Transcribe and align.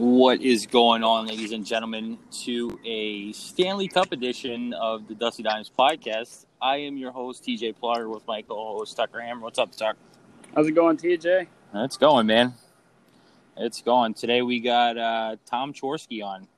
What 0.00 0.40
is 0.40 0.64
going 0.64 1.04
on, 1.04 1.26
ladies 1.26 1.52
and 1.52 1.62
gentlemen, 1.62 2.16
to 2.44 2.80
a 2.86 3.34
Stanley 3.34 3.86
Cup 3.86 4.12
edition 4.12 4.72
of 4.72 5.06
the 5.06 5.14
Dusty 5.14 5.42
Dimes 5.42 5.70
podcast. 5.78 6.46
I 6.58 6.78
am 6.78 6.96
your 6.96 7.12
host, 7.12 7.44
TJ 7.44 7.76
Plotter, 7.76 8.08
with 8.08 8.26
my 8.26 8.40
co 8.40 8.78
host, 8.78 8.96
Tucker 8.96 9.20
Hammer. 9.20 9.42
What's 9.42 9.58
up, 9.58 9.72
Tucker? 9.72 9.98
How's 10.56 10.68
it 10.68 10.72
going, 10.72 10.96
TJ? 10.96 11.46
It's 11.74 11.98
going, 11.98 12.26
man. 12.26 12.54
It's 13.58 13.82
going. 13.82 14.14
Today 14.14 14.40
we 14.40 14.60
got 14.60 14.96
uh, 14.96 15.36
Tom 15.44 15.74
Chorske 15.74 16.24
on. 16.24 16.48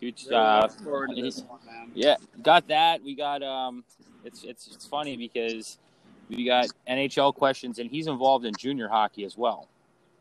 Dude, 0.00 0.32
uh, 0.32 0.66
one, 0.82 1.08
yeah, 1.94 2.16
got 2.42 2.66
that. 2.66 3.00
We 3.04 3.14
got 3.14 3.44
um, 3.44 3.84
it's 4.24 4.42
it's 4.42 4.66
it's 4.74 4.86
funny 4.86 5.16
because 5.16 5.78
we 6.28 6.46
got 6.46 6.66
NHL 6.88 7.32
questions, 7.32 7.78
and 7.78 7.88
he's 7.88 8.08
involved 8.08 8.44
in 8.44 8.54
junior 8.58 8.88
hockey 8.88 9.24
as 9.24 9.38
well. 9.38 9.68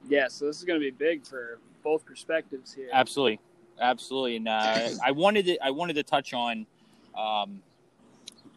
Yeah, 0.07 0.27
so 0.27 0.45
this 0.45 0.57
is 0.57 0.63
going 0.63 0.79
to 0.79 0.83
be 0.83 0.91
big 0.91 1.25
for 1.25 1.59
both 1.83 2.05
perspectives 2.05 2.73
here. 2.73 2.89
Absolutely, 2.91 3.39
absolutely. 3.79 4.37
And 4.37 4.47
uh, 4.47 4.89
I 5.05 5.11
wanted 5.11 5.45
to 5.45 5.57
I 5.63 5.71
wanted 5.71 5.93
to 5.93 6.03
touch 6.03 6.33
on 6.33 6.65
um, 7.17 7.61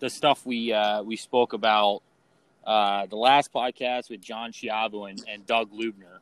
the 0.01 0.11
stuff 0.11 0.47
we 0.47 0.73
uh, 0.73 1.03
we 1.03 1.17
spoke 1.17 1.53
about 1.53 2.03
uh, 2.65 3.07
the 3.07 3.17
last 3.17 3.53
podcast 3.53 4.11
with 4.11 4.21
John 4.21 4.53
Chiavo 4.53 5.11
and, 5.11 5.23
and 5.29 5.47
Doug 5.47 5.71
Lubner. 5.73 6.19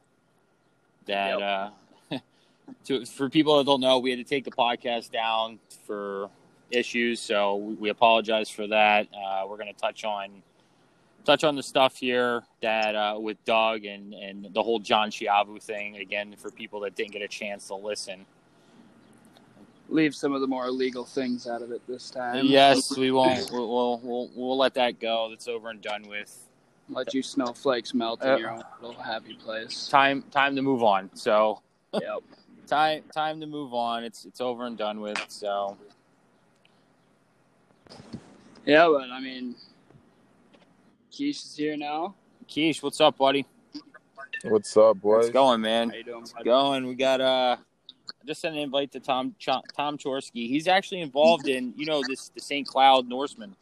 That 1.07 1.39
Yep. 1.39 1.73
uh, 2.13 2.19
to, 2.85 3.05
for 3.07 3.29
people 3.29 3.59
that 3.59 3.65
don't 3.65 3.81
know, 3.81 3.99
we 3.99 4.11
had 4.11 4.19
to 4.19 4.25
take 4.25 4.45
the 4.45 4.51
podcast 4.51 5.11
down 5.11 5.59
for 5.87 6.31
issues, 6.71 7.21
so 7.21 7.57
we, 7.57 7.75
we 7.75 7.89
apologize 7.91 8.49
for 8.49 8.67
that. 8.69 9.09
Uh, 9.13 9.45
we're 9.49 9.57
going 9.57 9.73
to 9.73 9.81
touch 9.81 10.05
on 10.05 10.43
touch 11.25 11.45
on 11.45 11.57
the 11.57 11.63
stuff 11.63 11.97
here 11.97 12.43
that 12.63 12.95
uh, 12.95 13.19
with 13.19 13.43
Doug 13.45 13.85
and 13.85 14.15
and 14.15 14.49
the 14.53 14.63
whole 14.63 14.79
John 14.79 15.11
Chiavu 15.11 15.63
thing 15.63 15.97
again 15.97 16.35
for 16.37 16.51
people 16.51 16.81
that 16.81 16.95
didn't 16.95 17.13
get 17.13 17.23
a 17.23 17.29
chance 17.29 17.69
to 17.69 17.75
listen. 17.75 18.27
Leave 19.89 20.15
some 20.15 20.33
of 20.33 20.41
the 20.41 20.47
more 20.47 20.67
illegal 20.67 21.05
things 21.05 21.49
out 21.49 21.63
of 21.63 21.73
it 21.73 21.83
this 21.89 22.11
time. 22.11 22.47
yes, 22.47 22.97
we 22.97 23.11
won't. 23.11 23.51
We'll, 23.51 23.69
we'll 23.69 24.01
we'll 24.03 24.31
we'll 24.35 24.59
let 24.59 24.75
that 24.75 25.01
go. 25.01 25.29
That's 25.31 25.49
over 25.49 25.71
and 25.71 25.81
done 25.81 26.09
with. 26.09 26.47
Let 26.89 27.15
you 27.15 27.23
snowflakes 27.23 27.95
melt 27.95 28.23
in 28.23 28.31
Uh, 28.31 28.37
your 28.37 28.51
own 28.51 28.63
little 28.83 29.01
happy 29.01 29.35
place. 29.35 29.89
Time 29.89 30.23
time 30.31 30.57
to 30.57 30.63
move 30.63 30.83
on. 30.83 31.11
So 31.15 31.61
yep. 31.95 32.19
time 32.67 33.03
time 33.15 33.41
to 33.41 33.47
move 33.47 33.75
on. 33.75 34.05
It's 34.05 34.25
it's 34.25 34.41
over 34.41 34.67
and 34.67 34.77
done 34.77 35.01
with. 35.01 35.25
So 35.29 35.77
Yeah, 38.65 38.89
but 38.89 39.11
I 39.11 39.21
mean, 39.21 39.55
Keish 41.21 41.45
is 41.45 41.55
here 41.55 41.77
now. 41.77 42.15
Keish, 42.49 42.83
what's 42.83 42.99
up, 42.99 43.19
buddy? 43.19 43.45
What's 44.45 44.75
up, 44.75 45.03
boys? 45.03 45.27
It's 45.27 45.33
going, 45.35 45.61
man. 45.61 45.91
How 45.91 45.97
you 45.97 46.05
doing, 46.05 46.25
buddy? 46.33 46.45
going. 46.47 46.87
We 46.87 46.95
got 46.95 47.21
uh 47.21 47.57
I 47.59 48.27
just 48.27 48.41
sent 48.41 48.55
an 48.57 48.63
invite 48.63 48.91
to 48.93 49.01
Tom 49.01 49.35
Ch- 49.39 49.49
Tom 49.77 49.99
Chorske. 49.99 50.31
He's 50.33 50.67
actually 50.67 51.03
involved 51.03 51.47
in 51.47 51.75
you 51.77 51.85
know 51.85 52.03
this 52.09 52.31
the 52.31 52.41
St. 52.41 52.67
Cloud 52.67 53.07
Norsemen 53.07 53.55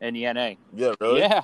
in 0.00 0.14
the 0.14 0.32
NA. 0.32 0.52
Yeah, 0.74 0.94
really? 0.98 1.20
Yeah, 1.20 1.42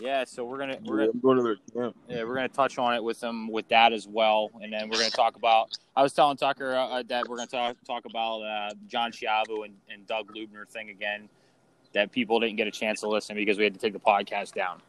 yeah. 0.00 0.24
So 0.24 0.46
we're 0.46 0.58
gonna 0.58 0.78
we're 0.86 1.00
Yeah, 1.02 1.06
gonna 1.08 1.34
I'm 1.34 1.36
to 1.36 1.42
their 1.42 1.56
camp. 1.84 1.96
yeah, 2.08 2.24
we're 2.24 2.34
gonna 2.34 2.48
touch 2.48 2.78
on 2.78 2.94
it 2.94 3.04
with 3.04 3.20
them 3.20 3.48
with 3.50 3.68
that 3.68 3.92
as 3.92 4.08
well, 4.08 4.50
and 4.62 4.72
then 4.72 4.88
we're 4.88 4.96
gonna 4.96 5.10
talk 5.10 5.36
about. 5.36 5.76
I 5.94 6.02
was 6.02 6.14
telling 6.14 6.38
Tucker 6.38 6.74
uh, 6.74 6.86
uh, 6.86 7.02
that 7.08 7.28
we're 7.28 7.36
gonna 7.36 7.46
talk 7.46 7.76
talk 7.86 8.06
about 8.06 8.38
uh, 8.40 8.70
John 8.86 9.12
Chiavo 9.12 9.66
and, 9.66 9.74
and 9.90 10.06
Doug 10.06 10.32
Lubner 10.34 10.66
thing 10.66 10.88
again. 10.88 11.28
That 11.94 12.12
people 12.12 12.40
didn't 12.40 12.56
get 12.56 12.66
a 12.66 12.70
chance 12.70 13.00
to 13.00 13.08
listen 13.08 13.36
because 13.36 13.58
we 13.58 13.64
had 13.64 13.74
to 13.74 13.80
take 13.80 13.92
the 13.92 14.00
podcast 14.00 14.54
down. 14.54 14.80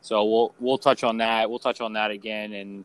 So 0.00 0.24
we'll 0.24 0.54
we'll 0.60 0.78
touch 0.78 1.04
on 1.04 1.16
that. 1.18 1.48
We'll 1.48 1.58
touch 1.58 1.80
on 1.80 1.92
that 1.94 2.10
again, 2.10 2.52
and 2.52 2.84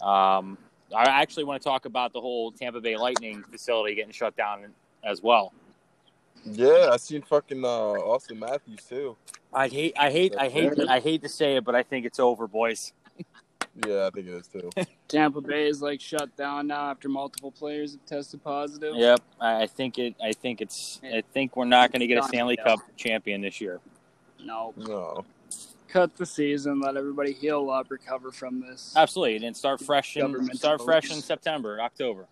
um, 0.00 0.58
I 0.94 1.04
actually 1.04 1.44
want 1.44 1.60
to 1.62 1.68
talk 1.68 1.84
about 1.84 2.12
the 2.12 2.20
whole 2.20 2.52
Tampa 2.52 2.80
Bay 2.80 2.96
Lightning 2.96 3.42
facility 3.50 3.94
getting 3.94 4.12
shut 4.12 4.36
down 4.36 4.66
as 5.04 5.22
well. 5.22 5.52
Yeah, 6.44 6.90
I 6.92 6.96
seen 6.96 7.22
fucking 7.22 7.64
uh, 7.64 7.68
Auston 7.68 8.38
Matthews 8.38 8.84
too. 8.88 9.16
I 9.52 9.68
hate 9.68 9.94
I 9.98 10.10
hate 10.10 10.34
I 10.38 10.48
hate 10.48 10.72
I 10.88 11.00
hate 11.00 11.22
to 11.22 11.28
say 11.28 11.56
it, 11.56 11.64
but 11.64 11.74
I 11.74 11.82
think 11.82 12.06
it's 12.06 12.20
over, 12.20 12.46
boys. 12.46 12.92
Yeah, 13.86 14.06
I 14.06 14.10
think 14.10 14.26
it 14.26 14.34
is 14.34 14.46
too. 14.48 14.70
Tampa 15.08 15.40
Bay 15.40 15.66
is 15.66 15.80
like 15.82 16.00
shut 16.00 16.34
down 16.36 16.66
now 16.68 16.90
after 16.90 17.08
multiple 17.08 17.50
players 17.50 17.92
have 17.92 18.04
tested 18.06 18.42
positive. 18.44 18.94
Yep, 18.94 19.20
I 19.40 19.62
I 19.62 19.66
think 19.66 19.98
it. 19.98 20.14
I 20.22 20.32
think 20.32 20.60
it's. 20.60 21.00
I 21.04 21.22
think 21.32 21.56
we're 21.56 21.64
not 21.64 21.92
going 21.92 22.00
to 22.00 22.06
get 22.06 22.18
a 22.18 22.22
Stanley 22.24 22.56
Yeah. 22.58 22.64
Cup 22.64 22.80
champion 22.96 23.40
this 23.40 23.60
year. 23.60 23.80
No. 24.42 24.72
No. 24.76 25.24
Cut 25.88 26.16
the 26.16 26.26
season. 26.26 26.80
Let 26.80 26.96
everybody 26.96 27.32
heal 27.32 27.68
up, 27.70 27.90
recover 27.90 28.30
from 28.30 28.60
this. 28.60 28.94
Absolutely, 28.96 29.44
and 29.46 29.56
start 29.56 29.80
fresh 29.80 30.16
in 30.16 30.22
Government 30.22 30.56
start 30.58 30.82
fresh 30.82 31.10
in. 31.10 31.20
September, 31.20 31.80
October. 31.80 32.26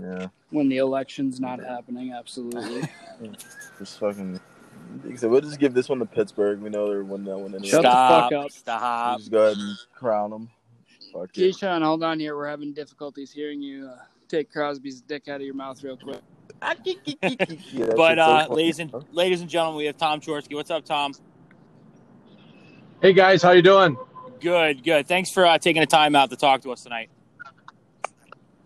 Yeah. 0.00 0.28
When 0.50 0.68
the 0.68 0.78
election's 0.78 1.38
not 1.38 1.60
happening, 1.60 2.12
absolutely. 2.12 2.88
Just 3.78 3.98
fucking. 3.98 4.40
So 5.16 5.28
we'll 5.28 5.40
just 5.40 5.58
give 5.58 5.74
this 5.74 5.88
one 5.88 5.98
to 5.98 6.06
Pittsburgh. 6.06 6.60
We 6.60 6.70
know 6.70 6.88
they're 6.88 7.02
winning 7.02 7.26
that 7.26 7.38
one 7.38 7.54
anyway. 7.54 7.68
Shut 7.68 7.82
the 7.82 7.90
Stop! 7.90 8.30
fuck 8.30 8.44
up. 8.44 8.50
Stop! 8.50 9.18
Just 9.18 9.30
go 9.30 9.44
ahead 9.44 9.56
and 9.56 9.76
crown 9.94 10.30
them. 10.30 10.50
Fuck 11.12 11.36
it. 11.36 11.54
Keyshawn, 11.54 11.82
hold 11.82 12.02
on 12.02 12.20
here. 12.20 12.36
We're 12.36 12.48
having 12.48 12.72
difficulties 12.72 13.32
hearing 13.32 13.60
you. 13.60 13.88
Uh, 13.88 13.98
take 14.28 14.52
Crosby's 14.52 15.00
dick 15.02 15.28
out 15.28 15.36
of 15.36 15.42
your 15.42 15.54
mouth 15.54 15.82
real 15.82 15.96
quick. 15.96 16.20
Yeah, 16.62 16.74
But 16.84 16.84
shit's 16.84 17.96
so 17.96 18.22
uh, 18.22 18.46
ladies 18.50 18.78
and 18.78 18.92
ladies 19.12 19.40
and 19.40 19.50
gentlemen, 19.50 19.78
we 19.78 19.86
have 19.86 19.96
Tom 19.96 20.20
Chorske. 20.20 20.54
What's 20.54 20.70
up, 20.70 20.84
Tom? 20.84 21.12
Hey 23.02 23.12
guys, 23.12 23.42
how 23.42 23.50
you 23.52 23.62
doing? 23.62 23.96
Good, 24.40 24.82
good. 24.82 25.06
Thanks 25.06 25.30
for 25.30 25.44
uh, 25.46 25.58
taking 25.58 25.80
the 25.80 25.86
time 25.86 26.16
out 26.16 26.30
to 26.30 26.36
talk 26.36 26.62
to 26.62 26.72
us 26.72 26.82
tonight. 26.82 27.10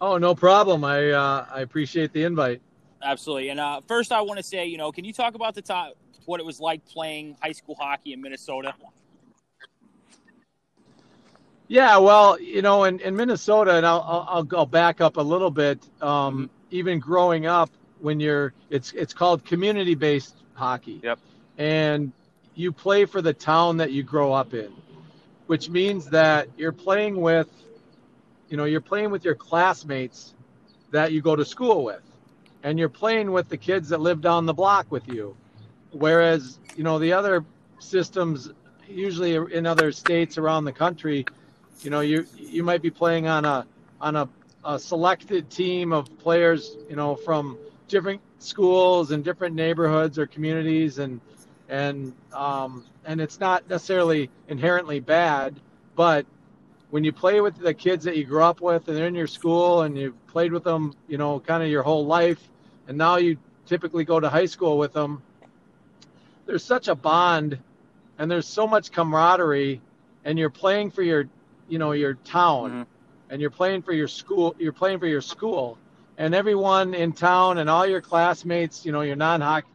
Oh, 0.00 0.16
no 0.18 0.34
problem. 0.34 0.84
I 0.84 1.10
uh, 1.10 1.46
I 1.52 1.60
appreciate 1.60 2.12
the 2.12 2.24
invite. 2.24 2.62
Absolutely. 3.02 3.48
And 3.48 3.60
uh, 3.60 3.80
first, 3.86 4.12
I 4.12 4.20
want 4.22 4.38
to 4.38 4.42
say, 4.42 4.66
you 4.66 4.78
know, 4.78 4.92
can 4.92 5.04
you 5.04 5.12
talk 5.12 5.34
about 5.34 5.54
the 5.54 5.62
top, 5.62 5.94
what 6.30 6.40
it 6.40 6.46
was 6.46 6.60
like 6.60 6.80
playing 6.86 7.36
high 7.42 7.52
school 7.52 7.76
hockey 7.78 8.12
in 8.14 8.20
Minnesota? 8.20 8.72
Yeah, 11.68 11.98
well, 11.98 12.40
you 12.40 12.62
know, 12.62 12.84
in, 12.84 13.00
in 13.00 13.14
Minnesota, 13.14 13.76
and 13.76 13.86
I'll, 13.86 14.26
I'll 14.28 14.48
I'll 14.56 14.66
back 14.66 15.00
up 15.00 15.16
a 15.18 15.22
little 15.22 15.50
bit. 15.50 15.78
Um, 16.00 16.50
Even 16.70 17.00
growing 17.00 17.46
up, 17.46 17.70
when 18.00 18.20
you're, 18.20 18.52
it's 18.70 18.92
it's 18.92 19.12
called 19.12 19.44
community 19.44 19.96
based 19.96 20.36
hockey. 20.54 21.00
Yep. 21.02 21.18
And 21.58 22.12
you 22.54 22.72
play 22.72 23.06
for 23.06 23.20
the 23.22 23.32
town 23.32 23.76
that 23.78 23.90
you 23.90 24.02
grow 24.02 24.32
up 24.32 24.54
in, 24.54 24.72
which 25.46 25.68
means 25.68 26.06
that 26.10 26.48
you're 26.56 26.72
playing 26.86 27.20
with, 27.20 27.48
you 28.48 28.56
know, 28.56 28.66
you're 28.66 28.80
playing 28.92 29.10
with 29.10 29.24
your 29.24 29.34
classmates 29.34 30.34
that 30.92 31.12
you 31.12 31.20
go 31.22 31.36
to 31.36 31.44
school 31.44 31.84
with, 31.84 32.02
and 32.62 32.78
you're 32.78 32.96
playing 33.02 33.32
with 33.32 33.48
the 33.48 33.56
kids 33.56 33.88
that 33.90 34.00
live 34.00 34.20
down 34.20 34.46
the 34.46 34.54
block 34.54 34.86
with 34.90 35.06
you. 35.08 35.36
Whereas, 35.92 36.58
you 36.76 36.84
know, 36.84 36.98
the 36.98 37.12
other 37.12 37.44
systems, 37.78 38.50
usually 38.88 39.34
in 39.34 39.66
other 39.66 39.92
states 39.92 40.38
around 40.38 40.64
the 40.64 40.72
country, 40.72 41.24
you 41.82 41.90
know, 41.90 42.00
you 42.00 42.26
you 42.36 42.62
might 42.62 42.82
be 42.82 42.90
playing 42.90 43.26
on 43.26 43.44
a 43.44 43.66
on 44.00 44.16
a, 44.16 44.28
a 44.64 44.78
selected 44.78 45.50
team 45.50 45.92
of 45.92 46.18
players, 46.18 46.76
you 46.88 46.96
know, 46.96 47.16
from 47.16 47.58
different 47.88 48.20
schools 48.38 49.10
and 49.10 49.24
different 49.24 49.54
neighborhoods 49.54 50.18
or 50.18 50.26
communities, 50.26 50.98
and 50.98 51.20
and 51.68 52.12
um, 52.32 52.84
and 53.04 53.20
it's 53.20 53.40
not 53.40 53.68
necessarily 53.68 54.30
inherently 54.48 55.00
bad, 55.00 55.58
but 55.96 56.26
when 56.90 57.04
you 57.04 57.12
play 57.12 57.40
with 57.40 57.56
the 57.56 57.72
kids 57.72 58.04
that 58.04 58.16
you 58.16 58.24
grew 58.24 58.42
up 58.42 58.60
with 58.60 58.88
and 58.88 58.96
they're 58.96 59.06
in 59.06 59.14
your 59.14 59.26
school 59.26 59.82
and 59.82 59.96
you've 59.96 60.26
played 60.26 60.52
with 60.52 60.64
them, 60.64 60.92
you 61.08 61.16
know, 61.16 61.38
kind 61.38 61.62
of 61.62 61.68
your 61.68 61.82
whole 61.82 62.04
life, 62.04 62.50
and 62.88 62.98
now 62.98 63.16
you 63.16 63.36
typically 63.64 64.04
go 64.04 64.18
to 64.18 64.28
high 64.28 64.46
school 64.46 64.76
with 64.76 64.92
them, 64.92 65.22
there's 66.50 66.64
such 66.64 66.88
a 66.88 66.96
bond 66.96 67.56
and 68.18 68.28
there's 68.28 68.46
so 68.46 68.66
much 68.66 68.90
camaraderie 68.90 69.80
and 70.24 70.36
you're 70.36 70.50
playing 70.50 70.90
for 70.90 71.02
your 71.02 71.28
you 71.68 71.78
know 71.78 71.92
your 71.92 72.14
town 72.14 72.72
Mhm. 72.72 72.86
and 73.30 73.40
you're 73.40 73.50
playing 73.50 73.82
for 73.82 73.92
your 73.92 74.08
school 74.08 74.56
you're 74.58 74.72
playing 74.72 74.98
for 74.98 75.06
your 75.06 75.20
school. 75.20 75.78
And 76.18 76.34
everyone 76.34 76.92
in 76.92 77.12
town 77.12 77.58
and 77.58 77.70
all 77.70 77.86
your 77.86 78.00
classmates 78.00 78.84
you 78.84 78.90
know 78.90 79.02
your 79.02 79.14
non-hockey 79.14 79.68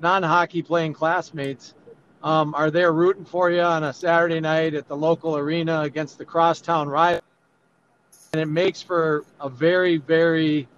non-hockey 0.00 0.62
playing 0.62 0.92
classmates 0.92 1.74
um, 2.22 2.54
are 2.54 2.70
there 2.70 2.92
rooting 2.92 3.24
for 3.24 3.50
you 3.50 3.62
on 3.62 3.82
a 3.82 3.92
saturday 3.92 4.38
night 4.38 4.74
at 4.74 4.86
the 4.86 4.96
local 4.96 5.36
arena 5.36 5.80
against 5.80 6.16
the 6.16 6.24
crosstown 6.24 6.88
rival. 6.88 7.22
And 8.34 8.40
it 8.40 8.46
makes 8.46 8.80
for 8.80 9.24
a 9.40 9.48
very 9.48 9.96
very 9.96 10.68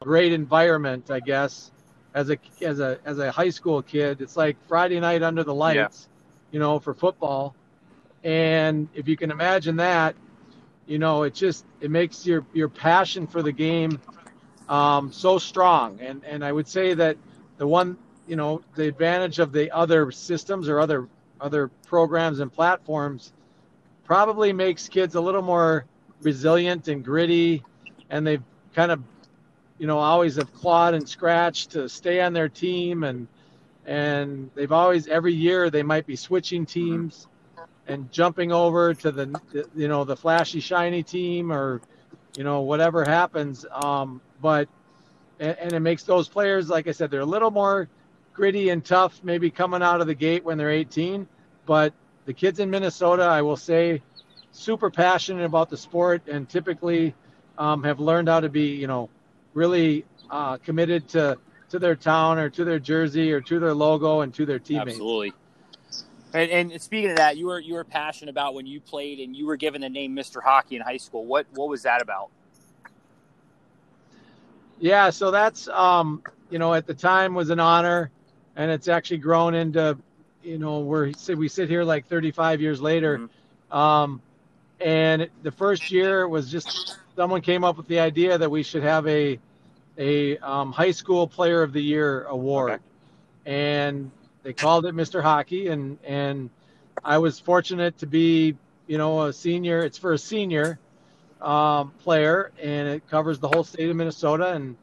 great 0.00 0.34
environment 0.34 1.10
i 1.10 1.20
guess 1.20 1.70
as 2.14 2.30
a 2.30 2.38
as 2.62 2.80
a 2.80 2.98
as 3.04 3.18
a 3.18 3.30
high 3.30 3.50
school 3.50 3.82
kid 3.82 4.20
it's 4.20 4.36
like 4.36 4.56
friday 4.66 4.98
night 5.00 5.22
under 5.22 5.44
the 5.44 5.54
lights 5.54 6.08
you 6.50 6.58
know 6.58 6.78
for 6.78 6.94
football. 6.94 7.54
And 8.22 8.88
if 8.94 9.08
you 9.08 9.16
can 9.16 9.30
imagine 9.30 9.76
that 9.76 10.14
you 10.86 10.98
know 10.98 11.22
it 11.22 11.34
just 11.34 11.64
it 11.80 11.90
makes 11.90 12.26
your 12.26 12.44
your 12.52 12.68
passion 12.68 13.26
for 13.26 13.42
the 13.42 13.52
game 13.52 14.00
um, 14.68 15.12
so 15.12 15.38
strong. 15.38 16.00
And 16.00 16.22
and 16.24 16.44
i 16.44 16.52
would 16.52 16.68
say 16.68 16.94
that 16.94 17.16
the 17.56 17.66
one 17.66 17.96
you 18.26 18.36
know 18.36 18.62
the 18.74 18.86
advantage 18.88 19.38
of 19.38 19.52
the 19.52 19.70
other 19.70 20.10
systems 20.10 20.68
or 20.68 20.80
other 20.80 21.08
other 21.40 21.68
programs 21.86 22.40
and 22.40 22.52
platforms 22.52 23.32
probably 24.04 24.52
makes 24.52 24.88
kids 24.88 25.14
a 25.14 25.20
little 25.20 25.42
more 25.42 25.86
resilient 26.20 26.88
and 26.88 27.04
gritty, 27.04 27.62
and 28.10 28.26
they've 28.26 28.42
kind 28.74 28.90
of, 28.90 29.02
you 29.80 29.86
know, 29.86 29.98
always 29.98 30.36
have 30.36 30.52
clawed 30.52 30.92
and 30.92 31.08
scratched 31.08 31.70
to 31.70 31.88
stay 31.88 32.20
on 32.20 32.34
their 32.34 32.50
team, 32.50 33.02
and 33.02 33.26
and 33.86 34.50
they've 34.54 34.72
always 34.72 35.08
every 35.08 35.32
year 35.32 35.70
they 35.70 35.82
might 35.82 36.06
be 36.06 36.16
switching 36.16 36.66
teams 36.66 37.26
and 37.88 38.12
jumping 38.12 38.52
over 38.52 38.92
to 38.92 39.10
the 39.10 39.40
you 39.74 39.88
know 39.88 40.04
the 40.04 40.14
flashy 40.14 40.60
shiny 40.60 41.02
team 41.02 41.50
or 41.50 41.80
you 42.36 42.44
know 42.44 42.60
whatever 42.60 43.06
happens 43.06 43.64
um, 43.72 44.20
but 44.42 44.68
and, 45.40 45.56
and, 45.58 45.72
it 45.72 45.80
makes 45.80 46.02
those 46.02 46.28
players 46.28 46.68
like 46.68 46.86
i 46.86 46.92
said 46.92 47.10
they're 47.10 47.20
a 47.20 47.26
little 47.26 47.50
more 47.50 47.88
gritty 48.34 48.68
and 48.68 48.84
tough 48.84 49.24
maybe 49.24 49.50
coming 49.50 49.82
out 49.82 50.02
of 50.02 50.06
the 50.06 50.14
gate 50.14 50.44
when 50.44 50.58
they're 50.58 50.70
18 50.70 51.26
but 51.64 51.94
the 52.26 52.34
kids 52.34 52.60
in 52.60 52.70
minnesota 52.70 53.22
i 53.22 53.40
will 53.40 53.56
say 53.56 54.02
super 54.52 54.90
passionate 54.90 55.44
about 55.44 55.70
the 55.70 55.76
sport 55.76 56.22
and 56.28 56.48
typically 56.50 57.14
um, 57.56 57.82
have 57.82 57.98
learned 57.98 58.28
how 58.28 58.40
to 58.40 58.50
be 58.50 58.66
you 58.66 58.86
know 58.86 59.08
really 59.54 60.04
uh, 60.30 60.56
committed 60.58 61.08
to 61.08 61.38
to 61.70 61.78
their 61.78 61.94
town 61.94 62.38
or 62.38 62.50
to 62.50 62.64
their 62.64 62.78
jersey 62.78 63.32
or 63.32 63.40
to 63.40 63.60
their 63.60 63.74
logo 63.74 64.22
and 64.22 64.34
to 64.34 64.44
their 64.44 64.58
teammates 64.58 64.90
absolutely 64.90 65.32
and, 66.32 66.72
and, 66.72 66.82
speaking 66.82 67.10
of 67.10 67.16
that, 67.16 67.36
you 67.36 67.46
were 67.46 67.58
you 67.58 67.74
were 67.74 67.84
passionate 67.84 68.30
about 68.30 68.54
when 68.54 68.66
you 68.66 68.80
played 68.80 69.18
and 69.18 69.34
you 69.34 69.46
were 69.46 69.56
given 69.56 69.80
the 69.80 69.88
name 69.88 70.14
Mr. 70.14 70.42
Hockey 70.42 70.76
in 70.76 70.82
high 70.82 70.96
school. 70.96 71.24
What 71.26 71.46
what 71.54 71.68
was 71.68 71.82
that 71.82 72.02
about? 72.02 72.30
Yeah, 74.78 75.10
so 75.10 75.30
that's 75.30 75.68
um, 75.68 76.22
you 76.48 76.58
know 76.58 76.72
at 76.72 76.86
the 76.86 76.94
time 76.94 77.34
was 77.34 77.50
an 77.50 77.58
honor, 77.58 78.10
and 78.54 78.70
it's 78.70 78.88
actually 78.88 79.18
grown 79.18 79.54
into 79.54 79.98
you 80.42 80.58
know 80.58 80.80
we're 80.80 81.12
we 81.36 81.48
sit 81.48 81.68
here 81.68 81.82
like 81.82 82.06
35 82.06 82.60
years 82.60 82.80
later, 82.80 83.18
mm-hmm. 83.18 83.76
um, 83.76 84.22
and 84.80 85.28
the 85.42 85.50
first 85.50 85.90
year 85.90 86.28
was 86.28 86.50
just 86.50 86.96
someone 87.20 87.42
came 87.42 87.64
up 87.64 87.76
with 87.76 87.86
the 87.86 88.00
idea 88.00 88.38
that 88.38 88.50
we 88.50 88.62
should 88.62 88.82
have 88.82 89.06
a 89.06 89.38
a 89.98 90.38
um, 90.38 90.72
high 90.72 90.90
school 90.90 91.26
player 91.26 91.62
of 91.62 91.74
the 91.74 91.82
year 91.82 92.24
award, 92.24 92.70
okay. 92.70 92.82
and 93.44 94.10
they 94.42 94.54
called 94.54 94.86
it 94.86 94.94
Mr. 94.94 95.22
Hockey, 95.22 95.68
and 95.68 95.98
and 96.02 96.48
I 97.04 97.18
was 97.18 97.38
fortunate 97.38 97.98
to 97.98 98.06
be, 98.06 98.56
you 98.86 98.96
know, 98.96 99.24
a 99.24 99.34
senior. 99.34 99.80
It's 99.84 99.98
for 99.98 100.14
a 100.14 100.18
senior 100.18 100.78
um, 101.42 101.90
player, 102.02 102.52
and 102.58 102.88
it 102.88 103.06
covers 103.10 103.38
the 103.38 103.48
whole 103.48 103.64
state 103.64 103.90
of 103.90 103.96
Minnesota. 103.96 104.52
And 104.54 104.74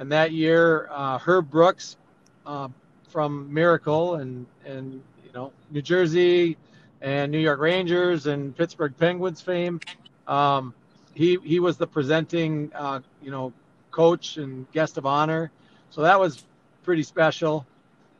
and 0.00 0.10
that 0.10 0.32
year, 0.32 0.88
uh, 0.90 1.18
Herb 1.18 1.48
Brooks 1.48 1.96
uh, 2.44 2.70
from 3.08 3.54
Miracle 3.54 4.16
and 4.16 4.46
and 4.66 5.00
you 5.24 5.32
know 5.32 5.52
New 5.70 5.80
Jersey 5.80 6.56
and 7.00 7.30
New 7.30 7.38
York 7.38 7.60
Rangers 7.60 8.26
and 8.26 8.56
Pittsburgh 8.56 8.94
Penguins 8.98 9.40
fame. 9.40 9.78
Um, 10.26 10.74
he 11.14 11.38
he 11.42 11.60
was 11.60 11.76
the 11.76 11.86
presenting, 11.86 12.70
uh, 12.74 13.00
you 13.22 13.30
know, 13.30 13.52
coach 13.90 14.36
and 14.36 14.70
guest 14.72 14.98
of 14.98 15.06
honor. 15.06 15.50
So 15.90 16.02
that 16.02 16.18
was 16.18 16.44
pretty 16.82 17.02
special 17.02 17.66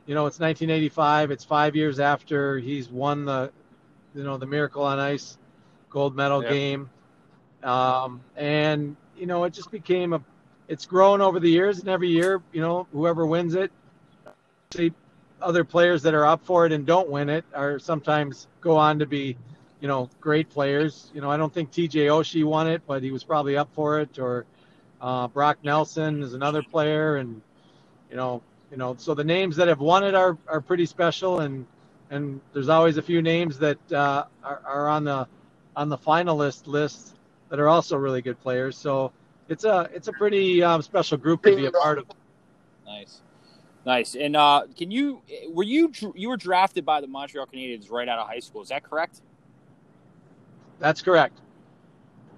you 0.07 0.15
know, 0.15 0.27
it's 0.27 0.39
1985. 0.39 1.31
It's 1.31 1.45
five 1.45 1.77
years 1.77 1.99
after 1.99 2.59
he's 2.59 2.89
won 2.89 3.25
the, 3.25 3.51
you 4.15 4.23
know, 4.23 4.37
the 4.37 4.47
Miracle 4.47 4.83
on 4.83 4.99
Ice 4.99 5.39
gold 5.91 6.15
medal 6.15 6.43
game. 6.43 6.91
Um, 7.63 8.21
and, 8.37 8.97
you 9.17 9.27
know, 9.27 9.45
it 9.45 9.55
just 9.55 9.71
became 9.71 10.13
a, 10.13 10.21
it's 10.69 10.85
grown 10.85 11.21
over 11.21 11.41
the 11.41 11.49
years. 11.49 11.81
And 11.81 11.89
every 11.89 12.09
year, 12.09 12.43
you 12.53 12.61
know, 12.61 12.87
whoever 12.93 13.27
wins 13.27 13.55
it, 13.55 13.73
see 14.73 14.93
other 15.41 15.65
players 15.65 16.03
that 16.03 16.15
are 16.15 16.27
up 16.27 16.45
for 16.45 16.67
it 16.67 16.73
and 16.73 16.85
don't 16.87 17.09
win 17.09 17.29
it 17.29 17.45
are 17.55 17.79
sometimes 17.79 18.47
go 18.61 18.77
on 18.77 18.99
to 18.99 19.07
be, 19.07 19.37
you 19.85 19.89
know, 19.89 20.09
great 20.19 20.49
players. 20.49 21.11
You 21.13 21.21
know, 21.21 21.31
I 21.31 21.37
don't 21.37 21.53
think 21.53 21.71
TJ 21.71 22.07
Oshie 22.07 22.43
won 22.43 22.67
it, 22.67 22.81
but 22.87 23.03
he 23.03 23.11
was 23.11 23.23
probably 23.23 23.59
up 23.59 23.69
for 23.75 24.01
it. 24.01 24.19
Or 24.19 24.47
uh, 24.99 25.29
Brock 25.29 25.59
Nelson 25.63 26.23
is 26.23 26.33
another 26.33 26.63
player. 26.63 27.17
And, 27.17 27.43
you 28.11 28.17
know, 28.17 28.41
you 28.71 28.79
know, 28.79 28.97
so 28.99 29.13
the 29.13 29.25
names 29.25 29.57
that 29.57 29.69
have 29.69 29.81
won 29.81 30.03
it 30.03 30.15
are, 30.15 30.39
are 30.49 30.63
pretty 30.63 30.87
special, 30.87 31.41
and 31.41 31.67
and 32.09 32.41
there's 32.55 32.71
always 32.71 32.97
a 32.97 33.03
few 33.03 33.21
names 33.21 33.59
that 33.59 33.93
uh, 33.93 34.25
are, 34.43 34.63
are 34.65 34.89
on 34.89 35.05
the 35.05 35.29
on 35.77 35.91
the 35.91 35.99
finalist 35.99 36.67
list 36.67 37.17
that 37.51 37.61
are 37.61 37.69
also 37.69 37.99
really 37.99 38.23
good 38.23 38.41
players. 38.41 38.79
So 38.79 39.13
it's 39.51 39.65
a 39.65 39.91
it's 39.93 40.09
a 40.09 40.13
pretty 40.13 40.63
um, 40.63 40.81
special 40.81 41.19
group 41.19 41.43
to 41.43 41.55
be 41.55 41.67
a 41.67 41.71
part 41.71 41.99
of. 41.99 42.07
Nice, 42.87 43.21
nice. 43.85 44.15
And 44.15 44.35
uh, 44.35 44.63
can 44.79 44.91
you 44.91 45.21
were 45.51 45.63
you 45.63 45.93
you 46.15 46.31
were 46.31 46.39
drafted 46.39 46.87
by 46.87 47.03
the 47.03 47.07
Montreal 47.07 47.47
Canadiens 47.47 47.91
right 47.91 48.09
out 48.09 48.19
of 48.19 48.27
high 48.27 48.41
school? 48.41 48.63
Is 48.63 48.71
that 48.71 48.83
correct? 48.83 49.21
That's 50.79 51.03
correct. 51.03 51.41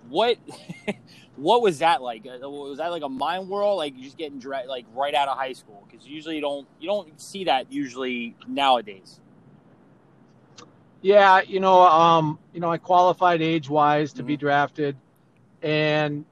What 0.09 0.39
what 1.37 1.63
was 1.63 1.81
that 1.81 2.03
like? 2.03 2.27
Uh, 2.27 2.49
was 2.49 2.79
that 2.79 2.89
like 2.89 3.03
a 3.03 3.09
mind 3.09 3.49
whirl? 3.49 3.77
like 3.77 3.97
you 3.97 4.05
just 4.05 4.17
getting 4.17 4.39
dra- 4.39 4.65
like 4.67 4.87
right 4.95 5.15
out 5.15 5.29
of 5.29 5.37
high 5.37 5.53
school? 5.53 5.87
Because 5.89 6.07
usually 6.07 6.37
you 6.37 6.41
don't 6.41 6.67
you 6.81 6.89
don't 6.89 7.21
see 7.21 7.45
that 7.45 7.73
usually 7.73 8.35
nowadays. 8.47 9.21
Yeah, 11.03 11.43
you 11.43 11.61
know, 11.61 11.83
um, 11.83 12.39
you 12.53 12.61
know, 12.61 12.71
I 12.71 12.79
qualified 12.79 13.43
age 13.43 13.69
wise 13.69 14.13
to 14.15 14.19
mm-hmm. 14.19 14.27
be 14.27 14.37
drafted, 14.37 14.97
and 15.63 16.25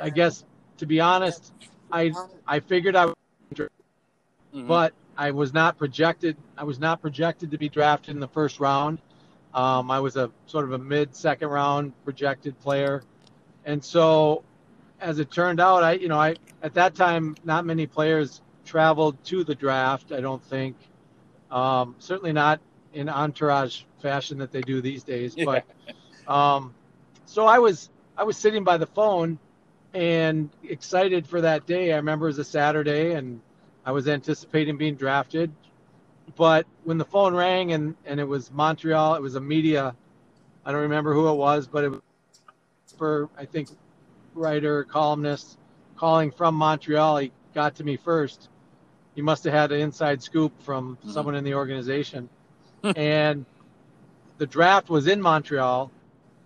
I 0.00 0.10
guess 0.10 0.44
to 0.78 0.86
be 0.86 1.00
honest, 1.00 1.52
I 1.92 2.12
I 2.46 2.60
figured 2.60 2.96
I, 2.96 3.06
would, 3.06 3.16
mm-hmm. 3.56 4.66
but 4.66 4.94
I 5.16 5.32
was 5.32 5.52
not 5.52 5.76
projected. 5.76 6.36
I 6.56 6.64
was 6.64 6.78
not 6.78 7.02
projected 7.02 7.50
to 7.50 7.58
be 7.58 7.68
drafted 7.68 8.14
in 8.14 8.20
the 8.20 8.28
first 8.28 8.60
round. 8.60 9.00
Um, 9.54 9.90
I 9.90 10.00
was 10.00 10.16
a 10.16 10.30
sort 10.46 10.64
of 10.64 10.72
a 10.72 10.78
mid 10.78 11.14
second 11.14 11.48
round 11.48 11.92
projected 12.04 12.58
player 12.60 13.02
and 13.68 13.84
so 13.84 14.44
as 15.00 15.18
it 15.18 15.30
turned 15.30 15.60
out, 15.60 15.84
I 15.84 15.92
you 15.92 16.08
know 16.08 16.18
I 16.18 16.36
at 16.62 16.74
that 16.74 16.94
time 16.94 17.36
not 17.44 17.66
many 17.66 17.86
players 17.86 18.40
traveled 18.64 19.22
to 19.26 19.44
the 19.44 19.54
draft. 19.54 20.10
I 20.10 20.20
don't 20.20 20.42
think, 20.42 20.76
um, 21.50 21.94
certainly 21.98 22.32
not 22.32 22.60
in 22.94 23.08
entourage 23.08 23.82
fashion 24.00 24.38
that 24.38 24.52
they 24.52 24.62
do 24.62 24.80
these 24.80 25.04
days. 25.04 25.36
But 25.36 25.64
um, 26.26 26.74
so 27.26 27.46
I 27.46 27.58
was 27.58 27.90
I 28.16 28.24
was 28.24 28.38
sitting 28.38 28.64
by 28.64 28.78
the 28.78 28.86
phone 28.86 29.38
and 29.94 30.48
excited 30.64 31.26
for 31.26 31.42
that 31.42 31.66
day. 31.66 31.92
I 31.92 31.96
remember 31.96 32.26
it 32.26 32.30
was 32.30 32.38
a 32.38 32.44
Saturday 32.44 33.12
and 33.12 33.40
I 33.84 33.92
was 33.92 34.08
anticipating 34.08 34.78
being 34.78 34.96
drafted. 34.96 35.52
But 36.36 36.66
when 36.84 36.98
the 36.98 37.04
phone 37.04 37.34
rang 37.34 37.72
and, 37.72 37.96
and 38.04 38.20
it 38.20 38.24
was 38.24 38.50
Montreal, 38.50 39.14
it 39.14 39.22
was 39.22 39.34
a 39.34 39.40
media. 39.40 39.94
I 40.64 40.72
don't 40.72 40.82
remember 40.82 41.14
who 41.14 41.28
it 41.28 41.34
was, 41.34 41.66
but 41.66 41.84
it 41.84 41.90
was 41.90 42.00
for 42.96 43.28
I 43.38 43.44
think 43.44 43.68
writer 44.34 44.84
columnist 44.84 45.58
calling 45.96 46.30
from 46.30 46.54
Montreal. 46.54 47.18
He 47.18 47.32
got 47.54 47.76
to 47.76 47.84
me 47.84 47.96
first. 47.96 48.48
He 49.14 49.22
must 49.22 49.44
have 49.44 49.52
had 49.52 49.72
an 49.72 49.80
inside 49.80 50.22
scoop 50.22 50.52
from 50.62 50.96
mm-hmm. 50.96 51.10
someone 51.10 51.34
in 51.34 51.44
the 51.44 51.54
organization. 51.54 52.28
and 52.96 53.44
the 54.38 54.46
draft 54.46 54.88
was 54.88 55.08
in 55.08 55.20
Montreal, 55.20 55.90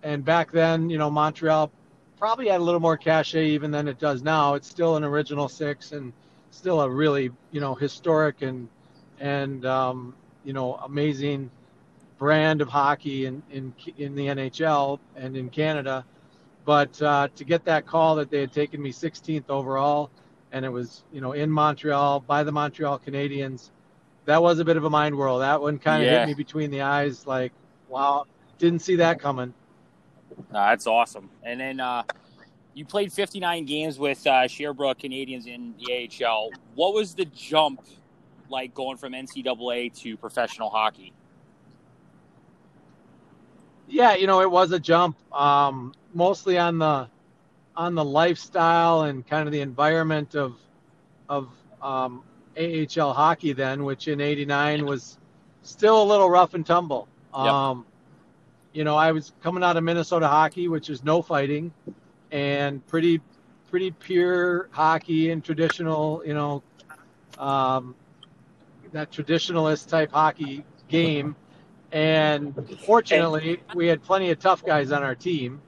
and 0.01 0.25
back 0.25 0.51
then, 0.51 0.89
you 0.89 0.97
know, 0.97 1.11
Montreal 1.11 1.71
probably 2.17 2.47
had 2.47 2.59
a 2.59 2.63
little 2.63 2.79
more 2.79 2.97
cachet 2.97 3.49
even 3.49 3.69
than 3.69 3.87
it 3.87 3.99
does 3.99 4.23
now. 4.23 4.55
It's 4.55 4.67
still 4.67 4.95
an 4.95 5.03
original 5.03 5.47
six 5.47 5.91
and 5.91 6.13
still 6.51 6.81
a 6.81 6.89
really, 6.89 7.31
you 7.51 7.61
know, 7.61 7.75
historic 7.75 8.41
and 8.41 8.67
and 9.23 9.65
um, 9.65 10.13
you 10.43 10.53
know 10.53 10.75
amazing 10.75 11.49
brand 12.19 12.61
of 12.61 12.67
hockey 12.67 13.25
in 13.25 13.41
in 13.49 13.73
in 13.97 14.13
the 14.15 14.27
NHL 14.27 14.99
and 15.15 15.35
in 15.35 15.49
Canada. 15.49 16.05
But 16.65 17.01
uh, 17.01 17.29
to 17.35 17.43
get 17.43 17.65
that 17.65 17.85
call 17.85 18.15
that 18.17 18.29
they 18.29 18.39
had 18.39 18.53
taken 18.53 18.81
me 18.81 18.91
16th 18.91 19.49
overall, 19.49 20.11
and 20.51 20.63
it 20.63 20.69
was 20.69 21.03
you 21.11 21.21
know 21.21 21.31
in 21.31 21.49
Montreal 21.49 22.19
by 22.19 22.43
the 22.43 22.51
Montreal 22.51 22.99
Canadiens, 22.99 23.71
that 24.25 24.41
was 24.41 24.59
a 24.59 24.65
bit 24.65 24.77
of 24.77 24.83
a 24.83 24.89
mind 24.89 25.15
whirl. 25.17 25.39
That 25.39 25.61
one 25.61 25.79
kind 25.79 26.03
of 26.03 26.11
yeah. 26.11 26.19
hit 26.19 26.27
me 26.27 26.33
between 26.33 26.69
the 26.69 26.81
eyes, 26.81 27.25
like 27.25 27.53
wow, 27.87 28.25
didn't 28.57 28.79
see 28.79 28.97
that 28.97 29.19
coming. 29.21 29.53
that's 30.51 30.85
awesome. 30.85 31.29
And 31.43 31.61
then 31.61 31.79
uh, 31.79 32.03
you 32.73 32.83
played 32.83 33.13
59 33.13 33.65
games 33.65 33.97
with 33.99 34.25
uh, 34.27 34.47
Sherbrooke 34.47 34.99
Canadiens 34.99 35.47
in 35.47 35.75
the 35.79 36.09
AHL. 36.25 36.49
What 36.75 36.93
was 36.93 37.15
the 37.15 37.25
jump 37.25 37.81
like 38.49 38.73
going 38.73 38.97
from 38.97 39.13
NCAA 39.13 39.93
to 40.01 40.17
professional 40.17 40.69
hockey? 40.69 41.13
Yeah, 43.87 44.15
you 44.15 44.27
know, 44.27 44.41
it 44.41 44.49
was 44.49 44.71
a 44.71 44.79
jump. 44.79 45.17
Um, 45.33 45.93
mostly 46.13 46.57
on 46.57 46.77
the 46.77 47.07
on 47.75 47.95
the 47.95 48.05
lifestyle 48.05 49.03
and 49.03 49.25
kind 49.25 49.47
of 49.47 49.51
the 49.51 49.61
environment 49.61 50.35
of 50.35 50.57
of 51.29 51.49
um, 51.81 52.23
AHL 52.57 53.13
hockey 53.13 53.53
then, 53.53 53.83
which 53.83 54.07
in 54.07 54.21
'89 54.21 54.85
was 54.85 55.17
still 55.63 56.01
a 56.01 56.05
little 56.05 56.29
rough 56.29 56.53
and 56.53 56.65
tumble. 56.65 57.07
Um, 57.33 57.79
yep. 57.79 57.85
You 58.73 58.83
know, 58.83 58.95
I 58.95 59.11
was 59.11 59.33
coming 59.41 59.63
out 59.63 59.77
of 59.77 59.83
Minnesota 59.83 60.27
hockey, 60.27 60.67
which 60.67 60.89
is 60.89 61.03
no 61.03 61.21
fighting, 61.21 61.71
and 62.31 62.85
pretty 62.87 63.21
pretty 63.69 63.89
pure 63.89 64.69
hockey 64.71 65.31
and 65.31 65.43
traditional, 65.43 66.21
you 66.23 66.35
know, 66.35 66.61
um, 67.39 67.95
that 68.93 69.11
traditionalist 69.11 69.89
type 69.89 70.11
hockey 70.11 70.63
game. 70.87 71.35
And 71.91 72.77
fortunately, 72.85 73.61
we 73.75 73.87
had 73.87 74.01
plenty 74.01 74.31
of 74.31 74.39
tough 74.39 74.65
guys 74.65 74.91
on 74.91 75.03
our 75.03 75.15
team. 75.15 75.61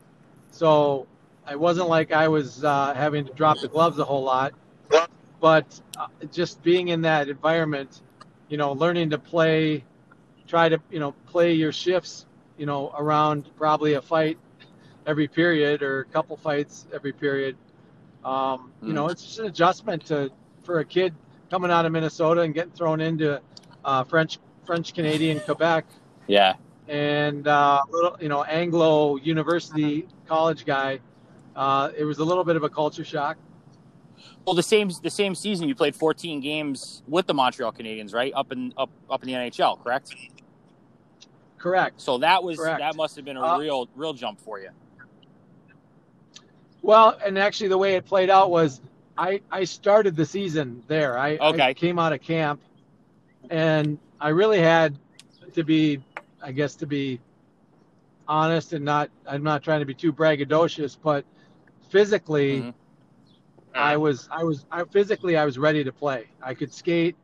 So 0.52 1.06
it 1.50 1.60
wasn't 1.60 1.90
like 1.90 2.12
I 2.12 2.28
was 2.28 2.64
uh, 2.64 2.94
having 2.96 3.26
to 3.26 3.34
drop 3.34 3.60
the 3.60 3.68
gloves 3.68 4.00
a 4.00 4.06
whole 4.06 4.24
lot, 4.24 4.54
but 5.40 5.80
uh, 5.98 6.08
just 6.32 6.64
being 6.64 6.88
in 6.88 7.02
that 7.02 7.30
environment, 7.30 8.02
you 8.50 8.58
know, 8.58 8.72
learning 8.72 9.12
to 9.12 9.20
play, 9.20 9.84
try 10.48 10.70
to 10.70 10.80
you 10.90 11.00
know 11.00 11.12
play 11.28 11.54
your 11.54 11.72
shifts, 11.72 12.26
you 12.58 12.66
know, 12.66 12.92
around 12.98 13.50
probably 13.58 13.94
a 13.94 14.02
fight 14.02 14.40
every 15.06 15.28
period 15.28 15.84
or 15.84 16.00
a 16.00 16.06
couple 16.06 16.36
fights 16.38 16.88
every 16.94 17.14
period. 17.14 17.56
Um, 18.24 18.72
you 18.82 18.94
know, 18.94 19.10
it's 19.10 19.24
just 19.24 19.40
an 19.40 19.46
adjustment 19.46 20.06
to 20.08 20.32
for 20.64 20.80
a 20.80 20.86
kid 20.86 21.14
coming 21.50 21.72
out 21.72 21.86
of 21.86 21.92
Minnesota 21.92 22.42
and 22.42 22.54
getting 22.54 22.72
thrown 22.74 23.02
into 23.02 23.42
uh, 23.84 24.04
French 24.04 24.40
French 24.66 24.94
Canadian 24.94 25.40
Quebec 25.42 25.86
Yeah. 26.28 26.54
and 26.88 27.48
uh, 27.48 27.82
little 27.92 28.18
you 28.20 28.30
know 28.30 28.44
Anglo 28.44 29.18
University 29.18 30.08
college 30.28 30.66
guy. 30.66 31.00
Uh, 31.56 31.90
it 31.98 32.04
was 32.04 32.18
a 32.20 32.24
little 32.24 32.44
bit 32.44 32.56
of 32.56 32.64
a 32.64 32.70
culture 32.70 33.06
shock. 33.06 33.38
Well, 34.46 34.56
the 34.56 34.64
same 34.64 34.90
the 35.04 35.10
same 35.10 35.36
season 35.36 35.68
you 35.68 35.76
played 35.76 35.96
14 35.96 36.40
games 36.42 37.02
with 37.08 37.28
the 37.28 37.34
Montreal 37.34 37.72
Canadiens, 37.72 38.14
right? 38.14 38.34
Up 38.36 38.52
in 38.52 38.74
up 38.78 38.90
up 39.10 39.24
in 39.24 39.28
the 39.28 39.34
NHL, 39.34 39.82
correct? 39.84 40.16
Correct. 41.58 42.00
So 42.02 42.20
that 42.20 42.44
was 42.44 42.58
Correct. 42.58 42.80
that 42.80 42.96
must 42.96 43.16
have 43.16 43.26
been 43.26 43.38
a 43.38 43.42
Uh, 43.44 43.58
real 43.58 43.88
real 43.96 44.14
jump 44.14 44.40
for 44.40 44.60
you. 44.60 44.70
Well, 46.82 47.18
and 47.26 47.38
actually, 47.40 47.70
the 47.70 47.78
way 47.78 47.96
it 47.96 48.06
played 48.06 48.30
out 48.30 48.52
was 48.52 48.80
I 49.18 49.42
I 49.52 49.64
started 49.66 50.16
the 50.16 50.26
season 50.26 50.84
there. 50.88 51.18
I, 51.18 51.40
I 51.50 51.60
came 51.76 52.00
out 52.00 52.14
of 52.14 52.22
camp, 52.22 52.62
and 53.50 54.00
I 54.20 54.30
really 54.30 54.60
had 54.60 54.98
to 55.54 55.64
be, 55.64 56.02
I 56.42 56.52
guess, 56.52 56.76
to 56.78 56.88
be 56.88 57.20
honest 58.28 58.74
and 58.74 58.86
not. 58.86 59.10
I'm 59.28 59.44
not 59.44 59.64
trying 59.64 59.80
to 59.80 59.86
be 59.86 59.94
too 59.94 60.14
braggadocious, 60.14 60.98
but 61.02 61.26
physically, 61.90 62.62
Mhm. 62.62 62.74
I 63.74 63.98
was 63.98 64.28
I 64.32 64.44
was 64.44 64.66
I 64.72 64.84
physically 64.86 65.38
I 65.38 65.46
was 65.46 65.58
ready 65.58 65.84
to 65.84 65.92
play. 65.92 66.28
I 66.42 66.54
could 66.54 66.74
skate, 66.74 67.16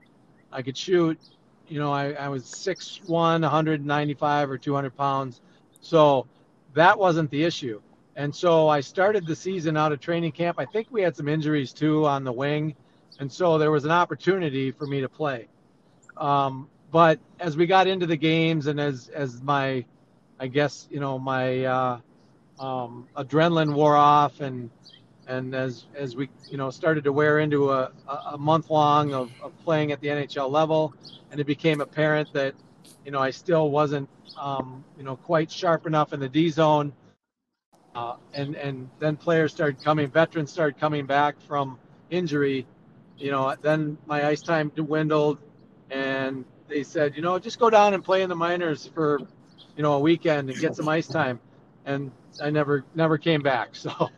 I 0.52 0.62
could 0.62 0.78
shoot. 0.78 1.20
You 1.68 1.80
know, 1.80 1.92
I, 1.92 2.12
I 2.14 2.30
was 2.30 2.46
6'1", 2.46 3.42
195 3.42 4.50
or 4.50 4.58
200 4.58 4.96
pounds. 4.96 5.42
So 5.82 6.28
that 6.74 6.98
wasn't 7.00 7.32
the 7.32 7.44
issue. 7.44 7.82
And 8.16 8.36
so 8.36 8.68
I 8.68 8.82
started 8.82 9.26
the 9.26 9.36
season 9.36 9.78
out 9.78 9.92
of 9.92 10.00
training 10.00 10.34
camp. 10.34 10.60
I 10.60 10.66
think 10.66 10.88
we 10.92 11.02
had 11.02 11.16
some 11.16 11.28
injuries 11.28 11.72
too 11.74 12.06
on 12.06 12.24
the 12.24 12.32
wing. 12.32 12.76
And 13.20 13.32
so 13.32 13.58
there 13.58 13.72
was 13.72 13.86
an 13.86 13.92
opportunity 13.92 14.72
for 14.72 14.86
me 14.86 15.02
to 15.02 15.10
play. 15.10 15.48
Um, 16.18 16.68
but 16.92 17.20
as 17.40 17.56
we 17.56 17.66
got 17.66 17.88
into 17.88 18.06
the 18.06 18.18
games 18.18 18.68
and 18.68 18.80
as, 18.80 19.10
as 19.10 19.42
my, 19.42 19.86
I 20.40 20.48
guess, 20.48 20.88
you 20.92 21.00
know, 21.00 21.18
my 21.18 21.64
uh, 21.66 22.00
um, 22.60 23.08
adrenaline 23.16 23.74
wore 23.74 23.96
off 23.96 24.42
and 24.42 24.70
and 25.28 25.56
as 25.56 25.86
as 25.96 26.16
we 26.16 26.30
you 26.50 26.58
know 26.58 26.70
started 26.70 27.04
to 27.04 27.14
wear 27.14 27.40
into 27.40 27.72
a, 27.72 27.92
a 28.32 28.38
month 28.38 28.70
long 28.70 29.14
of, 29.14 29.32
of 29.42 29.58
playing 29.64 29.92
at 29.92 30.02
the 30.02 30.08
NHL 30.08 30.50
level, 30.50 30.94
and 31.32 31.40
it 31.40 31.46
became 31.46 31.82
apparent 31.82 32.32
that 32.34 32.54
you 33.06 33.12
know 33.12 33.20
I 33.20 33.32
still 33.32 33.70
wasn't 33.70 34.10
um, 34.38 34.84
you 34.98 35.04
know 35.04 35.16
quite 35.16 35.52
sharp 35.52 35.88
enough 35.88 36.14
in 36.14 36.20
the 36.20 36.30
D 36.30 36.50
zone, 36.50 36.92
uh, 37.96 38.16
and 38.34 38.56
and 38.56 38.90
then 39.00 39.16
players 39.18 39.54
started 39.54 39.84
coming, 39.84 40.10
veterans 40.10 40.52
started 40.52 40.80
coming 40.80 41.06
back 41.06 41.36
from 41.48 41.78
injury, 42.10 42.66
you 43.18 43.32
know 43.32 43.56
then 43.62 43.98
my 44.06 44.28
ice 44.28 44.42
time 44.42 44.72
dwindled, 44.76 45.40
and 45.90 46.46
they 46.68 46.84
said 46.84 47.16
you 47.16 47.22
know 47.22 47.38
just 47.40 47.60
go 47.60 47.70
down 47.70 47.94
and 47.94 48.04
play 48.04 48.22
in 48.22 48.30
the 48.30 48.36
minors 48.36 48.88
for 48.88 49.20
you 49.76 49.84
know 49.84 49.94
a 49.94 50.00
weekend 50.00 50.50
and 50.50 50.60
get 50.60 50.76
some 50.76 50.88
ice 50.88 51.08
time, 51.08 51.40
and 51.86 52.12
I 52.42 52.50
never 52.50 52.86
never 52.96 53.18
came 53.18 53.42
back 53.42 53.76
so. 53.76 54.10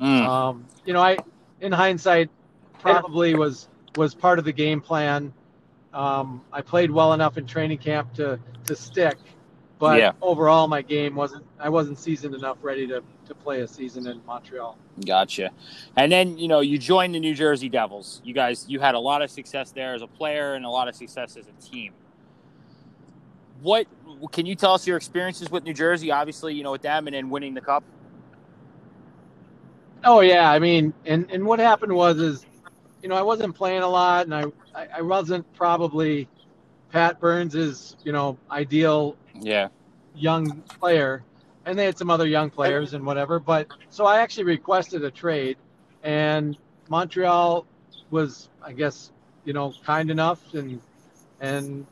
Mm. 0.00 0.26
Um, 0.26 0.66
you 0.84 0.92
know, 0.92 1.00
I, 1.00 1.16
in 1.60 1.72
hindsight, 1.72 2.30
probably 2.78 3.34
was 3.34 3.68
was 3.96 4.14
part 4.14 4.38
of 4.38 4.44
the 4.44 4.52
game 4.52 4.80
plan. 4.80 5.32
Um, 5.92 6.42
I 6.52 6.62
played 6.62 6.90
well 6.90 7.12
enough 7.12 7.38
in 7.38 7.46
training 7.46 7.78
camp 7.78 8.12
to 8.14 8.38
to 8.66 8.76
stick, 8.76 9.16
but 9.78 9.98
Yeah. 9.98 10.12
overall, 10.22 10.68
my 10.68 10.82
game 10.82 11.14
wasn't. 11.14 11.44
I 11.58 11.68
wasn't 11.68 11.98
seasoned 11.98 12.34
enough, 12.34 12.58
ready 12.62 12.86
to 12.88 13.02
to 13.26 13.34
play 13.34 13.62
a 13.62 13.68
season 13.68 14.06
in 14.06 14.20
Montreal. 14.26 14.76
Gotcha. 15.06 15.50
And 15.96 16.12
then 16.12 16.36
you 16.38 16.46
know 16.48 16.60
you 16.60 16.78
joined 16.78 17.14
the 17.14 17.20
New 17.20 17.34
Jersey 17.34 17.68
Devils. 17.68 18.20
You 18.24 18.34
guys 18.34 18.66
you 18.68 18.80
had 18.80 18.94
a 18.94 18.98
lot 18.98 19.22
of 19.22 19.30
success 19.30 19.72
there 19.72 19.94
as 19.94 20.02
a 20.02 20.06
player 20.06 20.54
and 20.54 20.64
a 20.64 20.70
lot 20.70 20.88
of 20.88 20.94
success 20.94 21.36
as 21.36 21.46
a 21.48 21.52
team. 21.64 21.92
What 23.62 23.86
can 24.32 24.44
you 24.46 24.54
tell 24.54 24.74
us 24.74 24.86
your 24.86 24.96
experiences 24.96 25.50
with 25.50 25.64
New 25.64 25.72
Jersey? 25.74 26.10
Obviously, 26.10 26.54
you 26.54 26.62
know 26.62 26.72
with 26.72 26.82
them 26.82 27.06
and 27.06 27.14
then 27.14 27.30
winning 27.30 27.54
the 27.54 27.60
cup. 27.62 27.82
Oh 30.04 30.20
yeah, 30.20 30.50
I 30.50 30.58
mean, 30.58 30.92
and 31.06 31.30
and 31.30 31.44
what 31.46 31.58
happened 31.58 31.92
was 31.94 32.18
is, 32.18 32.44
you 33.02 33.08
know, 33.08 33.14
I 33.14 33.22
wasn't 33.22 33.54
playing 33.54 33.82
a 33.82 33.88
lot, 33.88 34.26
and 34.26 34.34
I 34.34 34.44
I, 34.74 34.88
I 34.98 35.02
wasn't 35.02 35.50
probably 35.54 36.28
Pat 36.92 37.18
Burns's 37.20 37.96
you 38.04 38.12
know 38.12 38.36
ideal 38.50 39.16
Yeah. 39.40 39.68
young 40.14 40.62
player, 40.80 41.22
and 41.66 41.78
they 41.78 41.84
had 41.84 41.98
some 41.98 42.10
other 42.10 42.26
young 42.26 42.50
players 42.50 42.94
and 42.94 43.04
whatever. 43.04 43.38
But 43.40 43.66
so 43.90 44.04
I 44.06 44.20
actually 44.20 44.44
requested 44.44 45.02
a 45.04 45.10
trade, 45.10 45.56
and 46.02 46.56
Montreal 46.88 47.66
was, 48.10 48.48
I 48.62 48.72
guess, 48.72 49.10
you 49.44 49.52
know, 49.52 49.74
kind 49.84 50.10
enough 50.10 50.40
and 50.54 50.80
and 51.40 51.86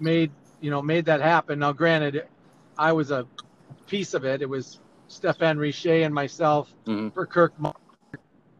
made 0.00 0.30
you 0.60 0.70
know 0.70 0.82
made 0.82 1.06
that 1.06 1.20
happen. 1.20 1.58
Now, 1.58 1.72
granted, 1.72 2.26
I 2.76 2.92
was 2.92 3.10
a 3.10 3.26
piece 3.86 4.14
of 4.14 4.24
it. 4.24 4.42
It 4.42 4.48
was 4.48 4.80
Stephane 5.08 5.56
Richer 5.58 6.02
and 6.02 6.14
myself 6.14 6.72
Mhm. 6.86 7.12
for 7.14 7.26
Kirk. 7.26 7.52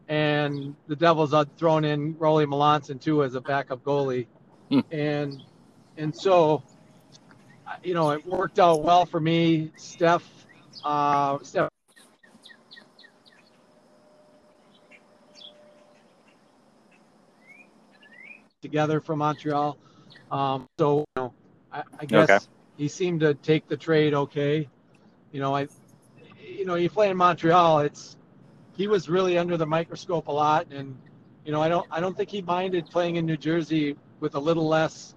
And 0.09 0.75
the 0.87 0.95
Devils 0.95 1.31
had 1.31 1.55
thrown 1.57 1.85
in 1.85 2.17
Rolly 2.19 2.45
Melanson 2.45 2.99
too 2.99 3.23
as 3.23 3.35
a 3.35 3.41
backup 3.41 3.83
goalie, 3.83 4.27
Hmm. 4.69 4.79
and 4.91 5.41
and 5.97 6.15
so 6.15 6.61
you 7.83 7.93
know, 7.93 8.11
it 8.11 8.25
worked 8.25 8.59
out 8.59 8.83
well 8.83 9.05
for 9.05 9.19
me. 9.19 9.71
Steph, 9.75 10.23
uh, 10.83 11.37
Steph. 11.41 11.69
Together 18.61 19.01
from 19.01 19.19
Montreal. 19.19 19.77
Um, 20.31 20.67
so, 20.79 20.99
you 20.99 21.05
know, 21.17 21.33
I, 21.71 21.83
I 21.99 22.05
guess 22.05 22.29
Okay. 22.29 22.45
he 22.77 22.87
seemed 22.87 23.19
to 23.21 23.33
take 23.33 23.67
the 23.67 23.77
trade 23.77 24.13
okay. 24.13 24.69
You 25.31 25.39
know, 25.41 25.55
I, 25.55 25.67
you 26.39 26.65
know, 26.65 26.75
you 26.75 26.89
play 26.89 27.09
in 27.09 27.17
Montreal, 27.17 27.79
it's, 27.79 28.17
he 28.75 28.87
was 28.87 29.09
really 29.09 29.37
under 29.37 29.57
the 29.57 29.65
microscope 29.65 30.27
a 30.27 30.31
lot. 30.31 30.67
And, 30.71 30.97
you 31.45 31.51
know, 31.51 31.61
I 31.61 31.67
don't, 31.69 31.85
I 31.91 31.99
don't 31.99 32.15
think 32.15 32.29
he 32.29 32.41
minded 32.41 32.85
playing 32.89 33.17
in 33.17 33.25
New 33.25 33.37
Jersey 33.37 33.97
with 34.19 34.35
a 34.35 34.39
little 34.39 34.67
less, 34.67 35.15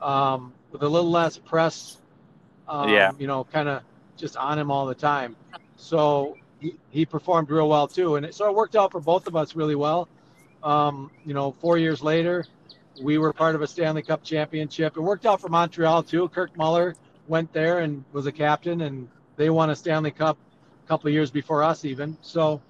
um, 0.00 0.52
with 0.72 0.82
a 0.82 0.88
little 0.88 1.10
less 1.10 1.38
press 1.38 1.98
um, 2.68 2.88
Yeah. 2.88 3.12
you 3.18 3.26
know, 3.26 3.44
kind 3.44 3.68
of 3.68 3.82
just 4.16 4.36
on 4.36 4.58
him 4.58 4.70
all 4.70 4.86
the 4.86 4.94
time. 4.94 5.36
So 5.76 6.36
he, 6.60 6.74
he 6.90 7.04
performed 7.04 7.50
real 7.50 7.68
well 7.68 7.86
too, 7.86 8.16
and 8.16 8.26
it, 8.26 8.34
so 8.34 8.48
it 8.48 8.54
worked 8.54 8.76
out 8.76 8.92
for 8.92 9.00
both 9.00 9.26
of 9.26 9.36
us 9.36 9.54
really 9.54 9.74
well. 9.74 10.08
Um, 10.62 11.10
you 11.24 11.34
know, 11.34 11.52
four 11.52 11.78
years 11.78 12.02
later, 12.02 12.44
we 13.00 13.18
were 13.18 13.32
part 13.32 13.54
of 13.54 13.62
a 13.62 13.66
Stanley 13.66 14.02
Cup 14.02 14.22
championship. 14.22 14.96
It 14.96 15.00
worked 15.00 15.26
out 15.26 15.40
for 15.40 15.48
Montreal 15.48 16.02
too. 16.02 16.28
Kirk 16.28 16.56
Muller 16.56 16.96
went 17.26 17.52
there 17.52 17.80
and 17.80 18.04
was 18.12 18.26
a 18.26 18.32
captain, 18.32 18.82
and 18.82 19.08
they 19.36 19.50
won 19.50 19.70
a 19.70 19.76
Stanley 19.76 20.10
Cup 20.10 20.36
a 20.84 20.88
couple 20.88 21.08
of 21.08 21.14
years 21.14 21.30
before 21.30 21.62
us 21.62 21.84
even. 21.84 22.16
So 22.22 22.60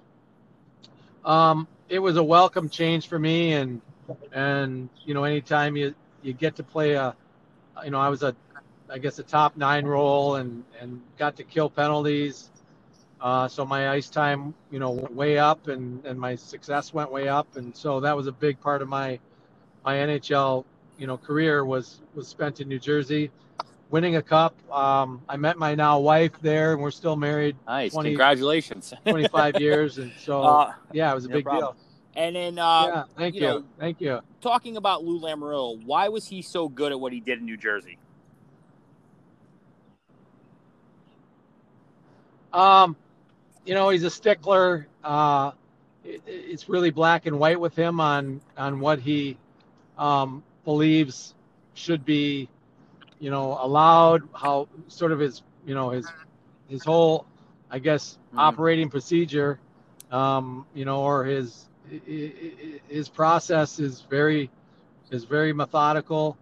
um, 1.23 1.67
it 1.89 1.99
was 1.99 2.17
a 2.17 2.23
welcome 2.23 2.69
change 2.69 3.07
for 3.07 3.19
me, 3.19 3.53
and 3.53 3.81
and 4.33 4.89
you 5.05 5.13
know, 5.13 5.23
anytime 5.23 5.75
you 5.75 5.93
you 6.25 6.33
get 6.33 6.55
to 6.57 6.63
play 6.63 6.93
a, 6.93 7.15
you 7.83 7.91
know, 7.91 7.99
I 7.99 8.09
was 8.09 8.23
a 8.23 8.35
I 8.89 8.97
guess 8.99 9.19
a 9.19 9.23
top 9.23 9.57
nine 9.57 9.85
role 9.85 10.35
and 10.35 10.63
and 10.79 11.01
got 11.17 11.35
to 11.37 11.43
kill 11.43 11.69
penalties. 11.69 12.49
Uh, 13.21 13.47
so 13.47 13.65
my 13.65 13.89
ice 13.89 14.09
time, 14.09 14.53
you 14.71 14.79
know, 14.79 14.91
went 14.91 15.13
way 15.15 15.37
up 15.37 15.67
and 15.67 16.03
and 16.05 16.19
my 16.19 16.35
success 16.35 16.93
went 16.93 17.11
way 17.11 17.27
up, 17.27 17.55
and 17.55 17.75
so 17.75 17.99
that 18.01 18.15
was 18.15 18.27
a 18.27 18.31
big 18.31 18.59
part 18.59 18.81
of 18.81 18.89
my 18.89 19.19
my 19.85 19.95
NHL, 19.95 20.65
you 20.97 21.07
know, 21.07 21.17
career 21.17 21.63
was 21.65 22.01
was 22.15 22.27
spent 22.27 22.59
in 22.59 22.67
New 22.67 22.79
Jersey, 22.79 23.31
winning 23.89 24.15
a 24.17 24.21
cup. 24.21 24.55
Um, 24.71 25.21
I 25.29 25.37
met 25.37 25.57
my 25.57 25.75
now 25.75 25.99
wife 25.99 26.33
there, 26.41 26.73
and 26.73 26.81
we're 26.81 26.91
still 26.91 27.15
married 27.15 27.55
Nice. 27.67 27.93
20 27.93 28.09
Congratulations. 28.09 28.93
25 29.05 29.59
years, 29.61 29.97
and 29.99 30.11
so 30.17 30.43
Uh, 30.43 30.73
yeah, 30.91 31.11
it 31.11 31.15
was 31.15 31.25
a 31.25 31.29
no 31.29 31.35
big 31.35 31.45
problem. 31.45 31.75
deal. 31.75 31.84
And 32.15 32.35
then 32.35 32.59
uh, 32.59 32.85
yeah, 32.87 33.03
thank 33.17 33.35
you 33.35 33.41
you, 33.41 33.47
know- 33.47 33.63
thank 33.79 34.01
you. 34.01 34.19
talking 34.41 34.77
about 34.77 35.03
Lou 35.03 35.19
Lamoriello, 35.19 35.83
why 35.85 36.07
was 36.09 36.27
he 36.27 36.41
so 36.41 36.67
good 36.69 36.91
at 36.91 36.99
what 36.99 37.11
he 37.13 37.19
did 37.19 37.39
in 37.39 37.45
New 37.45 37.57
Jersey? 37.57 37.97
Um, 42.53 42.95
you 43.65 43.73
know, 43.73 43.89
he's 43.89 44.03
a 44.03 44.09
stickler. 44.09 44.87
Uh, 45.03 45.51
it, 46.03 46.21
it's 46.25 46.69
really 46.69 46.91
black 46.91 47.25
and 47.25 47.37
white 47.39 47.59
with 47.59 47.75
him 47.75 47.99
on 47.99 48.41
on 48.57 48.79
what 48.79 48.99
he 48.99 49.37
um, 49.97 50.43
believes 50.63 51.33
should 51.73 52.05
be, 52.05 52.47
you 53.19 53.29
know, 53.29 53.57
allowed. 53.61 54.23
How 54.33 54.67
sort 54.87 55.11
of 55.11 55.19
his, 55.19 55.41
you 55.65 55.75
know, 55.75 55.89
his 55.89 56.07
his 56.69 56.83
whole, 56.83 57.25
I 57.69 57.79
guess, 57.79 58.17
Mhm. 58.33 58.39
operating 58.39 58.89
procedure. 58.89 59.59
um, 60.11 60.65
you 60.75 60.85
know, 60.85 61.01
or 61.01 61.25
his 61.25 61.67
his 62.87 63.09
process 63.09 63.79
is 63.79 64.01
very 64.01 64.49
is 65.11 65.23
very 65.25 65.53
methodical, 65.53 66.37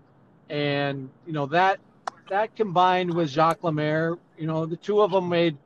and 0.50 1.10
you 1.26 1.34
know 1.34 1.46
that 1.48 1.80
that 2.30 2.56
combined 2.56 3.14
with 3.14 3.30
Jacques 3.30 3.64
Lemaire, 3.64 4.18
you 4.38 4.48
know, 4.48 4.66
the 4.66 4.78
two 4.78 5.02
of 5.02 5.12
them 5.12 5.30
made 5.30 5.58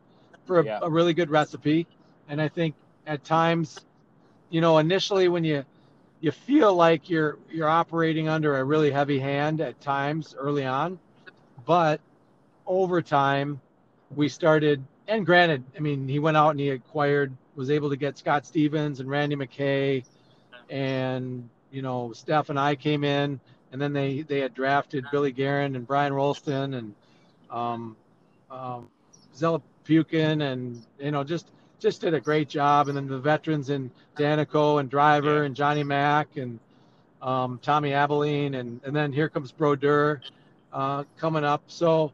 for 0.46 0.60
a, 0.60 0.66
Yeah. 0.66 0.80
a 0.82 0.90
really 0.90 1.14
good 1.14 1.30
recipe. 1.30 1.88
And 2.30 2.42
I 2.42 2.48
think 2.48 2.76
at 3.06 3.24
times, 3.24 3.86
you 4.50 4.62
know, 4.62 4.78
initially 4.78 5.28
when 5.28 5.44
you 5.44 5.64
you 6.20 6.32
feel 6.32 6.74
like 6.74 7.10
you're 7.10 7.38
you're 7.50 7.70
operating 7.70 8.28
under 8.28 8.58
a 8.58 8.64
really 8.64 8.92
heavy 8.92 9.20
hand 9.20 9.62
at 9.62 9.80
times 9.82 10.36
early 10.38 10.66
on, 10.66 11.00
but 11.66 12.00
over 12.66 13.02
time 13.02 13.60
we 14.16 14.28
started 14.30 14.84
and 15.08 15.26
granted, 15.26 15.64
I 15.76 15.80
mean, 15.80 16.08
he 16.08 16.20
went 16.20 16.38
out 16.38 16.52
and 16.52 16.60
he 16.60 16.70
acquired 16.70 17.32
was 17.58 17.70
able 17.70 17.90
to 17.90 17.98
get 17.98 18.18
Scott 18.18 18.46
Stevens 18.46 19.02
and 19.02 19.10
Randy 19.10 19.36
McKay 19.36 20.06
and 20.70 21.50
you 21.72 21.82
know, 21.82 22.14
Steph 22.14 22.50
and 22.50 22.60
I 22.60 22.76
came 22.76 23.04
in 23.04 23.40
and 23.72 23.82
then 23.82 23.94
they 23.94 24.22
they 24.22 24.40
had 24.40 24.54
drafted 24.54 25.06
Billy 25.12 25.32
Guerin 25.32 25.76
and 25.76 25.86
Brian 25.86 26.14
Rolston 26.14 26.76
and 26.76 26.96
um, 27.50 27.96
um, 28.50 28.88
Zella 29.36 29.62
Pukin 29.84 30.42
and 30.42 30.86
you 31.00 31.12
know 31.12 31.24
just 31.24 31.48
just 31.80 32.02
did 32.02 32.14
a 32.14 32.20
great 32.20 32.50
job. 32.50 32.88
And 32.88 32.98
then 32.98 33.08
the 33.08 33.20
veterans 33.20 33.70
in 33.70 33.92
Daneyko 34.16 34.80
and 34.80 34.90
Driver 34.90 35.44
and 35.44 35.56
Johnny 35.56 35.84
Mack 35.84 36.38
and 36.38 36.60
um, 37.22 37.60
Tommy 37.62 37.92
Albelin 37.92 38.60
and 38.60 38.80
and 38.84 38.96
then 38.96 39.12
here 39.12 39.30
comes 39.30 39.52
Brodeur 39.52 40.22
uh, 40.72 41.04
coming 41.18 41.44
up. 41.44 41.64
So 41.68 42.12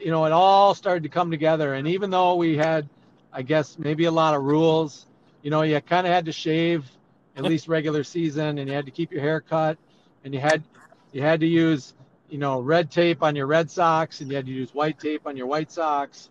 you 0.00 0.10
know 0.10 0.24
it 0.24 0.32
all 0.32 0.74
started 0.74 1.02
to 1.02 1.08
come 1.08 1.30
together. 1.30 1.74
And 1.74 1.86
even 1.88 2.10
though 2.10 2.36
we 2.36 2.56
had, 2.56 2.88
I 3.32 3.42
guess 3.42 3.78
maybe 3.78 4.04
a 4.04 4.10
lot 4.10 4.34
of 4.34 4.42
rules, 4.42 5.06
you 5.42 5.50
know, 5.50 5.62
you 5.62 5.80
kind 5.80 6.06
of 6.06 6.12
had 6.12 6.26
to 6.26 6.32
shave 6.32 6.90
at 7.36 7.44
least 7.44 7.68
regular 7.68 8.02
season, 8.02 8.58
and 8.58 8.68
you 8.68 8.74
had 8.74 8.86
to 8.86 8.90
keep 8.90 9.12
your 9.12 9.20
hair 9.20 9.40
cut, 9.40 9.78
and 10.24 10.32
you 10.34 10.40
had 10.40 10.62
you 11.12 11.22
had 11.22 11.40
to 11.40 11.46
use 11.46 11.94
you 12.28 12.38
know 12.38 12.60
red 12.60 12.90
tape 12.90 13.22
on 13.22 13.36
your 13.36 13.46
Red 13.46 13.70
socks, 13.70 14.20
and 14.20 14.30
you 14.30 14.36
had 14.36 14.46
to 14.46 14.52
use 14.52 14.74
white 14.74 14.98
tape 14.98 15.26
on 15.26 15.36
your 15.36 15.46
White 15.46 15.70
socks. 15.70 16.30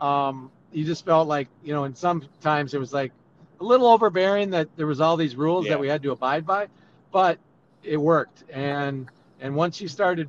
Um, 0.00 0.50
you 0.72 0.84
just 0.84 1.04
felt 1.04 1.28
like 1.28 1.48
you 1.62 1.72
know, 1.72 1.84
and 1.84 1.96
sometimes 1.96 2.74
it 2.74 2.78
was 2.78 2.92
like 2.92 3.12
a 3.60 3.64
little 3.64 3.86
overbearing 3.86 4.50
that 4.50 4.68
there 4.76 4.86
was 4.86 5.00
all 5.00 5.16
these 5.16 5.36
rules 5.36 5.66
Yeah. 5.66 5.72
that 5.72 5.80
we 5.80 5.88
had 5.88 6.02
to 6.02 6.12
abide 6.12 6.46
by, 6.46 6.68
but 7.12 7.38
it 7.82 7.96
worked. 7.96 8.44
And 8.50 9.08
and 9.40 9.54
once 9.54 9.80
you 9.80 9.88
started 9.88 10.28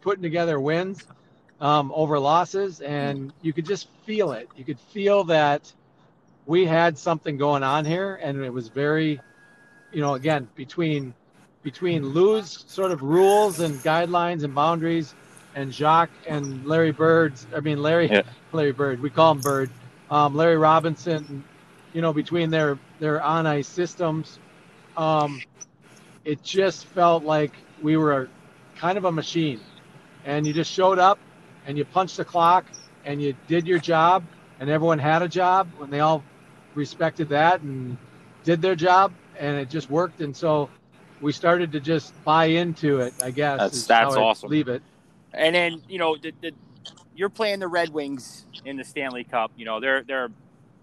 putting 0.00 0.22
together 0.22 0.58
wins 0.58 1.06
um, 1.64 1.90
over 1.94 2.18
losses, 2.18 2.82
and 2.82 3.32
you 3.40 3.54
could 3.54 3.64
just 3.64 3.88
feel 4.04 4.32
it. 4.32 4.50
You 4.54 4.64
could 4.64 4.78
feel 4.78 5.24
that 5.24 5.72
we 6.44 6.66
had 6.66 6.98
something 6.98 7.38
going 7.38 7.62
on 7.62 7.86
here, 7.86 8.16
and 8.22 8.44
it 8.44 8.52
was 8.52 8.68
very, 8.68 9.18
you 9.90 10.02
know, 10.02 10.14
again 10.14 10.46
between 10.54 11.14
between 11.62 12.04
Lou's 12.06 12.66
sort 12.68 12.92
of 12.92 13.02
rules 13.02 13.60
and 13.60 13.82
guidelines 13.82 14.44
and 14.44 14.54
boundaries, 14.54 15.14
and 15.54 15.72
Jacques 15.72 16.10
and 16.28 16.66
Larry 16.66 16.92
Bird's. 16.92 17.46
I 17.56 17.60
mean 17.60 17.80
Larry, 17.82 18.10
Yeah. 18.10 18.22
Larry 18.52 18.72
Bird. 18.72 19.00
We 19.00 19.08
call 19.08 19.32
him 19.32 19.40
Bird. 19.40 19.70
Um, 20.10 20.36
Larry 20.36 20.58
Robinson. 20.58 21.44
You 21.94 22.02
know, 22.02 22.12
between 22.12 22.50
their 22.50 22.78
their 23.00 23.22
on 23.22 23.46
ice 23.46 23.68
systems, 23.68 24.38
um, 24.98 25.42
it 26.26 26.42
just 26.42 26.84
felt 26.88 27.24
like 27.24 27.52
we 27.80 27.96
were 27.96 28.28
kind 28.76 28.98
of 28.98 29.06
a 29.06 29.12
machine, 29.12 29.60
and 30.26 30.46
you 30.46 30.52
just 30.52 30.70
showed 30.70 30.98
up, 30.98 31.18
and 31.66 31.78
you 31.78 31.84
punched 31.84 32.16
the 32.16 32.24
clock, 32.24 32.64
and 33.04 33.20
you 33.22 33.34
did 33.46 33.66
your 33.66 33.78
job, 33.78 34.24
and 34.60 34.70
everyone 34.70 34.98
had 34.98 35.22
a 35.22 35.28
job, 35.28 35.68
and 35.80 35.92
they 35.92 36.00
all 36.00 36.22
respected 36.74 37.28
that 37.30 37.60
and 37.60 37.96
did 38.44 38.60
their 38.62 38.74
job, 38.74 39.12
and 39.38 39.56
it 39.56 39.70
just 39.70 39.90
worked. 39.90 40.20
And 40.20 40.36
so 40.36 40.68
we 41.20 41.32
started 41.32 41.72
to 41.72 41.80
just 41.80 42.12
buy 42.24 42.46
into 42.46 43.00
it. 43.00 43.14
I 43.22 43.30
guess 43.30 43.58
That's- 43.58 43.86
that's 43.86 44.16
awesome. 44.16 44.50
Leave 44.50 44.68
it. 44.68 44.82
And 45.32 45.54
then 45.54 45.82
you 45.88 45.98
know 45.98 46.16
the, 46.16 46.32
the 46.40 46.52
you're 47.16 47.28
playing 47.28 47.58
the 47.60 47.68
Red 47.68 47.90
Wings 47.90 48.46
in 48.64 48.76
the 48.76 48.84
Stanley 48.84 49.24
Cup. 49.24 49.50
You 49.56 49.64
know 49.64 49.80
they're 49.80 50.02
they're 50.02 50.26
a 50.26 50.30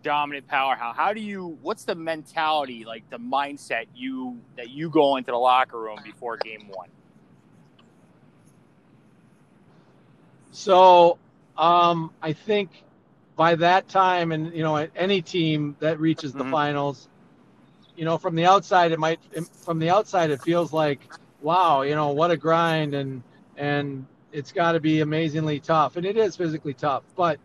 dominant 0.03 0.47
powerhouse. 0.47 0.95
How 0.95 1.13
do 1.13 1.21
you? 1.21 1.57
What's 1.61 1.85
the 1.85 1.95
mentality, 1.95 2.83
like 2.83 3.09
the 3.09 3.19
mindset 3.19 3.85
you 3.95 4.41
that 4.57 4.69
you 4.69 4.89
go 4.89 5.15
into 5.15 5.31
the 5.31 5.37
locker 5.37 5.79
room 5.79 5.99
before 6.03 6.37
Game 6.37 6.67
One? 6.67 6.89
So 10.51 11.17
um, 11.57 12.11
I 12.21 12.33
think 12.33 12.83
by 13.35 13.55
that 13.55 13.87
time, 13.89 14.31
and 14.31 14.53
you 14.53 14.63
know, 14.63 14.75
any 14.95 15.21
team 15.21 15.75
that 15.79 15.99
reaches 15.99 16.35
the 16.35 16.43
Mhm. 16.43 16.51
finals, 16.51 17.09
you 17.95 18.05
know, 18.05 18.17
from 18.17 18.35
the 18.35 18.45
outside, 18.45 18.91
it 18.91 18.99
might 18.99 19.19
from 19.63 19.79
the 19.79 19.89
outside 19.89 20.31
it 20.31 20.41
feels 20.41 20.73
like, 20.73 21.09
wow, 21.41 21.81
you 21.81 21.95
know, 21.95 22.09
what 22.09 22.31
a 22.31 22.37
grind, 22.37 22.93
and 22.93 23.23
and 23.57 24.05
it's 24.31 24.51
got 24.51 24.73
to 24.73 24.79
be 24.79 25.01
amazingly 25.01 25.59
tough, 25.59 25.97
and 25.97 26.05
it 26.05 26.17
is 26.17 26.35
physically 26.35 26.73
tough, 26.73 27.03
but 27.15 27.39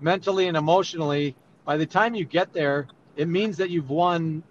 mentally 0.00 0.48
and 0.48 0.56
emotionally, 0.56 1.34
by 1.64 1.76
the 1.76 1.86
time 1.86 2.14
you 2.14 2.24
get 2.24 2.52
there, 2.52 2.88
it 3.16 3.28
means 3.28 3.56
that 3.58 3.70
you've 3.70 3.90
won, 3.90 4.42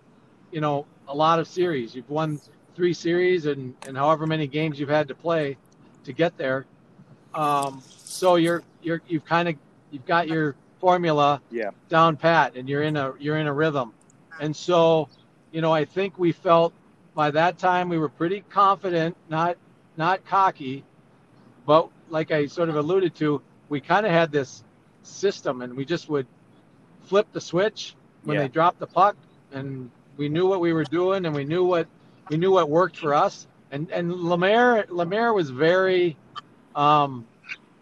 you 0.51 0.61
know, 0.61 0.85
a 1.07 1.15
lot 1.15 1.39
of 1.39 1.47
series. 1.47 1.95
You've 1.95 2.09
won 2.09 2.39
three 2.75 2.93
series, 2.93 3.45
and 3.45 3.75
and 3.87 3.97
however 3.97 4.25
many 4.27 4.47
games 4.47 4.79
you've 4.79 4.89
had 4.89 5.07
to 5.09 5.15
play 5.15 5.57
to 6.05 6.13
get 6.13 6.37
there. 6.37 6.65
Um, 7.35 7.81
so 7.87 8.35
you're 8.35 8.63
you're 8.81 9.01
you've 9.07 9.25
kind 9.25 9.49
of 9.49 9.55
you've 9.91 10.05
got 10.05 10.27
your 10.27 10.55
formula 10.79 11.41
Yeah. 11.51 11.71
down 11.89 12.17
pat, 12.17 12.55
and 12.55 12.67
you're 12.69 12.83
in 12.83 12.97
a 12.97 13.13
you're 13.19 13.37
in 13.37 13.47
a 13.47 13.53
rhythm. 13.53 13.93
And 14.39 14.55
so, 14.55 15.09
you 15.51 15.61
know, 15.61 15.71
I 15.71 15.85
think 15.85 16.17
we 16.17 16.31
felt 16.31 16.73
by 17.15 17.31
that 17.31 17.57
time 17.57 17.89
we 17.89 17.97
were 17.97 18.09
pretty 18.09 18.43
confident, 18.49 19.15
not 19.29 19.57
not 19.97 20.25
cocky, 20.25 20.83
but 21.65 21.89
like 22.09 22.31
I 22.31 22.45
sort 22.47 22.69
of 22.69 22.75
alluded 22.75 23.15
to, 23.15 23.41
we 23.69 23.79
kind 23.79 24.05
of 24.05 24.11
had 24.11 24.31
this 24.31 24.63
system, 25.03 25.61
and 25.61 25.73
we 25.75 25.85
just 25.85 26.09
would 26.09 26.27
flip 27.05 27.27
the 27.31 27.41
switch 27.41 27.95
when 28.23 28.35
Yeah. 28.35 28.43
they 28.43 28.47
dropped 28.47 28.79
the 28.79 28.87
puck, 28.87 29.15
and 29.51 29.89
we 30.17 30.29
knew 30.29 30.47
what 30.47 30.59
we 30.61 30.73
were 30.73 30.83
doing, 30.83 31.25
and 31.25 31.33
we 31.35 31.45
knew 31.45 31.63
what 31.63 31.87
we 32.29 32.37
knew 32.37 32.51
what 32.51 32.69
worked 32.69 32.97
for 32.97 33.13
us. 33.13 33.47
And 33.71 33.89
and 33.91 34.11
Lemaire 34.13 34.85
Lemaire 34.89 35.33
was 35.33 35.49
very 35.49 36.17
um, 36.75 37.25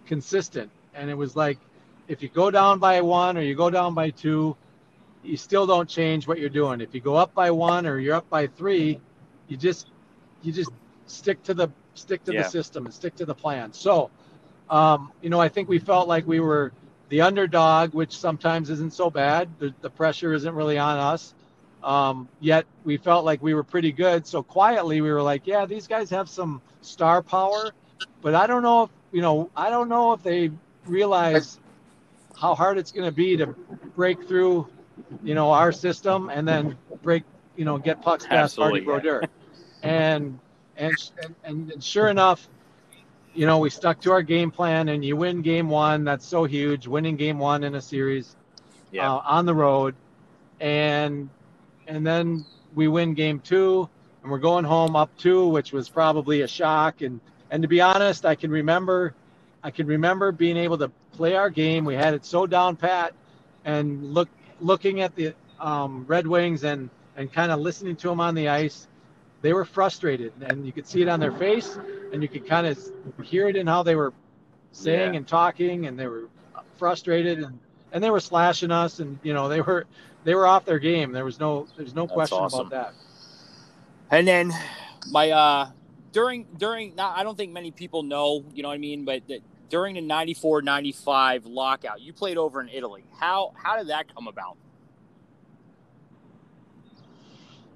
consistent, 0.06 0.70
and 0.94 1.10
it 1.10 1.16
was 1.16 1.36
like 1.36 1.58
if 2.08 2.22
you 2.22 2.30
go 2.30 2.52
down 2.52 2.80
by 2.80 3.02
one 3.02 3.38
or 3.38 3.42
you 3.42 3.56
go 3.56 3.70
down 3.70 3.94
by 3.94 4.10
two, 4.10 4.56
you 5.24 5.38
still 5.38 5.66
don't 5.66 5.90
change 5.90 6.28
what 6.28 6.40
you're 6.40 6.50
doing. 6.50 6.82
If 6.82 6.94
you 6.94 7.02
go 7.02 7.16
up 7.16 7.34
by 7.34 7.52
one 7.52 7.86
or 7.86 8.00
you're 8.00 8.16
up 8.16 8.30
by 8.30 8.48
three, 8.48 9.00
you 9.48 9.58
just 9.58 9.90
you 10.42 10.52
just 10.52 10.72
stick 11.08 11.44
to 11.44 11.54
the 11.54 11.70
stick 11.96 12.24
to 12.26 12.34
Yeah. 12.34 12.42
the 12.42 12.44
system 12.44 12.86
and 12.86 12.94
stick 12.94 13.16
to 13.16 13.26
the 13.26 13.36
plan. 13.36 13.74
So, 13.74 14.10
um, 14.70 15.12
you 15.22 15.30
know, 15.30 15.40
I 15.40 15.50
think 15.50 15.70
we 15.70 15.80
felt 15.80 16.08
like 16.08 16.28
we 16.28 16.40
were 16.40 16.72
the 17.10 17.22
underdog, 17.22 17.94
which 17.94 18.18
sometimes 18.18 18.70
isn't 18.70 18.94
so 18.94 19.10
bad. 19.10 19.50
The, 19.60 19.74
the 19.82 19.90
pressure 19.90 20.34
isn't 20.34 20.56
really 20.56 20.78
on 20.78 20.98
us. 20.98 21.34
Um, 21.84 22.30
yet 22.40 22.66
we 22.84 22.98
felt 22.98 23.26
like 23.26 23.42
we 23.42 23.54
were 23.54 23.64
pretty 23.64 23.92
good. 23.92 24.26
So 24.26 24.44
quietly 24.44 25.02
we 25.02 25.12
were 25.12 25.22
like, 25.22 25.48
yeah, 25.48 25.66
these 25.66 25.88
guys 25.88 26.10
have 26.12 26.30
some 26.30 26.62
star 26.82 27.22
power, 27.22 27.72
but 28.22 28.36
I 28.36 28.48
don't 28.48 28.64
know 28.64 28.84
if 28.84 28.90
you 29.12 29.22
know, 29.22 29.50
I 29.56 29.70
don't 29.70 29.90
know 29.90 30.14
if 30.14 30.24
they 30.24 30.52
realize 30.86 31.60
how 32.40 32.56
hard 32.56 32.78
it's 32.78 32.92
going 32.92 33.06
to 33.06 33.12
be 33.12 33.36
to 33.38 33.48
break 33.96 34.26
through, 34.28 34.68
you 35.24 35.36
know, 35.36 35.52
our 35.52 35.72
system 35.72 36.30
and 36.30 36.48
then 36.48 36.78
break, 37.04 37.24
you 37.56 37.66
know, 37.66 37.78
get 37.78 38.02
pucks 38.02 38.26
past 38.26 38.58
Marty. 38.58 38.80
Brodeur. 38.80 39.24
And, 39.84 40.40
and 40.78 40.94
and 41.24 41.36
and 41.44 41.84
sure 41.84 42.08
enough, 42.08 42.48
you 43.34 43.46
know, 43.46 43.60
we 43.60 43.70
stuck 43.70 44.00
to 44.02 44.12
our 44.12 44.22
game 44.22 44.52
plan, 44.52 44.90
and 44.90 45.04
you 45.04 45.16
win 45.16 45.42
game 45.42 45.70
one. 45.70 46.04
That's 46.04 46.26
so 46.26 46.46
huge. 46.46 46.88
Winning 46.88 47.16
game 47.18 47.38
one 47.40 47.64
in 47.64 47.76
a 47.76 47.82
series 47.82 48.36
Yeah. 48.92 49.12
uh, 49.12 49.22
on 49.26 49.46
the 49.46 49.54
road, 49.54 49.96
and 50.60 51.30
and 51.88 52.06
then 52.06 52.46
we 52.76 52.88
win 52.88 53.14
game 53.14 53.40
two, 53.40 53.90
and 54.24 54.32
we're 54.32 54.40
going 54.40 54.64
home 54.66 54.96
up 54.96 55.16
two, 55.18 55.48
which 55.48 55.74
was 55.74 55.90
probably 55.90 56.42
a 56.42 56.48
shock. 56.48 57.02
And 57.02 57.20
and 57.52 57.62
to 57.62 57.68
be 57.70 57.82
honest, 57.82 58.26
I 58.26 58.36
can 58.36 58.50
remember, 58.52 59.14
I 59.64 59.72
can 59.72 59.88
remember 59.88 60.32
being 60.32 60.58
able 60.58 60.78
to 60.80 60.90
play 61.14 61.36
our 61.36 61.50
game. 61.52 61.86
We 61.86 61.96
had 61.96 62.14
it 62.16 62.26
so 62.26 62.48
down 62.48 62.78
pat, 62.78 63.14
and 63.66 64.14
look 64.14 64.30
looking 64.62 65.02
at 65.02 65.16
the 65.16 65.36
um, 65.60 66.06
Red 66.08 66.26
Wings 66.28 66.64
and 66.64 66.90
and 67.18 67.32
kind 67.32 67.52
of 67.52 67.60
listening 67.60 67.96
to 67.98 68.10
them 68.10 68.20
on 68.22 68.36
the 68.36 68.50
ice. 68.50 68.88
They 69.42 69.54
were 69.54 69.66
frustrated, 69.66 70.34
and 70.42 70.66
you 70.66 70.72
could 70.72 70.88
see 70.88 71.02
it 71.02 71.10
on 71.10 71.20
their 71.20 71.32
face, 71.32 71.78
and 72.14 72.22
you 72.24 72.30
could 72.30 72.48
kind 72.48 72.68
of 72.68 72.80
hear 73.24 73.48
it 73.50 73.56
in 73.56 73.68
how 73.68 73.84
they 73.84 73.96
were 73.96 74.14
saying 74.72 75.14
Yeah. 75.14 75.18
and 75.18 75.28
talking, 75.28 75.88
and 75.88 76.00
they 76.00 76.08
were 76.08 76.30
frustrated, 76.78 77.40
and 77.40 77.60
and 77.92 78.04
they 78.04 78.10
were 78.10 78.20
slashing 78.22 78.72
us, 78.72 79.00
and 79.00 79.20
you 79.24 79.34
know 79.34 79.50
they 79.50 79.62
were 79.62 79.86
they 80.24 80.36
were 80.36 80.48
off 80.48 80.66
their 80.66 80.80
game. 80.80 81.12
There 81.12 81.26
was 81.26 81.40
no 81.40 81.68
there's 81.76 81.94
no 81.96 82.04
That's 82.04 82.14
question 82.14 82.46
awesome. 82.46 82.68
about 82.68 82.72
that. 82.72 82.94
And 84.12 84.28
then 84.28 84.54
my 85.10 85.32
uh 85.32 85.70
during 86.12 86.48
during 86.58 87.00
I 87.00 87.24
don't 87.24 87.38
think 87.38 87.52
many 87.52 87.72
people 87.72 88.04
know, 88.04 88.44
you 88.54 88.64
know 88.64 88.70
what 88.70 88.76
I 88.76 88.80
mean, 88.80 89.06
but 89.06 89.28
the, 89.28 89.42
during 89.70 89.96
the 89.96 90.02
94-95 90.02 91.44
lockout, 91.46 92.02
you 92.02 92.12
played 92.12 92.38
over 92.38 92.60
in 92.62 92.70
Italy. 92.70 93.04
How 93.20 93.54
how 93.56 93.78
did 93.78 93.88
that 93.88 94.14
come 94.14 94.28
about? 94.28 94.58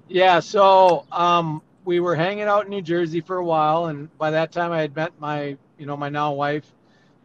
Yeah, 0.08 0.40
so 0.40 1.04
um, 1.10 1.62
we 1.84 1.98
were 1.98 2.14
hanging 2.14 2.44
out 2.44 2.64
in 2.64 2.70
New 2.70 2.82
Jersey 2.82 3.20
for 3.20 3.38
a 3.38 3.44
while, 3.44 3.86
and 3.86 4.16
by 4.18 4.30
that 4.30 4.52
time 4.52 4.70
I 4.70 4.80
had 4.80 4.94
met 4.94 5.12
my, 5.18 5.56
you 5.78 5.86
know, 5.86 5.96
my 5.96 6.08
now 6.08 6.32
wife, 6.32 6.64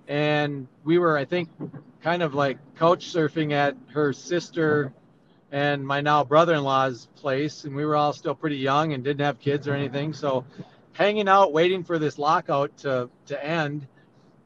and 0.08 0.68
we 0.84 0.98
were, 0.98 1.16
I 1.16 1.26
think, 1.26 1.50
kind 2.02 2.24
of 2.24 2.34
like 2.34 2.58
couch 2.78 3.14
surfing 3.14 3.52
at 3.52 3.76
her 3.94 4.14
sister 4.14 4.92
and 5.52 5.86
my 5.86 6.02
now 6.02 6.24
brother-in-law's 6.24 7.08
place, 7.18 7.66
and 7.66 7.76
we 7.76 7.86
were 7.86 7.96
all 7.96 8.14
still 8.14 8.34
pretty 8.34 8.58
young 8.58 8.94
and 8.94 9.04
didn't 9.04 9.26
have 9.26 9.40
kids 9.40 9.68
or 9.68 9.74
anything, 9.74 10.14
so 10.14 10.46
hanging 10.94 11.28
out, 11.28 11.54
waiting 11.54 11.84
for 11.84 12.00
this 12.00 12.18
lockout 12.18 12.76
to 12.80 13.10
to 13.28 13.46
end, 13.46 13.88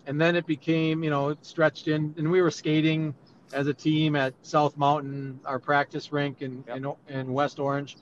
and 0.05 0.19
then 0.19 0.35
it 0.35 0.45
became, 0.45 1.03
you 1.03 1.09
know, 1.09 1.35
stretched 1.41 1.87
in, 1.87 2.13
and 2.17 2.29
we 2.31 2.41
were 2.41 2.51
skating 2.51 3.13
as 3.53 3.67
a 3.67 3.73
team 3.73 4.15
at 4.15 4.33
South 4.41 4.77
Mountain, 4.77 5.39
our 5.45 5.59
practice 5.59 6.11
rink 6.11 6.41
in 6.41 6.63
Yep. 6.67 6.97
in, 7.07 7.15
in 7.19 7.33
West 7.33 7.59
Orange, 7.59 7.97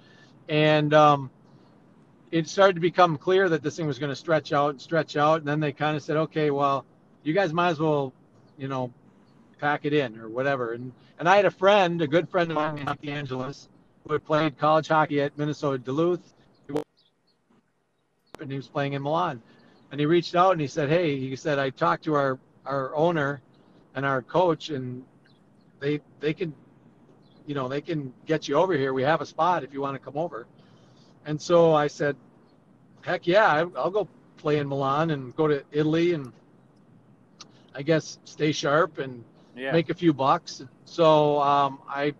and 0.50 0.94
um, 0.94 1.30
it 2.32 2.48
started 2.48 2.74
to 2.76 2.82
become 2.82 3.18
clear 3.18 3.48
that 3.50 3.62
this 3.62 3.76
thing 3.78 3.88
was 3.88 4.00
going 4.00 4.10
to 4.10 4.16
stretch 4.16 4.52
out 4.54 4.72
and 4.72 4.82
stretch 4.82 5.16
out, 5.16 5.40
and 5.40 5.48
then 5.48 5.60
they 5.60 5.72
kind 5.72 5.96
of 5.96 6.04
said, 6.04 6.18
okay, 6.18 6.50
well, 6.50 6.86
you 7.24 7.34
guys 7.34 7.54
might 7.54 7.70
as 7.70 7.80
well, 7.80 8.14
you 8.58 8.68
know, 8.68 8.92
pack 9.60 9.86
it 9.86 9.94
in 9.94 10.20
or 10.20 10.28
whatever, 10.30 10.74
and 10.74 10.92
and 11.20 11.30
I 11.30 11.36
had 11.36 11.46
a 11.46 11.52
friend, 11.52 12.02
a 12.02 12.08
good 12.08 12.28
friend 12.28 12.50
of 12.52 12.56
mine, 12.56 12.84
Mike 12.86 13.06
Angelis, 13.06 13.70
who 14.06 14.14
had 14.14 14.26
played 14.26 14.58
college 14.58 14.88
hockey 14.88 15.22
at 15.22 15.38
Minnesota 15.38 15.78
Duluth, 15.78 16.33
and 18.40 18.50
he 18.50 18.58
was 18.58 18.68
playing 18.68 18.94
in 18.94 19.02
Milan. 19.02 19.42
And 19.92 20.00
he 20.00 20.06
reached 20.06 20.36
out 20.36 20.54
and 20.54 20.62
he 20.62 20.68
said, 20.68 20.90
"Hey," 20.90 21.20
he 21.20 21.36
said, 21.36 21.60
"I 21.60 21.70
talked 21.70 22.04
to 22.06 22.16
our 22.16 22.40
our 22.66 22.96
owner 22.96 23.42
and 23.96 24.06
our 24.06 24.22
coach, 24.22 24.70
and 24.70 25.04
they 25.80 26.02
they 26.20 26.34
can, 26.34 26.54
you 27.46 27.54
know, 27.54 27.68
they 27.68 27.82
can 27.82 28.14
get 28.26 28.48
you 28.48 28.56
over 28.56 28.74
here. 28.74 28.94
We 28.94 29.04
have 29.04 29.22
a 29.22 29.26
spot 29.26 29.64
if 29.64 29.74
you 29.74 29.82
want 29.82 29.96
to 29.96 30.00
come 30.00 30.18
over." 30.18 30.48
And 31.26 31.40
so 31.40 31.74
I 31.74 31.88
said, 31.88 32.16
"Heck 33.02 33.28
yeah, 33.28 33.66
I'll 33.76 33.92
go 33.92 34.08
play 34.38 34.58
in 34.58 34.68
Milan 34.68 35.12
and 35.12 35.36
go 35.36 35.48
to 35.48 35.64
Italy 35.72 36.14
and 36.14 36.32
I 37.76 37.84
guess 37.84 38.18
stay 38.26 38.52
sharp 38.52 38.98
and 38.98 39.24
Yeah. 39.56 39.72
make 39.72 39.90
a 39.90 39.94
few 39.94 40.14
bucks." 40.14 40.64
So 40.86 41.40
um, 41.40 41.80
I 41.88 42.16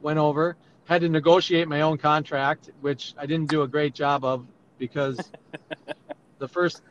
went 0.00 0.18
over, 0.18 0.56
had 0.86 1.02
to 1.02 1.08
negotiate 1.08 1.68
my 1.68 1.82
own 1.82 1.98
contract, 1.98 2.70
which 2.80 3.14
I 3.18 3.26
didn't 3.26 3.50
do 3.50 3.62
a 3.62 3.68
great 3.68 3.94
job 3.94 4.24
of 4.24 4.46
because 4.78 5.18
the 6.38 6.48
first 6.48 6.82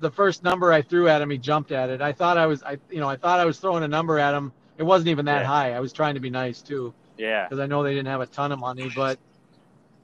the 0.00 0.10
first 0.10 0.42
number 0.44 0.72
I 0.72 0.82
threw 0.82 1.08
at 1.08 1.22
him, 1.22 1.30
he 1.30 1.38
jumped 1.38 1.72
at 1.72 1.88
it. 1.90 2.02
I 2.02 2.12
thought 2.12 2.36
I 2.36 2.46
was, 2.46 2.62
I 2.62 2.78
you 2.90 3.00
know, 3.00 3.08
I 3.08 3.16
thought 3.16 3.40
I 3.40 3.46
was 3.46 3.58
throwing 3.58 3.82
a 3.82 3.88
number 3.88 4.18
at 4.18 4.34
him. 4.34 4.52
It 4.78 4.82
wasn't 4.82 5.08
even 5.08 5.24
that 5.26 5.40
Yeah. 5.42 5.46
high. 5.46 5.72
I 5.72 5.80
was 5.80 5.92
trying 5.92 6.14
to 6.14 6.20
be 6.20 6.30
nice 6.30 6.60
too 6.60 6.92
yeah. 7.16 7.44
because 7.44 7.60
I 7.60 7.66
know 7.66 7.82
they 7.82 7.94
didn't 7.94 8.08
have 8.08 8.20
a 8.20 8.26
ton 8.26 8.52
of 8.52 8.58
money, 8.58 8.90
but 8.94 9.18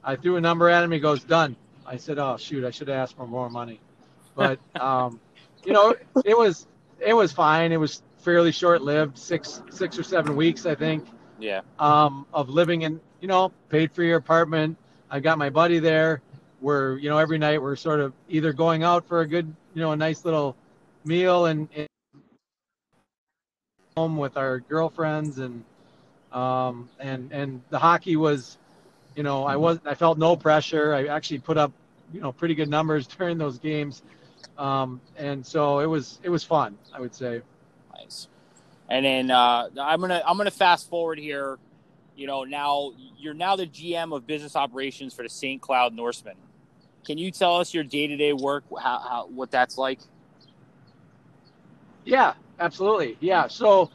I 0.03 0.15
threw 0.15 0.35
a 0.37 0.41
number 0.41 0.69
at 0.69 0.83
him. 0.83 0.91
He 0.91 0.99
goes, 0.99 1.23
done. 1.23 1.55
I 1.85 1.97
said, 1.97 2.17
oh 2.17 2.37
shoot, 2.37 2.65
I 2.65 2.71
should 2.71 2.87
have 2.87 2.97
asked 2.97 3.15
for 3.15 3.27
more 3.27 3.49
money, 3.49 3.79
but 4.35 4.59
um, 4.79 5.19
you 5.65 5.73
know, 5.73 5.95
it 6.25 6.37
was 6.37 6.65
it 6.99 7.13
was 7.13 7.31
fine. 7.31 7.71
It 7.71 7.77
was 7.79 8.01
fairly 8.17 8.51
short 8.51 8.81
lived, 8.81 9.17
six 9.17 9.61
six 9.69 9.99
or 9.99 10.03
seven 10.03 10.35
weeks, 10.35 10.65
I 10.65 10.75
think 10.75 11.05
Yeah. 11.39 11.61
um, 11.77 12.25
of 12.33 12.49
living 12.49 12.81
in, 12.83 12.99
you 13.23 13.27
know, 13.27 13.53
paid 13.69 13.89
for 13.93 14.03
your 14.03 14.17
apartment. 14.17 14.75
I 15.09 15.21
got 15.21 15.37
my 15.37 15.49
buddy 15.49 15.79
there. 15.79 16.21
We're, 16.59 16.97
you 16.97 17.07
know, 17.07 17.17
every 17.17 17.37
night 17.37 17.61
we're 17.61 17.77
sort 17.77 18.01
of 18.01 18.11
either 18.27 18.51
going 18.51 18.83
out 18.83 19.07
for 19.07 19.21
a 19.21 19.25
good, 19.25 19.45
you 19.73 19.81
know, 19.81 19.93
a 19.93 19.95
nice 19.95 20.25
little 20.25 20.57
meal 21.05 21.45
and, 21.45 21.69
and 21.73 21.87
home 23.95 24.17
with 24.17 24.35
our 24.35 24.59
girlfriends 24.59 25.39
and, 25.39 25.63
um, 26.33 26.89
and, 26.99 27.31
and 27.31 27.61
the 27.69 27.79
hockey 27.79 28.17
was, 28.17 28.57
you 29.15 29.23
know, 29.23 29.45
I 29.45 29.55
was, 29.55 29.79
I 29.85 29.95
felt 29.95 30.17
no 30.17 30.35
pressure. 30.35 30.93
I 30.93 31.05
actually 31.05 31.39
put 31.39 31.57
up, 31.57 31.71
you 32.13 32.19
know, 32.19 32.33
pretty 32.33 32.55
good 32.55 32.67
numbers 32.67 33.07
during 33.17 33.37
those 33.37 33.57
games. 33.57 34.03
Um, 34.57 34.99
and 35.15 35.45
so 35.45 35.79
it 35.79 35.85
was, 35.85 36.19
it 36.23 36.29
was 36.29 36.43
fun, 36.43 36.77
I 36.93 36.99
would 36.99 37.15
say. 37.15 37.41
Nice. 37.95 38.27
And 38.89 39.05
then 39.05 39.31
uh, 39.31 39.69
I'm 39.79 40.01
gonna 40.01 40.21
I'm 40.27 40.35
gonna 40.35 40.51
fast 40.51 40.89
forward 40.89 41.17
here. 41.17 41.57
You 42.15 42.27
know, 42.27 42.43
now 42.43 42.93
you're 43.17 43.33
now 43.33 43.55
the 43.55 43.65
GM 43.65 44.15
of 44.15 44.27
business 44.27 44.55
operations 44.55 45.13
for 45.13 45.23
the 45.23 45.29
St. 45.29 45.61
Cloud 45.61 45.93
Norsemen. 45.93 46.35
Can 47.05 47.17
you 47.17 47.31
tell 47.31 47.57
us 47.57 47.73
your 47.73 47.83
day 47.83 48.07
to 48.07 48.15
day 48.15 48.33
work? 48.33 48.63
How, 48.79 48.99
how 48.99 49.27
what 49.27 49.51
that's 49.51 49.77
like? 49.77 49.99
Yeah, 52.05 52.33
absolutely. 52.59 53.17
Yeah. 53.19 53.47
So 53.47 53.89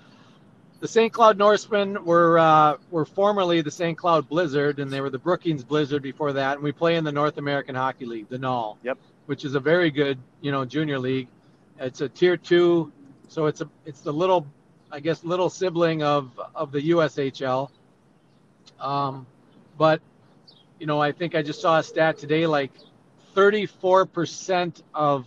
the 0.80 0.88
St. 0.88 1.12
Cloud 1.12 1.38
Norsemen 1.38 2.04
were 2.04 2.38
uh, 2.38 2.76
were 2.90 3.04
formerly 3.04 3.60
the 3.62 3.70
St. 3.70 3.96
Cloud 3.96 4.28
Blizzard, 4.28 4.78
and 4.78 4.90
they 4.90 5.00
were 5.00 5.10
the 5.10 5.18
Brookings 5.18 5.64
Blizzard 5.64 6.02
before 6.02 6.32
that. 6.34 6.54
And 6.54 6.62
we 6.62 6.72
play 6.72 6.96
in 6.96 7.04
the 7.04 7.12
North 7.12 7.38
American 7.38 7.74
Hockey 7.74 8.06
League, 8.06 8.28
the 8.28 8.38
NAL. 8.38 8.78
Yep. 8.82 8.98
Which 9.26 9.44
is 9.44 9.54
a 9.54 9.60
very 9.60 9.90
good, 9.90 10.18
you 10.40 10.52
know, 10.52 10.64
junior 10.64 10.98
league. 10.98 11.28
It's 11.78 12.00
a 12.00 12.08
tier 12.08 12.36
two, 12.36 12.92
so 13.28 13.46
it's 13.46 13.60
a 13.60 13.68
it's 13.84 14.00
the 14.00 14.12
little, 14.12 14.46
I 14.90 15.00
guess, 15.00 15.22
little 15.24 15.50
sibling 15.50 16.02
of 16.02 16.30
of 16.54 16.72
the 16.72 16.90
USHL. 16.90 17.70
Um, 18.80 19.26
but 19.76 20.00
you 20.78 20.86
know, 20.86 21.00
I 21.00 21.12
think 21.12 21.34
I 21.34 21.42
just 21.42 21.60
saw 21.60 21.78
a 21.78 21.82
stat 21.82 22.18
today, 22.18 22.46
like 22.46 22.70
34% 23.34 24.82
of 24.94 25.26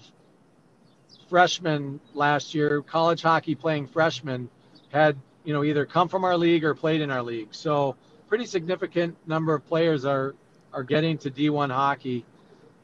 freshmen 1.30 2.00
last 2.14 2.54
year, 2.54 2.82
college 2.82 3.22
hockey 3.22 3.56
playing 3.56 3.88
freshmen, 3.88 4.50
had 4.92 5.18
you 5.44 5.54
know 5.54 5.64
either 5.64 5.86
come 5.86 6.08
from 6.08 6.24
our 6.24 6.38
league 6.38 6.64
or 6.64 6.74
played 6.76 7.02
in 7.02 7.12
our 7.12 7.24
league. 7.24 7.50
So 7.52 7.96
pretty 8.28 8.46
significant 8.46 9.16
number 9.28 9.54
of 9.54 9.66
players 9.68 10.06
are 10.06 10.36
are 10.74 10.84
getting 10.84 11.18
to 11.20 11.30
D1 11.32 11.70
hockey 11.72 12.26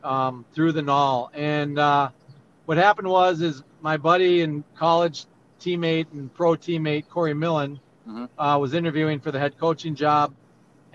um, 0.04 0.46
through 0.54 0.74
the 0.74 0.82
NAL. 0.82 1.32
And 1.34 1.80
uh, 1.80 2.10
what 2.66 2.78
happened 2.78 3.08
was 3.08 3.42
is 3.42 3.64
my 3.82 3.98
buddy 3.98 4.42
and 4.42 4.64
college 4.76 5.26
teammate 5.60 6.08
and 6.12 6.34
pro 6.34 6.52
teammate 6.56 7.08
Corey 7.10 7.34
Millen 7.34 7.80
Mhm. 8.08 8.30
uh, 8.38 8.58
was 8.60 8.74
interviewing 8.74 9.20
for 9.20 9.32
the 9.32 9.40
head 9.40 9.58
coaching 9.58 9.94
job, 9.96 10.34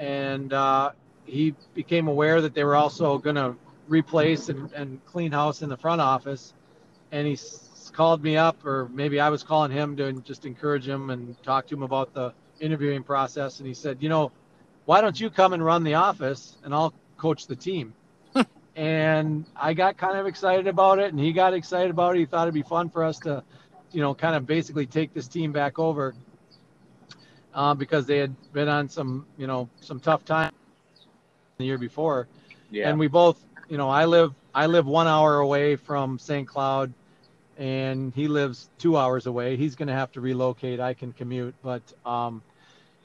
and 0.03 0.53
uh, 0.53 0.91
he 1.27 1.55
became 1.75 2.09
aware 2.09 2.41
that 2.41 2.55
they 2.55 2.65
were 2.65 2.75
also 2.75 3.19
going 3.19 3.37
to 3.37 3.55
replace 3.89 4.49
and, 4.49 4.73
and 4.73 5.05
clean 5.07 5.31
house 5.31 5.63
in 5.63 5.69
the 5.69 5.77
front 5.77 6.01
office 6.01 6.55
and 7.13 7.27
he 7.27 7.35
s- 7.35 7.91
called 7.95 8.23
me 8.23 8.37
up, 8.37 8.65
or 8.67 8.89
maybe 8.93 9.21
I 9.21 9.29
was 9.29 9.45
calling 9.45 9.71
him 9.71 9.97
to 9.99 10.13
just 10.23 10.47
encourage 10.47 10.89
him 10.89 11.11
and 11.11 11.41
talk 11.45 11.69
to 11.69 11.75
him 11.75 11.83
about 11.83 12.13
the 12.15 12.33
interviewing 12.59 13.05
process. 13.05 13.59
And 13.59 13.69
he 13.69 13.75
said, 13.75 13.99
you 14.01 14.09
know, 14.09 14.33
why 14.87 15.01
don't 15.01 15.19
you 15.21 15.31
come 15.31 15.53
and 15.53 15.65
run 15.65 15.85
the 15.85 15.95
office, 15.95 16.57
and 16.65 16.75
I'll 16.75 16.95
coach 17.17 17.47
the 17.47 17.55
team. 17.55 17.95
and 18.77 19.47
I 19.55 19.75
got 19.75 19.99
kind 19.99 20.19
of 20.19 20.27
excited 20.27 20.67
about 20.67 20.99
it, 20.99 21.13
and 21.13 21.21
he 21.21 21.33
got 21.33 21.55
excited 21.55 21.91
about 21.91 22.17
it. 22.17 22.21
He 22.21 22.27
thought 22.27 22.45
it'd 22.45 22.55
be 22.55 22.63
fun 22.63 22.89
for 22.91 23.05
us 23.05 23.19
to, 23.21 23.45
you 23.93 24.01
know, 24.01 24.15
kind 24.15 24.35
of 24.35 24.47
basically 24.47 24.87
take 24.87 25.15
this 25.15 25.29
team 25.29 25.53
back 25.53 25.79
over 25.79 26.15
uh, 27.55 27.75
because 27.75 28.07
they 28.07 28.19
had 28.19 28.35
been 28.53 28.69
on 28.69 28.89
some, 28.89 29.27
you 29.37 29.47
know, 29.47 29.69
some 29.81 30.01
tough 30.01 30.25
time 30.25 30.53
the 31.59 31.65
year 31.65 31.79
before. 31.79 32.29
Yeah. 32.71 32.89
and 32.89 32.99
we 32.99 33.07
both 33.07 33.43
you 33.69 33.77
know 33.77 33.91
i 33.91 34.07
live 34.07 34.33
i 34.55 34.65
live 34.67 34.87
one 34.87 35.07
hour 35.07 35.41
away 35.41 35.77
from 35.77 36.19
st 36.19 36.49
cloud 36.49 36.93
and 37.59 38.15
he 38.15 38.29
lives 38.29 38.71
two 38.79 38.97
hours 38.97 39.27
away. 39.27 39.57
He's 39.57 39.77
going 39.77 39.89
to 39.89 39.95
have 39.95 40.11
to 40.13 40.21
relocate. 40.23 40.81
I 40.81 40.95
can 40.95 41.13
commute. 41.13 41.55
But 41.63 41.83
um 42.07 42.43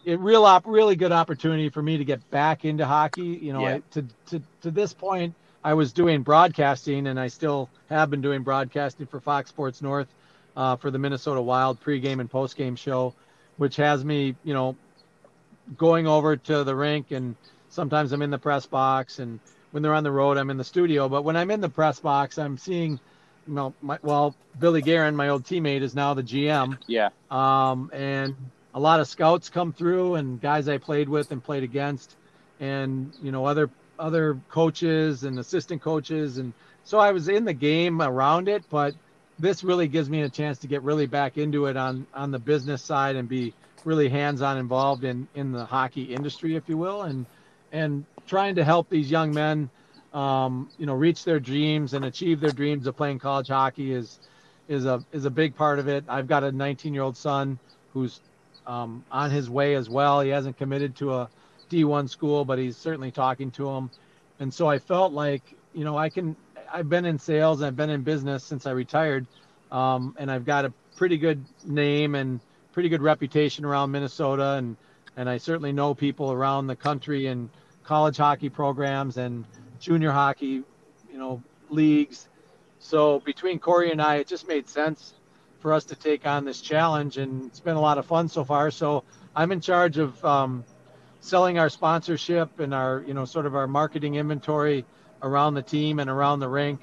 it 0.05 0.19
real 0.19 0.45
op 0.45 0.65
really 0.65 0.95
good 0.95 1.12
opportunity 1.12 1.69
for 1.69 1.81
me 1.81 1.97
to 1.97 2.05
get 2.05 2.27
back 2.31 2.63
into 2.63 2.86
hockey. 2.86 3.23
You 3.41 3.53
know 3.53 3.62
Yeah. 3.62 3.75
I, 3.75 3.81
to, 3.91 4.05
to 4.27 4.41
to 4.62 4.71
this 4.71 4.93
point 4.93 5.36
i 5.63 5.73
was 5.73 5.91
doing 5.91 6.21
broadcasting 6.23 7.07
and 7.07 7.19
i 7.19 7.27
still 7.27 7.69
have 7.89 8.10
been 8.10 8.21
doing 8.21 8.41
broadcasting 8.43 9.05
for 9.05 9.19
fox 9.19 9.49
sports 9.49 9.81
north 9.81 10.07
uh, 10.55 10.75
for 10.75 10.91
the 10.91 10.97
minnesota 10.99 11.41
wild 11.41 11.81
pregame 11.81 12.19
and 12.21 12.31
postgame 12.31 12.77
show 12.77 13.13
which 13.57 13.75
has 13.75 14.03
me 14.03 14.35
you 14.43 14.53
know 14.53 14.75
going 15.77 16.07
over 16.07 16.37
to 16.37 16.63
the 16.63 16.75
rink 16.75 17.11
and 17.11 17.35
sometimes 17.69 18.11
I'm 18.11 18.21
in 18.21 18.31
the 18.31 18.37
press 18.37 18.65
box 18.65 19.19
and 19.19 19.39
when 19.71 19.83
they're 19.83 19.93
on 19.93 20.03
the 20.03 20.11
road 20.11 20.37
I'm 20.37 20.49
in 20.49 20.57
the 20.57 20.63
studio. 20.63 21.09
But 21.09 21.23
when 21.23 21.35
I'm 21.35 21.51
in 21.51 21.61
the 21.61 21.69
press 21.69 21.99
box 21.99 22.37
I'm 22.37 22.57
seeing 22.57 22.99
you 23.47 23.53
know 23.53 23.73
my, 23.81 23.99
well 24.01 24.35
Billy 24.59 24.81
Guerin 24.81 25.15
my 25.15 25.29
old 25.29 25.43
teammate 25.43 25.81
is 25.81 25.93
now 25.93 26.13
the 26.13 26.23
GM 26.23 26.77
yeah. 26.87 27.09
um, 27.29 27.91
and 27.93 28.35
a 28.73 28.79
lot 28.79 28.99
of 28.99 29.07
scouts 29.07 29.49
come 29.49 29.73
through 29.73 30.15
and 30.15 30.39
guys 30.39 30.69
I 30.69 30.77
played 30.77 31.09
with 31.09 31.31
and 31.31 31.43
played 31.43 31.63
against 31.63 32.15
and 32.59 33.11
you 33.21 33.31
know 33.31 33.45
other 33.45 33.69
other 33.99 34.39
coaches 34.49 35.23
and 35.23 35.39
assistant 35.39 35.81
coaches. 35.81 36.37
And 36.37 36.53
so 36.83 36.99
I 36.99 37.11
was 37.11 37.27
in 37.27 37.45
the 37.45 37.53
game 37.53 38.01
around 38.01 38.47
it 38.47 38.63
but 38.69 38.95
this 39.39 39.63
really 39.63 39.88
gives 39.88 40.10
me 40.10 40.23
a 40.23 40.30
chance 40.30 40.60
to 40.60 40.67
get 40.67 40.84
really 40.84 41.08
back 41.08 41.38
into 41.38 41.65
it 41.67 41.78
on 41.78 42.08
on 42.13 42.32
the 42.32 42.39
business 42.39 42.84
side 42.84 43.15
and 43.15 43.30
be 43.30 43.54
really 43.86 44.10
hands-on 44.10 44.58
involved 44.58 45.04
in 45.04 45.28
in 45.36 45.52
the 45.52 45.65
hockey 45.65 46.04
industry 46.04 46.56
if 46.56 46.67
you 46.69 46.78
will 46.78 47.04
and 47.04 47.26
and 47.71 48.06
trying 48.28 48.56
to 48.56 48.63
help 48.63 48.89
these 48.89 49.10
young 49.12 49.34
men 49.34 49.69
um, 50.13 50.71
you 50.78 50.86
know 50.86 50.93
reach 50.93 51.23
their 51.23 51.39
dreams 51.39 51.93
and 51.93 52.06
achieve 52.06 52.39
their 52.39 52.52
dreams 52.52 52.88
of 52.88 52.95
playing 52.97 53.19
college 53.19 53.47
hockey 53.50 53.93
is 53.93 54.19
is 54.67 54.86
a 54.86 55.04
is 55.12 55.26
a 55.26 55.32
big 55.32 55.56
part 55.56 55.80
of 55.80 55.88
it 55.88 56.04
i've 56.10 56.28
got 56.28 56.43
a 56.43 56.52
19 56.52 56.93
year 56.93 57.04
old 57.04 57.17
son 57.17 57.60
who's 57.93 58.21
um, 58.65 59.06
on 59.12 59.32
his 59.32 59.50
way 59.50 59.76
as 59.76 59.89
well 59.89 60.21
he 60.21 60.30
hasn't 60.30 60.58
committed 60.58 60.95
to 60.95 61.13
a 61.13 61.30
D1 61.69 62.10
school, 62.10 62.45
but 62.45 62.60
he's 62.60 62.78
certainly 62.78 63.12
talking 63.12 63.52
to 63.52 63.65
them. 63.65 63.91
And 64.39 64.54
so 64.54 64.67
I 64.67 64.80
felt 64.80 65.13
like, 65.13 65.43
you 65.73 65.84
know, 65.84 65.97
I 65.97 66.10
can, 66.10 66.36
I've 66.71 66.89
been 66.89 67.06
in 67.06 67.19
sales, 67.19 67.62
I've 67.62 67.75
been 67.75 67.89
in 67.89 68.01
business 68.01 68.43
since 68.43 68.65
I 68.65 68.71
retired, 68.71 69.25
um, 69.71 70.15
and 70.17 70.32
I've 70.32 70.45
got 70.45 70.65
a 70.65 70.73
pretty 70.95 71.17
good 71.17 71.43
name 71.65 72.15
and 72.15 72.39
pretty 72.73 72.89
good 72.89 73.01
reputation 73.01 73.65
around 73.65 73.91
Minnesota. 73.91 74.53
And, 74.53 74.77
and 75.15 75.30
I 75.30 75.38
certainly 75.38 75.71
know 75.71 75.93
people 75.93 76.32
around 76.32 76.67
the 76.67 76.75
country 76.75 77.27
and 77.27 77.49
college 77.84 78.17
hockey 78.17 78.49
programs 78.49 79.17
and 79.17 79.45
junior 79.80 80.12
hockey, 80.12 80.63
you 81.12 81.17
know, 81.17 81.41
leagues. 81.69 82.27
So 82.80 83.19
between 83.19 83.60
Corey 83.60 83.91
and 83.91 84.01
I, 84.01 84.17
it 84.17 84.27
just 84.27 84.47
made 84.47 84.67
sense 84.69 85.13
for 85.60 85.73
us 85.73 85.86
to 85.86 85.95
take 85.95 86.27
on 86.27 86.45
this 86.45 86.62
challenge, 86.62 87.17
and 87.17 87.45
it's 87.45 87.60
been 87.60 87.75
a 87.75 87.82
lot 87.82 87.97
of 87.97 88.06
fun 88.06 88.27
so 88.30 88.43
far. 88.43 88.71
So 88.71 89.03
I'm 89.36 89.51
in 89.51 89.62
charge 89.62 89.97
of 89.97 90.23
um, 90.23 90.63
selling 91.19 91.58
our 91.58 91.69
sponsorship 91.69 92.60
and 92.60 92.73
our, 92.73 93.03
you 93.08 93.13
know, 93.13 93.25
sort 93.25 93.45
of 93.45 93.56
our 93.56 93.67
marketing 93.67 94.15
inventory 94.15 94.86
around 95.21 95.53
the 95.53 95.62
team 95.62 95.99
and 95.99 96.10
around 96.10 96.39
the 96.39 96.47
rink, 96.47 96.80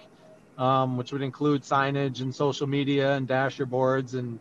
um, 0.58 0.96
which 0.96 1.12
would 1.12 1.22
include 1.22 1.62
signage 1.62 2.20
and 2.20 2.34
social 2.34 2.66
media 2.66 3.14
and 3.14 3.26
dasher 3.26 3.66
boards 3.66 4.14
and 4.14 4.38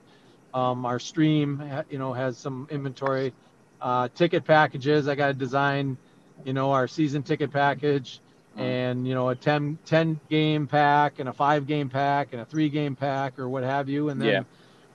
um, 0.54 0.86
our 0.86 1.00
stream, 1.00 1.64
you 1.90 1.98
know, 1.98 2.14
has 2.14 2.38
some 2.38 2.68
inventory, 2.72 3.34
uh, 3.82 4.08
ticket 4.16 4.46
packages. 4.46 5.08
I 5.08 5.16
got 5.16 5.28
to 5.28 5.34
design, 5.34 5.98
you 6.44 6.54
know, 6.54 6.72
our 6.72 6.88
season 6.88 7.24
ticket 7.24 7.52
package 7.52 8.20
and, 8.58 9.08
you 9.08 9.14
know, 9.16 9.30
a 9.30 9.36
10, 9.36 9.78
10 9.86 10.20
game 10.30 10.68
pack 10.68 11.20
and 11.20 11.30
a 11.30 11.34
five 11.34 11.66
game 11.66 11.90
pack 11.90 12.34
and 12.34 12.42
a 12.42 12.46
three 12.46 12.70
game 12.70 12.96
pack 12.96 13.40
or 13.40 13.50
what 13.50 13.64
have 13.64 13.90
you. 13.90 14.10
And 14.10 14.22
then 14.22 14.28
Yeah. 14.28 14.44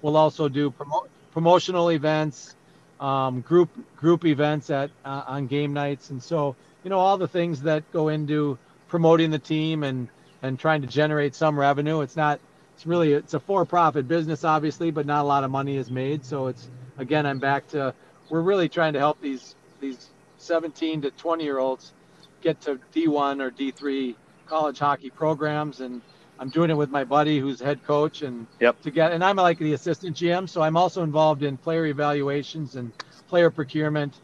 we'll 0.01 0.17
also 0.17 0.49
do 0.49 0.71
promo- 0.71 1.09
promotional 1.33 1.91
events, 1.91 2.57
um, 3.01 3.41
group 3.41 3.71
group 3.97 4.25
events 4.25 4.71
at 4.71 4.91
uh, 5.05 5.25
on 5.27 5.47
game 5.47 5.73
nights, 5.73 6.11
and 6.11 6.23
so 6.23 6.57
you 6.83 6.91
know 6.91 6.99
all 6.99 7.17
the 7.17 7.29
things 7.29 7.63
that 7.63 7.91
go 7.93 8.09
into 8.09 8.59
promoting 8.89 9.31
the 9.31 9.39
team 9.39 9.85
and 9.85 10.09
and 10.43 10.59
trying 10.59 10.83
to 10.83 10.89
generate 10.89 11.35
some 11.35 11.59
revenue. 11.59 12.01
It's 12.03 12.17
not 12.17 12.41
it's 12.75 12.87
really 12.87 13.15
it's 13.15 13.35
a 13.35 13.41
for-profit 13.41 14.09
business, 14.09 14.45
obviously, 14.45 14.91
but 14.91 15.07
not 15.07 15.23
a 15.23 15.29
lot 15.29 15.45
of 15.45 15.51
money 15.51 15.77
is 15.77 15.91
made. 15.91 16.25
So 16.25 16.49
it's 16.49 16.71
again, 16.99 17.27
I'm 17.27 17.41
back 17.41 17.69
to 17.69 17.95
we're 18.31 18.43
really 18.43 18.69
trying 18.69 18.95
to 18.95 19.01
help 19.01 19.21
these 19.21 19.57
these 19.81 20.11
17 20.39 21.03
to 21.03 21.11
20 21.13 21.45
year 21.45 21.59
olds 21.59 21.95
get 22.43 22.61
to 22.63 22.81
D1 22.95 23.43
or 23.43 23.51
D3 23.51 24.17
college 24.47 24.79
hockey 24.79 25.11
programs, 25.11 25.81
and 25.81 26.03
I'm 26.39 26.51
doing 26.51 26.71
it 26.71 26.77
with 26.77 26.91
my 26.91 27.05
buddy 27.05 27.41
who's 27.41 27.61
head 27.61 27.83
coach 27.85 28.23
and 28.23 28.47
Yep. 28.61 28.83
to 28.83 28.91
get 28.91 29.13
and 29.13 29.25
I'm 29.25 29.37
like 29.37 29.59
the 29.59 29.75
assistant 29.75 30.17
GM, 30.17 30.49
so 30.49 30.63
I'm 30.63 30.77
also 30.77 31.03
involved 31.03 31.43
in 31.43 31.59
player 31.59 31.87
evaluations 31.87 32.77
and 32.77 32.93
player 33.29 33.51
procurement, 33.51 34.21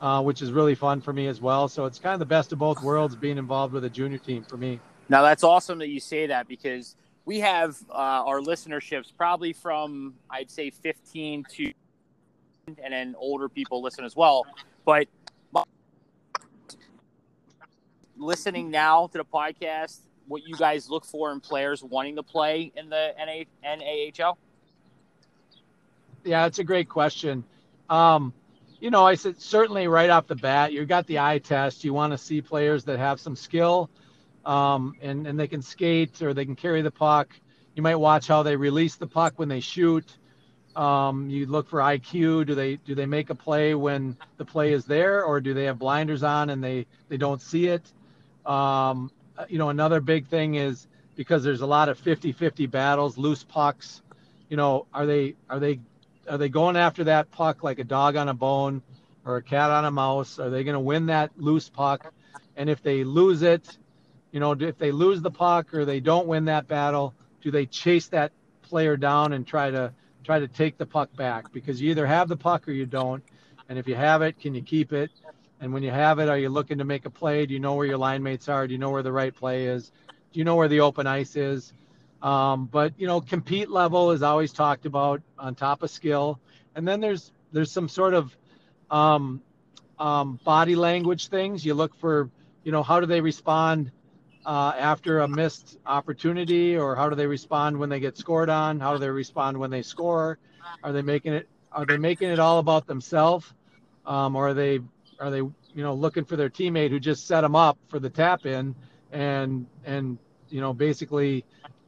uh, 0.00 0.22
which 0.22 0.42
is 0.42 0.52
really 0.52 0.74
fun 0.74 1.00
for 1.00 1.12
me 1.12 1.26
as 1.26 1.40
well. 1.40 1.68
So 1.68 1.84
it's 1.84 1.98
kind 1.98 2.12
of 2.12 2.18
the 2.18 2.26
best 2.26 2.52
of 2.52 2.58
both 2.58 2.82
worlds 2.82 3.16
being 3.16 3.38
involved 3.38 3.72
with 3.72 3.84
a 3.84 3.90
junior 3.90 4.18
team 4.18 4.42
for 4.42 4.56
me. 4.56 4.80
Now 5.08 5.22
that's 5.22 5.44
awesome 5.44 5.78
that 5.78 5.88
you 5.88 6.00
say 6.00 6.26
that 6.26 6.48
because 6.48 6.96
we 7.24 7.40
have 7.40 7.76
uh, 7.90 7.94
our 7.94 8.40
listenerships 8.40 9.12
probably 9.16 9.52
from 9.52 10.14
I'd 10.30 10.50
say 10.50 10.70
15 10.70 11.44
to 11.56 11.72
and 12.82 12.92
then 12.92 13.14
older 13.18 13.48
people 13.48 13.80
listen 13.80 14.04
as 14.04 14.16
well. 14.16 14.44
But 14.84 15.06
listening 18.16 18.70
now 18.70 19.06
to 19.08 19.18
the 19.18 19.24
podcast, 19.24 19.98
what 20.26 20.46
you 20.46 20.56
guys 20.56 20.90
look 20.90 21.04
for 21.04 21.32
in 21.32 21.40
players 21.40 21.82
wanting 21.82 22.16
to 22.16 22.22
play 22.22 22.72
in 22.74 22.88
the 22.88 23.14
NA, 23.18 23.44
NAHL? 23.64 24.36
Yeah, 26.24 26.42
that's 26.42 26.58
a 26.58 26.64
great 26.64 26.88
question. 26.88 27.44
Um, 27.88 28.32
you 28.80 28.90
know, 28.90 29.06
I 29.06 29.14
said 29.14 29.40
certainly 29.40 29.88
right 29.88 30.10
off 30.10 30.26
the 30.26 30.36
bat, 30.36 30.72
you 30.72 30.84
got 30.84 31.06
the 31.06 31.18
eye 31.18 31.38
test. 31.38 31.84
You 31.84 31.92
want 31.92 32.12
to 32.12 32.18
see 32.18 32.40
players 32.42 32.84
that 32.84 32.98
have 32.98 33.20
some 33.20 33.36
skill, 33.36 33.90
um, 34.44 34.94
and 35.00 35.26
and 35.26 35.38
they 35.38 35.48
can 35.48 35.62
skate 35.62 36.20
or 36.22 36.34
they 36.34 36.44
can 36.44 36.56
carry 36.56 36.82
the 36.82 36.90
puck. 36.90 37.28
You 37.74 37.82
might 37.82 37.96
watch 37.96 38.26
how 38.26 38.42
they 38.42 38.56
release 38.56 38.96
the 38.96 39.06
puck 39.06 39.34
when 39.36 39.48
they 39.48 39.60
shoot. 39.60 40.18
Um, 40.74 41.30
you 41.30 41.46
look 41.46 41.68
for 41.68 41.78
IQ. 41.78 42.46
Do 42.46 42.54
they 42.54 42.76
do 42.76 42.94
they 42.94 43.06
make 43.06 43.30
a 43.30 43.34
play 43.34 43.74
when 43.74 44.16
the 44.36 44.44
play 44.44 44.72
is 44.72 44.84
there, 44.84 45.24
or 45.24 45.40
do 45.40 45.54
they 45.54 45.64
have 45.64 45.78
blinders 45.78 46.22
on 46.22 46.50
and 46.50 46.62
they 46.62 46.86
they 47.08 47.16
don't 47.16 47.40
see 47.40 47.68
it? 47.68 47.92
Um, 48.44 49.10
you 49.48 49.58
know, 49.58 49.70
another 49.70 50.00
big 50.00 50.26
thing 50.26 50.54
is 50.54 50.86
because 51.14 51.42
there's 51.42 51.62
a 51.62 51.66
lot 51.66 51.88
of 51.88 52.00
50-50 52.00 52.70
battles, 52.70 53.18
loose 53.18 53.42
pucks. 53.42 54.02
You 54.48 54.56
know, 54.56 54.86
are 54.92 55.06
they 55.06 55.34
are 55.48 55.58
they 55.58 55.80
are 56.28 56.38
they 56.38 56.48
going 56.48 56.76
after 56.76 57.04
that 57.04 57.30
puck 57.30 57.62
like 57.62 57.78
a 57.78 57.84
dog 57.84 58.16
on 58.16 58.28
a 58.28 58.34
bone 58.34 58.82
or 59.24 59.36
a 59.36 59.42
cat 59.42 59.70
on 59.70 59.84
a 59.84 59.90
mouse? 59.90 60.38
Are 60.38 60.50
they 60.50 60.64
going 60.64 60.74
to 60.74 60.80
win 60.80 61.06
that 61.06 61.30
loose 61.36 61.68
puck? 61.68 62.12
And 62.56 62.70
if 62.70 62.82
they 62.82 63.04
lose 63.04 63.42
it, 63.42 63.76
you 64.32 64.40
know, 64.40 64.52
if 64.52 64.78
they 64.78 64.92
lose 64.92 65.22
the 65.22 65.30
puck 65.30 65.74
or 65.74 65.84
they 65.84 66.00
don't 66.00 66.26
win 66.26 66.46
that 66.46 66.68
battle, 66.68 67.14
do 67.42 67.50
they 67.50 67.66
chase 67.66 68.08
that 68.08 68.32
player 68.62 68.96
down 68.96 69.32
and 69.32 69.46
try 69.46 69.70
to 69.70 69.92
try 70.24 70.40
to 70.40 70.48
take 70.48 70.76
the 70.76 70.86
puck 70.86 71.14
back? 71.16 71.52
Because 71.52 71.80
you 71.80 71.90
either 71.90 72.06
have 72.06 72.28
the 72.28 72.36
puck 72.36 72.66
or 72.66 72.72
you 72.72 72.86
don't. 72.86 73.22
And 73.68 73.78
if 73.78 73.86
you 73.86 73.94
have 73.94 74.22
it, 74.22 74.38
can 74.40 74.54
you 74.54 74.62
keep 74.62 74.92
it? 74.92 75.10
And 75.60 75.72
when 75.72 75.82
you 75.82 75.90
have 75.90 76.18
it, 76.18 76.28
are 76.28 76.38
you 76.38 76.48
looking 76.48 76.78
to 76.78 76.84
make 76.84 77.06
a 77.06 77.10
play? 77.10 77.46
Do 77.46 77.54
you 77.54 77.60
know 77.60 77.74
where 77.74 77.86
your 77.86 77.98
line 77.98 78.22
mates 78.22 78.48
are? 78.48 78.66
Do 78.66 78.72
you 78.72 78.78
know 78.78 78.90
where 78.90 79.02
the 79.02 79.12
right 79.12 79.34
play 79.34 79.66
is? 79.66 79.90
Do 80.32 80.38
you 80.38 80.44
know 80.44 80.56
where 80.56 80.68
the 80.68 80.80
open 80.80 81.06
ice 81.06 81.36
is? 81.36 81.72
Um, 82.26 82.66
but 82.66 82.92
you 82.98 83.06
know, 83.06 83.20
compete 83.20 83.70
level 83.70 84.10
is 84.10 84.20
always 84.20 84.52
talked 84.52 84.84
about 84.84 85.22
on 85.38 85.54
top 85.54 85.84
of 85.84 85.90
skill, 85.90 86.40
and 86.74 86.86
then 86.86 87.00
there's 87.00 87.30
there's 87.52 87.70
some 87.70 87.88
sort 87.88 88.14
of 88.14 88.36
um, 88.90 89.40
um, 90.00 90.40
body 90.42 90.74
language 90.74 91.28
things. 91.28 91.64
You 91.64 91.74
look 91.74 91.94
for, 91.94 92.28
you 92.64 92.72
know, 92.72 92.82
how 92.82 92.98
do 92.98 93.06
they 93.06 93.20
respond 93.20 93.92
uh, 94.44 94.72
after 94.76 95.20
a 95.20 95.28
missed 95.28 95.78
opportunity, 95.86 96.76
or 96.76 96.96
how 96.96 97.08
do 97.08 97.14
they 97.14 97.28
respond 97.28 97.78
when 97.78 97.90
they 97.90 98.00
get 98.00 98.18
scored 98.18 98.50
on? 98.50 98.80
How 98.80 98.92
do 98.92 98.98
they 98.98 99.08
respond 99.08 99.56
when 99.56 99.70
they 99.70 99.82
score? 99.82 100.36
Are 100.82 100.92
they 100.92 101.02
making 101.02 101.32
it? 101.32 101.48
Are 101.70 101.86
they 101.86 101.96
making 101.96 102.30
it 102.30 102.40
all 102.40 102.58
about 102.58 102.88
themselves, 102.88 103.54
um, 104.04 104.34
or 104.34 104.48
are 104.48 104.54
they 104.54 104.80
are 105.20 105.30
they 105.30 105.38
you 105.38 105.52
know 105.76 105.94
looking 105.94 106.24
for 106.24 106.34
their 106.34 106.50
teammate 106.50 106.90
who 106.90 106.98
just 106.98 107.28
set 107.28 107.42
them 107.42 107.54
up 107.54 107.78
for 107.86 108.00
the 108.00 108.10
tap 108.10 108.46
in 108.46 108.74
and 109.12 109.64
and 109.84 110.18
you 110.48 110.60
know 110.60 110.72
basically 110.72 111.44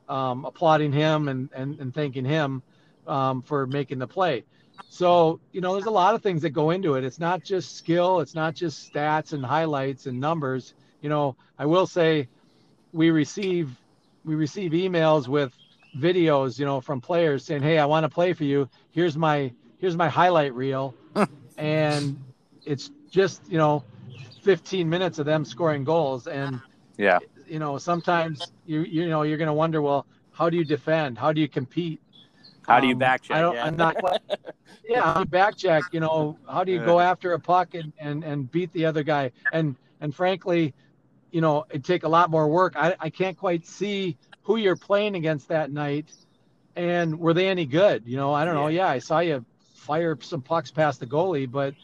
um, 0.09 0.45
applauding 0.45 0.93
him 0.93 1.29
and, 1.29 1.51
and, 1.55 1.79
and 1.81 1.95
thanking 1.95 2.25
him 2.25 2.63
um, 3.07 3.43
for 3.43 3.67
making 3.67 3.99
the 3.99 4.07
play. 4.07 4.45
So, 4.91 5.41
you 5.53 5.61
know, 5.61 5.75
there's 5.75 5.87
a 5.87 5.91
lot 5.91 6.15
of 6.15 6.23
things 6.23 6.43
that 6.43 6.51
go 6.51 6.71
into 6.71 6.95
it. 6.95 7.05
It's 7.05 7.19
not 7.19 7.43
just 7.43 7.77
skill, 7.77 8.21
it's 8.21 8.35
not 8.35 8.55
just 8.55 8.93
stats 8.93 9.33
and 9.33 9.45
highlights 9.45 10.07
and 10.07 10.19
numbers. 10.19 10.75
You 11.03 11.09
know, 11.09 11.37
I 11.59 11.67
will 11.67 11.87
say 11.87 12.29
we 12.93 13.11
receive 13.11 13.71
we 14.25 14.35
receive 14.35 14.73
emails 14.73 15.29
with 15.29 15.53
videos, 15.97 16.59
you 16.59 16.65
know, 16.67 16.81
from 16.81 17.01
players 17.01 17.45
saying, 17.45 17.63
"Hey, 17.63 17.79
I 17.79 17.87
want 17.87 18.05
to 18.05 18.09
play 18.09 18.33
for 18.33 18.45
you. 18.45 18.69
Here's 18.91 19.17
my 19.17 19.53
here's 19.79 19.97
my 19.97 20.09
highlight 20.09 20.55
reel." 20.55 20.95
and 21.59 22.19
it's 22.65 22.91
just, 23.11 23.43
you 23.49 23.59
know, 23.59 23.85
15 24.43 24.89
minutes 24.89 25.19
of 25.19 25.27
them 25.27 25.45
scoring 25.45 25.85
goals 25.85 26.27
and 26.27 26.61
Yeah. 26.97 27.19
You 27.49 27.59
know, 27.59 27.79
sometimes 27.79 28.53
you 28.67 28.83
you 28.83 29.09
know 29.09 29.23
you're 29.23 29.39
going 29.39 29.49
to 29.49 29.53
wonder, 29.55 29.81
well, 29.83 30.07
how 30.33 30.51
do 30.51 30.57
you 30.57 30.65
defend? 30.65 31.19
How 31.19 31.33
do 31.33 31.41
you 31.41 31.49
compete? 31.49 32.01
How 32.67 32.81
do 32.81 32.87
you 32.87 32.95
Um, 32.95 32.99
back 32.99 33.23
check? 33.23 33.37
I 33.37 33.41
don't. 33.41 33.55
yeah. 33.55 33.67
I'm 33.67 33.77
not. 33.77 33.97
yeah, 34.89 35.03
how 35.03 35.15
do 35.15 35.21
you 35.21 35.27
back 35.27 35.57
check? 35.57 35.83
You 35.93 36.01
know, 36.01 36.39
how 36.49 36.65
do 36.65 36.73
you 36.73 36.79
go 36.85 37.01
after 37.01 37.33
a 37.33 37.41
puck 37.41 37.75
and, 37.75 37.93
and 37.99 38.25
and 38.25 38.51
beat 38.51 38.73
the 38.73 38.87
other 38.87 39.03
guy? 39.03 39.33
And 39.53 39.77
and 40.01 40.15
frankly, 40.15 40.75
you 41.31 41.41
know, 41.41 41.65
it 41.71 41.85
take 41.85 42.05
a 42.05 42.09
lot 42.09 42.31
more 42.31 42.49
work. 42.49 42.75
I 42.77 42.95
I 43.01 43.11
can't 43.11 43.37
quite 43.37 43.67
see 43.67 44.17
who 44.43 44.57
you're 44.57 44.77
playing 44.77 45.15
against 45.17 45.49
that 45.49 45.71
night, 45.71 46.13
and 46.77 47.19
were 47.19 47.35
they 47.35 47.49
any 47.49 47.67
good? 47.67 48.03
You 48.07 48.17
know, 48.17 48.33
I 48.33 48.45
don't 48.45 48.55
know. 48.55 48.69
Yeah, 48.69 48.89
I 48.89 48.99
saw 48.99 49.21
you 49.21 49.45
fire 49.75 50.17
some 50.21 50.43
pucks 50.43 50.71
past 50.71 51.01
the 51.01 51.07
goalie, 51.07 51.51
but 51.51 51.75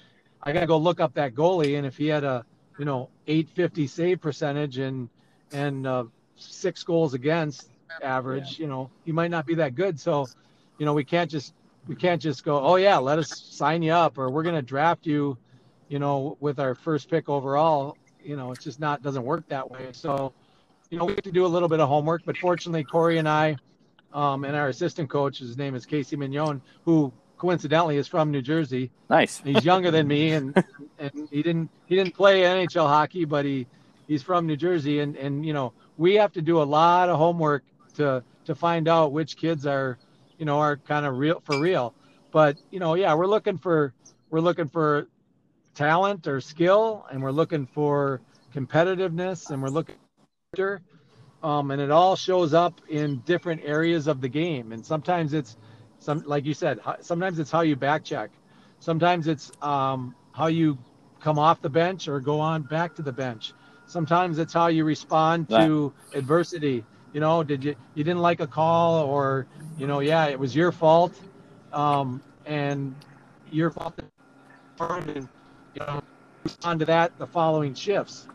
I 0.43 0.53
got 0.53 0.61
to 0.61 0.67
go 0.67 0.77
look 0.79 1.01
up 1.01 1.15
that 1.15 1.35
goalie, 1.35 1.77
and 1.79 1.87
if 1.87 1.97
he 1.97 2.07
had 2.09 2.25
a 2.25 2.45
you 2.79 2.85
know 2.85 3.09
850 3.27 3.87
save 3.87 4.21
percentage 4.21 4.79
and 4.79 5.09
and 5.55 5.87
uh, 5.87 6.05
six 6.37 6.83
goals 6.83 7.15
against 7.15 7.71
average, 8.03 8.59
you 8.59 8.67
know, 8.67 8.91
he 9.05 9.13
might 9.13 9.31
not 9.31 9.47
be 9.47 9.55
that 9.55 9.75
good. 9.75 9.99
So, 9.99 10.27
you 10.79 10.85
know, 10.85 10.93
we 10.93 11.05
can't 11.05 11.31
just 11.31 11.55
we 11.87 11.95
can't 11.95 12.21
just 12.21 12.45
go, 12.45 12.61
oh 12.61 12.77
yeah, 12.77 12.99
let 12.99 13.19
us 13.19 13.41
sign 13.51 13.83
you 13.83 13.93
up, 13.93 14.19
or 14.19 14.31
we're 14.31 14.43
gonna 14.43 14.63
draft 14.63 15.07
you, 15.07 15.39
you 15.89 15.99
know, 15.99 16.37
with 16.41 16.59
our 16.59 16.75
first 16.75 17.09
pick 17.09 17.29
overall. 17.29 17.97
You 18.23 18.37
know, 18.37 18.53
it's 18.53 18.65
just 18.65 18.81
not 18.81 19.03
doesn't 19.03 19.25
work 19.25 19.49
that 19.49 19.71
way. 19.71 19.89
So, 19.93 20.33
you 20.91 20.99
know, 20.99 21.05
we 21.05 21.13
have 21.13 21.23
to 21.23 21.33
do 21.33 21.47
a 21.47 21.49
little 21.49 21.69
bit 21.69 21.81
of 21.81 21.89
homework. 21.89 22.23
But 22.25 22.37
fortunately, 22.37 22.85
Corey 22.85 23.19
and 23.19 23.29
I, 23.29 23.57
um, 24.13 24.45
and 24.45 24.57
our 24.57 24.69
assistant 24.69 25.09
coach, 25.09 25.39
his 25.39 25.57
name 25.57 25.75
is 25.75 25.87
Casey 25.87 26.17
Mignon, 26.17 26.61
who 26.85 27.13
coincidentally 27.39 27.97
is 27.97 28.09
from 28.09 28.31
New 28.31 28.43
Jersey. 28.43 28.91
nice. 29.11 29.43
He's 29.45 29.65
younger 29.65 29.91
than 29.91 30.09
me, 30.09 30.33
and 30.33 30.65
and 30.99 31.29
he 31.31 31.43
didn't 31.43 31.71
he 31.87 31.95
didn't 31.95 32.15
play 32.15 32.41
NHL 32.41 32.89
hockey, 32.89 33.25
but 33.25 33.45
he 33.45 33.67
he's 34.07 34.23
from 34.23 34.47
New 34.47 34.57
Jersey, 34.57 35.01
and 35.01 35.17
and 35.17 35.45
you 35.45 35.53
know 35.53 35.73
we 35.97 36.15
have 36.15 36.33
to 36.33 36.43
do 36.43 36.61
a 36.61 36.65
lot 36.65 37.09
of 37.09 37.19
homework 37.19 37.65
to 37.95 38.23
to 38.47 38.55
find 38.55 38.89
out 38.89 39.13
which 39.13 39.37
kids 39.37 39.67
are 39.67 39.99
you 40.39 40.45
know 40.45 40.59
are 40.59 40.77
kind 40.77 41.07
of 41.07 41.19
real 41.19 41.41
for 41.45 41.59
real. 41.59 41.95
But 42.33 42.59
you 42.71 42.81
know, 42.81 42.95
yeah, 42.95 43.15
we're 43.15 43.27
looking 43.27 43.59
for 43.59 43.93
we're 44.31 44.41
looking 44.41 44.69
for 44.69 45.07
talent 45.75 46.27
or 46.27 46.41
skill, 46.41 47.07
and 47.11 47.23
we're 47.23 47.31
looking 47.33 47.67
for 47.67 48.21
competitiveness, 48.55 49.51
and 49.51 49.63
we're 49.63 49.69
looking 49.69 49.97
for 50.57 50.81
um, 51.45 51.71
and 51.71 51.81
it 51.81 51.91
all 51.91 52.17
shows 52.17 52.55
up 52.55 52.81
in 52.89 53.19
different 53.27 53.61
areas 53.65 54.07
of 54.07 54.23
the 54.23 54.29
game. 54.29 54.73
And 54.73 54.85
sometimes 54.85 55.35
it's 55.35 55.59
some, 55.99 56.23
like 56.27 56.47
you 56.47 56.55
said, 56.55 56.81
sometimes 57.01 57.39
it's 57.39 57.51
how 57.51 57.61
you 57.61 57.77
back 57.77 58.03
check. 58.03 58.31
Sometimes 58.81 59.29
it's 59.29 59.53
um, 59.61 60.15
how 60.33 60.47
you 60.47 60.79
come 61.21 61.39
off 61.39 61.61
the 61.61 61.69
bench 61.69 62.09
or 62.09 62.19
go 62.21 62.41
on 62.41 62.63
back 62.63 62.95
to 62.97 63.03
the 63.03 63.13
bench. 63.13 63.53
Sometimes 63.87 64.39
it's 64.39 64.53
how 64.53 64.69
you 64.69 64.85
respond 64.85 65.49
to 65.51 65.93
right. 66.13 66.19
adversity. 66.19 66.85
You 67.13 67.21
know, 67.21 67.43
did 67.43 67.63
you 67.65 67.77
you 67.95 68.05
didn't 68.05 68.23
like 68.23 68.41
a 68.41 68.47
call 68.47 69.05
or 69.05 69.47
you 69.79 69.87
know, 69.87 70.01
yeah, 70.01 70.27
it 70.27 70.39
was 70.39 70.55
your 70.55 70.73
fault, 70.73 71.13
um, 71.73 72.23
and 72.47 72.95
your 73.51 73.71
fault. 73.71 73.95
And 74.81 75.29
you 75.75 75.81
know, 75.81 76.03
respond 76.43 76.81
to 76.81 76.87
that 76.87 77.17
the 77.19 77.27
following 77.27 77.75
shifts. 77.75 78.27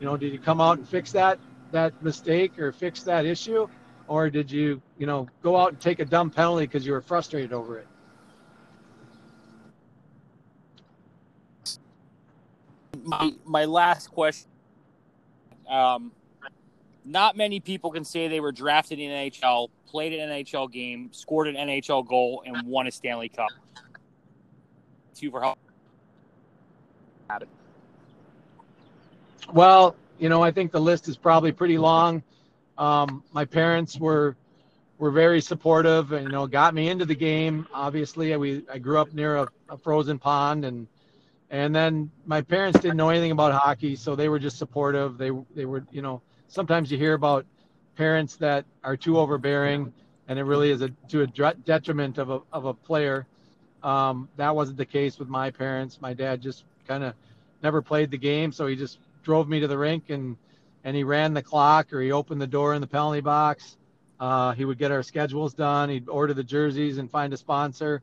You 0.00 0.06
know, 0.06 0.16
did 0.16 0.32
you 0.32 0.38
come 0.38 0.60
out 0.60 0.78
and 0.78 0.88
fix 0.88 1.12
that? 1.12 1.38
that 1.72 2.00
mistake 2.02 2.58
or 2.58 2.72
fix 2.72 3.02
that 3.02 3.24
issue, 3.24 3.68
or 4.08 4.30
did 4.30 4.50
you, 4.50 4.80
you 4.98 5.06
know, 5.06 5.28
go 5.42 5.56
out 5.56 5.70
and 5.70 5.80
take 5.80 5.98
a 5.98 6.04
dumb 6.04 6.30
penalty 6.30 6.66
because 6.66 6.86
you 6.86 6.92
were 6.92 7.00
frustrated 7.00 7.52
over 7.52 7.78
it? 7.78 7.86
My 13.04 13.32
my 13.44 13.64
last 13.64 14.08
question. 14.10 14.48
Um, 15.68 16.12
not 17.04 17.36
many 17.36 17.60
people 17.60 17.90
can 17.90 18.04
say 18.04 18.28
they 18.28 18.40
were 18.40 18.52
drafted 18.52 18.98
in 18.98 19.10
NHL, 19.10 19.68
played 19.86 20.12
an 20.12 20.28
NHL 20.30 20.70
game, 20.70 21.10
scored 21.12 21.48
an 21.48 21.54
NHL 21.54 22.06
goal, 22.06 22.42
and 22.44 22.66
won 22.66 22.86
a 22.86 22.90
Stanley 22.90 23.28
Cup. 23.28 23.48
Two 25.14 25.30
for 25.30 25.40
help. 25.40 25.58
Well, 29.52 29.96
you 30.18 30.28
know, 30.28 30.42
I 30.42 30.50
think 30.50 30.72
the 30.72 30.80
list 30.80 31.08
is 31.08 31.16
probably 31.16 31.52
pretty 31.52 31.78
long. 31.78 32.22
Um, 32.78 33.22
my 33.32 33.44
parents 33.44 33.98
were 33.98 34.36
were 34.98 35.10
very 35.10 35.42
supportive 35.42 36.12
and 36.12 36.24
you 36.24 36.32
know 36.32 36.46
got 36.46 36.74
me 36.74 36.88
into 36.88 37.04
the 37.04 37.14
game. 37.14 37.66
Obviously, 37.72 38.36
we 38.36 38.64
I 38.72 38.78
grew 38.78 38.98
up 38.98 39.12
near 39.12 39.36
a, 39.36 39.48
a 39.68 39.76
frozen 39.76 40.18
pond 40.18 40.64
and 40.64 40.86
and 41.50 41.74
then 41.74 42.10
my 42.26 42.42
parents 42.42 42.80
didn't 42.80 42.96
know 42.96 43.08
anything 43.08 43.30
about 43.30 43.52
hockey, 43.52 43.96
so 43.96 44.16
they 44.16 44.28
were 44.28 44.38
just 44.38 44.58
supportive. 44.58 45.18
They 45.18 45.30
they 45.54 45.64
were 45.64 45.84
you 45.90 46.02
know 46.02 46.22
sometimes 46.48 46.90
you 46.90 46.98
hear 46.98 47.14
about 47.14 47.46
parents 47.96 48.36
that 48.36 48.64
are 48.84 48.96
too 48.96 49.18
overbearing 49.18 49.92
and 50.28 50.38
it 50.38 50.44
really 50.44 50.70
is 50.70 50.82
a 50.82 50.90
to 51.08 51.22
a 51.22 51.26
detriment 51.26 52.18
of 52.18 52.30
a 52.30 52.40
of 52.52 52.64
a 52.64 52.74
player. 52.74 53.26
Um, 53.82 54.28
that 54.36 54.54
wasn't 54.54 54.78
the 54.78 54.86
case 54.86 55.18
with 55.18 55.28
my 55.28 55.50
parents. 55.50 56.00
My 56.00 56.12
dad 56.14 56.40
just 56.40 56.64
kind 56.88 57.04
of 57.04 57.14
never 57.62 57.82
played 57.82 58.10
the 58.10 58.18
game, 58.18 58.52
so 58.52 58.66
he 58.66 58.76
just 58.76 58.98
drove 59.22 59.48
me 59.48 59.60
to 59.60 59.68
the 59.68 59.78
rink 59.78 60.10
and 60.10 60.36
and 60.84 60.96
he 60.96 61.04
ran 61.04 61.34
the 61.34 61.42
clock 61.42 61.92
or 61.92 62.00
he 62.00 62.12
opened 62.12 62.40
the 62.40 62.46
door 62.46 62.74
in 62.74 62.80
the 62.80 62.86
penalty 62.86 63.20
box. 63.20 63.76
Uh, 64.18 64.52
he 64.52 64.64
would 64.64 64.78
get 64.78 64.90
our 64.90 65.02
schedules 65.02 65.52
done. 65.52 65.90
He'd 65.90 66.08
order 66.08 66.32
the 66.32 66.44
jerseys 66.44 66.98
and 66.98 67.10
find 67.10 67.32
a 67.32 67.36
sponsor. 67.36 68.02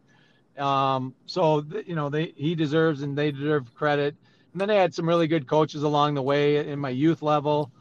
Um, 0.58 1.16
so 1.26 1.66
you 1.86 1.96
know 1.96 2.10
they 2.10 2.34
he 2.36 2.56
deserves 2.56 3.02
and 3.02 3.18
they 3.18 3.32
deserve 3.32 3.74
credit. 3.76 4.16
And 4.52 4.62
then 4.62 4.70
I 4.70 4.76
had 4.76 4.94
some 4.94 5.08
really 5.08 5.28
good 5.28 5.48
coaches 5.48 5.84
along 5.84 6.14
the 6.14 6.22
way 6.22 6.68
in 6.68 6.80
my 6.80 6.90
youth 6.90 7.22
level 7.22 7.72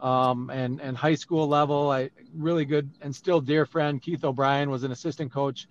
um, 0.00 0.50
and 0.50 0.80
and 0.80 0.96
high 0.96 1.14
school 1.14 1.48
level. 1.48 1.90
I 1.90 2.10
really 2.34 2.64
good 2.64 2.90
and 3.00 3.14
still 3.14 3.40
dear 3.40 3.66
friend 3.66 4.00
Keith 4.00 4.24
O'Brien 4.24 4.70
was 4.70 4.84
an 4.84 4.92
assistant 4.92 5.32
coach. 5.32 5.68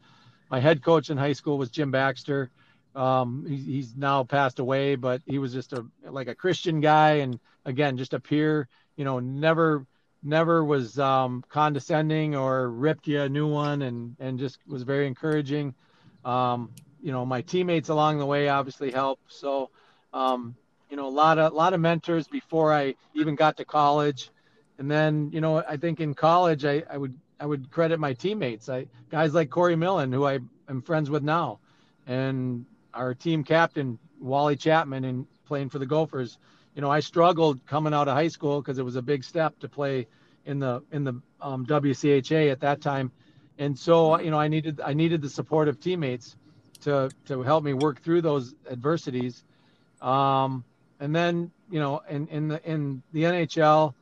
My 0.49 0.59
head 0.59 0.83
coach 0.83 1.09
in 1.09 1.17
high 1.17 1.33
school 1.33 1.57
was 1.57 1.69
Jim 1.69 1.91
Baxter. 1.91 2.49
Um, 2.95 3.45
he, 3.47 3.57
he's 3.57 3.95
now 3.95 4.23
passed 4.23 4.59
away, 4.59 4.95
but 4.95 5.21
he 5.25 5.37
was 5.39 5.53
just 5.53 5.73
a 5.73 5.85
like 6.09 6.27
a 6.27 6.35
Christian 6.35 6.81
guy, 6.81 7.15
and 7.15 7.39
again, 7.65 7.97
just 7.97 8.13
a 8.13 8.19
peer. 8.19 8.67
You 8.95 9.05
know, 9.05 9.19
never 9.19 9.85
never 10.23 10.63
was 10.63 10.97
um, 10.97 11.43
condescending 11.49 12.35
or 12.35 12.69
ripped 12.69 13.07
you 13.07 13.21
a 13.21 13.29
new 13.29 13.47
one, 13.47 13.83
and 13.83 14.15
and 14.19 14.39
just 14.39 14.59
was 14.67 14.83
very 14.83 15.07
encouraging. 15.07 15.75
Um, 16.27 16.71
you 17.01 17.11
know, 17.11 17.25
my 17.25 17.41
teammates 17.41 17.89
along 17.89 18.19
the 18.19 18.25
way 18.25 18.49
obviously 18.49 18.91
helped. 18.91 19.31
So, 19.31 19.69
um, 20.13 20.55
you 20.89 20.97
know, 20.97 21.07
a 21.07 21.09
lot 21.09 21.37
of 21.37 21.53
a 21.53 21.55
lot 21.55 21.73
of 21.73 21.79
mentors 21.79 22.27
before 22.27 22.73
I 22.73 22.95
even 23.13 23.35
got 23.35 23.57
to 23.57 23.65
college, 23.65 24.29
and 24.77 24.91
then 24.91 25.29
you 25.31 25.41
know, 25.41 25.63
I 25.67 25.77
think 25.77 25.99
in 26.01 26.13
college 26.13 26.65
I, 26.65 26.83
I 26.89 26.97
would 26.97 27.17
I 27.39 27.45
would 27.45 27.71
credit 27.71 27.99
my 27.99 28.13
teammates. 28.13 28.67
I 28.67 28.87
guys 29.09 29.33
like 29.33 29.49
Corey 29.49 29.75
Millen, 29.75 30.11
who 30.11 30.25
I 30.25 30.39
am 30.67 30.81
friends 30.81 31.09
with 31.09 31.23
now, 31.23 31.59
and 32.07 32.65
our 32.93 33.13
team 33.13 33.43
captain 33.43 33.97
Wally 34.19 34.55
Chapman 34.55 35.05
and 35.05 35.27
playing 35.45 35.69
for 35.69 35.79
the 35.79 35.85
Gophers. 35.85 36.37
You 36.75 36.81
know, 36.81 36.91
I 36.91 36.99
struggled 36.99 37.65
coming 37.65 37.93
out 37.93 38.07
of 38.07 38.15
high 38.15 38.27
school 38.27 38.61
because 38.61 38.79
it 38.79 38.85
was 38.85 38.97
a 38.97 39.01
big 39.01 39.23
step 39.23 39.57
to 39.59 39.69
play 39.69 40.07
in 40.45 40.59
the 40.59 40.83
in 40.91 41.03
the 41.03 41.21
um, 41.41 41.65
WCHA 41.65 42.51
at 42.51 42.59
that 42.61 42.81
time, 42.81 43.11
and 43.57 43.77
so 43.77 44.19
you 44.19 44.31
know 44.31 44.39
I 44.39 44.47
needed 44.47 44.81
I 44.81 44.93
needed 44.93 45.21
the 45.21 45.29
support 45.29 45.67
of 45.67 45.79
teammates 45.79 46.35
to 46.81 47.09
to 47.25 47.41
help 47.41 47.63
me 47.63 47.73
work 47.73 48.01
through 48.01 48.21
those 48.21 48.55
adversities. 48.69 49.43
Um, 50.01 50.63
and 50.99 51.15
then 51.15 51.51
you 51.69 51.79
know 51.79 52.01
in 52.09 52.27
in 52.27 52.47
the 52.47 52.69
in 52.69 53.01
the 53.13 53.23
NHL, 53.23 53.93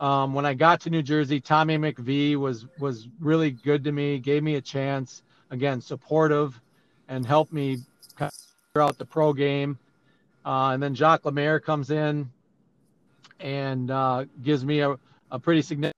um, 0.00 0.34
when 0.34 0.46
I 0.46 0.54
got 0.54 0.80
to 0.82 0.90
New 0.90 1.02
Jersey, 1.02 1.40
Tommy 1.40 1.78
McVie 1.78 2.36
was 2.36 2.66
was 2.78 3.08
really 3.20 3.50
good 3.50 3.84
to 3.84 3.92
me, 3.92 4.18
gave 4.18 4.42
me 4.42 4.54
a 4.56 4.60
chance. 4.60 5.22
Again, 5.50 5.80
supportive, 5.80 6.60
and 7.08 7.24
helped 7.24 7.52
me 7.52 7.78
throughout 8.72 8.98
the 8.98 9.04
pro 9.04 9.32
game. 9.32 9.78
Uh, 10.44 10.70
and 10.70 10.82
then 10.82 10.94
Jacques 10.94 11.24
Lemaire 11.24 11.60
comes 11.60 11.90
in 11.90 12.28
and 13.40 13.90
uh, 13.90 14.24
gives 14.42 14.64
me 14.64 14.80
a, 14.80 14.96
a 15.30 15.38
pretty 15.38 15.62
significant 15.62 15.94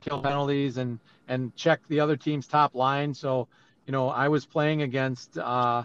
kill 0.00 0.22
penalties 0.22 0.76
and 0.78 0.98
and 1.28 1.54
check 1.56 1.80
the 1.88 2.00
other 2.00 2.16
team's 2.16 2.46
top 2.46 2.74
line. 2.74 3.14
So, 3.14 3.48
you 3.86 3.92
know, 3.92 4.08
I 4.08 4.28
was 4.28 4.46
playing 4.46 4.82
against, 4.82 5.38
uh, 5.38 5.82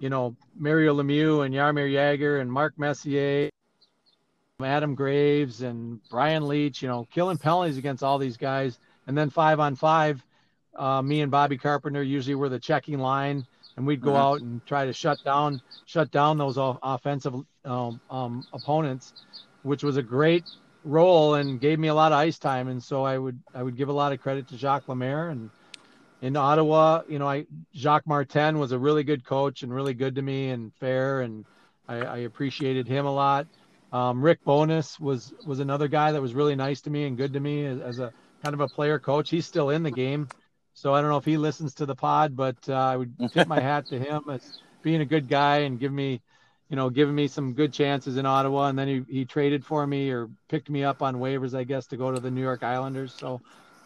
you 0.00 0.08
know, 0.08 0.36
Mario 0.56 0.94
Lemieux 0.94 1.44
and 1.44 1.54
Jaromir 1.54 1.90
Jagr 1.92 2.40
and 2.40 2.50
Mark 2.50 2.78
Messier, 2.78 3.50
Adam 4.62 4.94
Graves 4.94 5.62
and 5.62 6.00
Brian 6.10 6.44
Leetch, 6.44 6.82
you 6.82 6.88
know, 6.88 7.06
killing 7.12 7.38
penalties 7.38 7.78
against 7.78 8.02
all 8.02 8.18
these 8.18 8.36
guys. 8.36 8.78
And 9.06 9.16
then 9.16 9.30
five 9.30 9.60
on 9.60 9.74
five, 9.74 10.24
uh, 10.74 11.02
me 11.02 11.20
and 11.20 11.30
Bobby 11.30 11.58
Carpenter 11.58 12.02
usually 12.02 12.34
were 12.34 12.48
the 12.48 12.58
checking 12.58 12.98
line 12.98 13.46
and 13.78 13.86
we'd 13.86 14.00
go 14.00 14.10
mm-hmm. 14.10 14.18
out 14.18 14.40
and 14.40 14.66
try 14.66 14.84
to 14.84 14.92
shut 14.92 15.22
down 15.24 15.62
shut 15.86 16.10
down 16.10 16.36
those 16.36 16.58
offensive 16.58 17.34
um, 17.64 18.00
um, 18.10 18.44
opponents, 18.52 19.12
which 19.62 19.84
was 19.84 19.96
a 19.96 20.02
great 20.02 20.44
role 20.84 21.34
and 21.34 21.60
gave 21.60 21.78
me 21.78 21.88
a 21.88 21.94
lot 21.94 22.12
of 22.12 22.18
ice 22.18 22.38
time. 22.38 22.68
And 22.68 22.82
so 22.82 23.04
I 23.04 23.18
would 23.18 23.38
I 23.54 23.62
would 23.62 23.76
give 23.76 23.88
a 23.88 23.92
lot 23.92 24.12
of 24.12 24.20
credit 24.20 24.48
to 24.48 24.56
Jacques 24.56 24.88
Lemaire 24.88 25.28
and 25.30 25.50
in 26.20 26.36
Ottawa, 26.36 27.02
you 27.08 27.18
know, 27.18 27.28
I 27.28 27.46
Jacques 27.74 28.06
Martin 28.06 28.58
was 28.58 28.72
a 28.72 28.78
really 28.78 29.04
good 29.04 29.24
coach 29.24 29.62
and 29.62 29.72
really 29.72 29.94
good 29.94 30.16
to 30.16 30.22
me 30.22 30.50
and 30.50 30.72
fair, 30.74 31.20
and 31.20 31.44
I, 31.86 31.96
I 31.98 32.16
appreciated 32.18 32.88
him 32.88 33.06
a 33.06 33.12
lot. 33.12 33.46
Um, 33.92 34.20
Rick 34.20 34.44
Bowness 34.44 34.98
was 34.98 35.32
was 35.46 35.60
another 35.60 35.88
guy 35.88 36.12
that 36.12 36.20
was 36.20 36.34
really 36.34 36.56
nice 36.56 36.80
to 36.82 36.90
me 36.90 37.04
and 37.04 37.16
good 37.16 37.32
to 37.34 37.40
me 37.40 37.64
as, 37.66 37.80
as 37.80 37.98
a 38.00 38.12
kind 38.42 38.54
of 38.54 38.60
a 38.60 38.68
player 38.68 38.98
coach. 38.98 39.30
He's 39.30 39.46
still 39.46 39.70
in 39.70 39.82
the 39.82 39.90
game. 39.90 40.28
So 40.74 40.94
I 40.94 41.00
don't 41.00 41.10
know 41.10 41.16
if 41.16 41.24
he 41.24 41.36
listens 41.36 41.74
to 41.74 41.86
the 41.86 41.96
pod, 41.96 42.36
but 42.36 42.56
uh, 42.68 42.74
I 42.74 42.96
would 42.96 43.14
tip 43.32 43.48
my 43.48 43.60
hat 43.70 43.86
to 43.86 43.98
him 43.98 44.22
as 44.30 44.60
being 44.82 45.00
a 45.00 45.04
good 45.04 45.28
guy 45.28 45.58
and 45.58 45.80
give 45.80 45.92
me, 45.92 46.20
you 46.68 46.76
know, 46.76 46.90
giving 46.90 47.14
me 47.14 47.28
some 47.28 47.54
good 47.54 47.72
chances 47.72 48.16
in 48.16 48.26
Ottawa. 48.26 48.68
And 48.68 48.78
then 48.78 48.88
he, 48.88 49.04
he 49.08 49.24
traded 49.24 49.64
for 49.64 49.86
me 49.86 50.10
or 50.10 50.28
picked 50.48 50.68
me 50.68 50.84
up 50.84 51.02
on 51.02 51.16
waivers, 51.16 51.56
I 51.56 51.64
guess, 51.64 51.86
to 51.88 51.96
go 51.96 52.12
to 52.12 52.20
the 52.20 52.30
New 52.30 52.42
York 52.42 52.62
Islanders. 52.62 53.14
So 53.14 53.40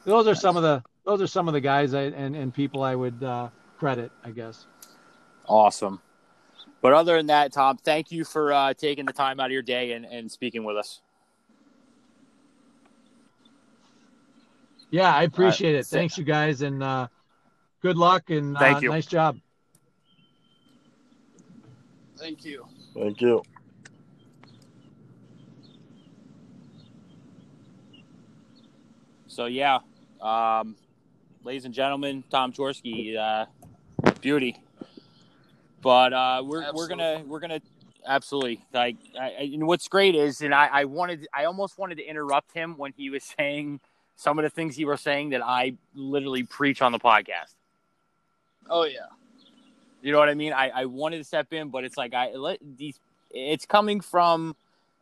those 0.04 0.26
are 0.26 0.34
some 0.34 0.56
of 0.56 0.62
the 0.62 0.82
those 1.04 1.20
are 1.20 1.26
some 1.26 1.48
of 1.48 1.54
the 1.54 1.60
guys 1.60 1.94
I, 1.94 2.02
and 2.02 2.34
and 2.34 2.52
people 2.52 2.82
I 2.82 2.94
would 2.94 3.22
uh, 3.22 3.48
credit, 3.78 4.10
I 4.24 4.30
guess. 4.30 4.66
Awesome. 5.46 6.00
But 6.80 6.92
other 6.92 7.16
than 7.16 7.26
that, 7.26 7.52
Tom, 7.52 7.76
thank 7.76 8.10
you 8.10 8.24
for 8.24 8.52
uh, 8.52 8.74
taking 8.74 9.06
the 9.06 9.12
time 9.12 9.38
out 9.38 9.46
of 9.46 9.52
your 9.52 9.62
day 9.62 9.92
and, 9.92 10.04
and 10.04 10.30
speaking 10.30 10.64
with 10.64 10.76
us. 10.76 11.00
Yeah, 14.90 15.14
I 15.14 15.22
appreciate 15.22 15.74
it. 15.76 15.86
Thanks, 15.86 16.18
you 16.18 16.24
guys, 16.24 16.60
and 16.60 16.82
uh, 16.82 17.06
good 17.80 17.96
luck 17.96 18.30
and 18.30 18.56
Thank 18.58 18.78
uh, 18.78 18.80
you. 18.80 18.88
nice 18.90 19.06
job. 19.06 19.38
Thank 22.18 22.44
you. 22.44 22.66
Thank 22.94 23.20
you. 23.20 23.42
So 29.28 29.46
yeah, 29.46 29.78
um, 30.20 30.76
ladies 31.42 31.64
and 31.64 31.72
gentlemen, 31.72 32.22
Tom 32.30 32.52
Chorske, 32.52 33.16
uh, 33.16 33.46
beauty. 34.20 34.62
But 35.80 36.12
uh, 36.12 36.42
we're 36.44 36.62
absolutely. 36.62 36.72
we're 36.74 36.88
gonna 36.88 37.24
we're 37.26 37.40
gonna 37.40 37.60
absolutely 38.06 38.64
like. 38.72 38.96
I, 39.18 39.50
and 39.52 39.66
what's 39.66 39.88
great 39.88 40.14
is, 40.14 40.42
and 40.42 40.54
I, 40.54 40.68
I 40.70 40.84
wanted 40.84 41.26
I 41.32 41.46
almost 41.46 41.78
wanted 41.78 41.96
to 41.96 42.04
interrupt 42.04 42.52
him 42.52 42.74
when 42.76 42.92
he 42.92 43.08
was 43.08 43.24
saying 43.38 43.80
some 44.16 44.38
of 44.38 44.42
the 44.42 44.50
things 44.50 44.76
he 44.76 44.84
was 44.84 45.00
saying 45.00 45.30
that 45.30 45.42
I 45.42 45.74
literally 45.94 46.44
preach 46.44 46.82
on 46.82 46.92
the 46.92 46.98
podcast. 46.98 47.54
Oh 48.68 48.84
yeah. 48.84 49.06
You 50.02 50.12
know 50.12 50.18
what 50.18 50.28
I 50.28 50.34
mean? 50.34 50.52
I, 50.52 50.68
I 50.68 50.84
wanted 50.86 51.18
to 51.18 51.24
step 51.24 51.52
in, 51.52 51.68
but 51.68 51.84
it's 51.84 51.96
like 51.96 52.12
I 52.12 52.34
let 52.34 52.58
these 52.76 52.98
it's 53.30 53.64
coming 53.64 54.00
from, 54.00 54.56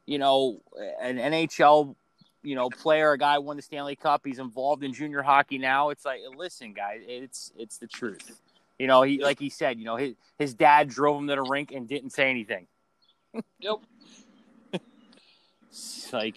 you 0.07 0.19
know, 0.19 0.61
an 1.01 1.17
NHL, 1.17 1.95
you 2.43 2.55
know, 2.55 2.69
player, 2.69 3.13
a 3.13 3.19
guy 3.19 3.39
won 3.39 3.57
the 3.57 3.63
Stanley 3.63 3.97
Cup. 3.97 4.23
He's 4.25 4.39
involved 4.39 4.85
in 4.85 4.93
junior 4.93 5.23
hockey 5.23 5.59
now. 5.59 5.89
It's 5.89 6.05
like, 6.05 6.21
listen, 6.37 6.75
guys, 6.75 7.01
it's 7.07 7.53
it's 7.59 7.79
the 7.79 7.87
truth. 7.87 8.39
You 8.79 8.87
know, 8.87 9.03
he 9.03 9.23
like 9.23 9.39
he 9.39 9.51
said, 9.51 9.79
you 9.79 9.85
know, 9.85 9.97
his 9.97 10.15
his 10.39 10.55
dad 10.55 10.89
drove 10.89 11.21
him 11.21 11.29
to 11.29 11.35
the 11.35 11.43
rink 11.43 11.73
and 11.73 11.89
didn't 11.89 12.11
say 12.11 12.31
anything. 12.31 12.67
It's 15.71 16.11
like, 16.13 16.37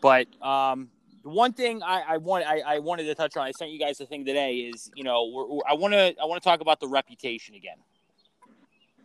but 0.00 0.26
um, 0.42 0.90
one 1.22 1.52
thing 1.52 1.82
I, 1.82 2.02
I 2.08 2.16
want 2.18 2.44
I, 2.46 2.60
I 2.60 2.78
wanted 2.78 3.04
to 3.04 3.14
touch 3.14 3.36
on, 3.36 3.46
I 3.46 3.52
sent 3.52 3.70
you 3.70 3.78
guys 3.78 3.98
the 3.98 4.06
thing 4.06 4.24
today 4.24 4.56
is 4.56 4.90
you 4.94 5.04
know 5.04 5.30
we're, 5.32 5.46
we're- 5.46 5.62
I 5.68 5.74
want 5.74 5.92
to 5.94 6.14
I 6.20 6.24
want 6.24 6.42
to 6.42 6.48
talk 6.48 6.60
about 6.60 6.80
the 6.80 6.88
reputation 6.88 7.54
again. 7.54 7.76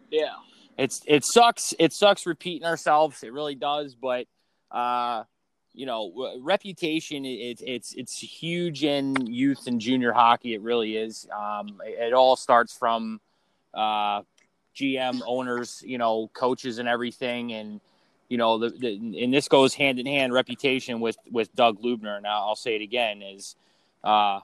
Yeah. 0.10 0.34
It's 0.78 1.02
it 1.08 1.26
sucks 1.26 1.74
it 1.80 1.92
sucks 1.94 2.26
repeating 2.26 2.66
ourselves. 2.68 3.24
It 3.24 3.34
really 3.34 3.56
does, 3.56 3.96
but 3.96 4.28
uh, 4.72 5.24
you 5.74 5.86
know 5.86 6.36
reputation 6.40 7.26
it's 7.26 7.64
it's 7.66 7.94
it's 7.96 8.20
huge 8.20 8.84
in 8.84 9.16
youth 9.26 9.66
and 9.68 9.82
junior 9.82 10.12
hockey. 10.12 10.54
It 10.54 10.62
really 10.62 10.98
is. 10.98 11.28
Um, 11.36 11.82
it, 11.86 12.10
it 12.10 12.14
all 12.14 12.36
starts 12.36 12.78
from 12.78 13.20
uh, 13.74 14.22
GM 14.76 15.22
owners, 15.26 15.82
you 15.86 15.98
know, 15.98 16.30
coaches 16.34 16.78
and 16.78 16.88
everything, 16.88 17.54
and 17.54 17.82
you 18.30 18.38
know 18.38 18.58
the, 18.58 18.70
the 18.70 19.24
and 19.24 19.34
this 19.34 19.48
goes 19.48 19.74
hand 19.74 20.00
in 20.00 20.06
hand 20.06 20.34
reputation 20.34 21.00
with 21.00 21.18
with 21.32 21.54
Doug 21.56 21.82
Lubner. 21.82 22.18
I'll, 22.26 22.50
I'll 22.50 22.56
say 22.56 22.76
it 22.76 22.82
again 22.82 23.22
is, 23.22 23.56
uh, 24.04 24.42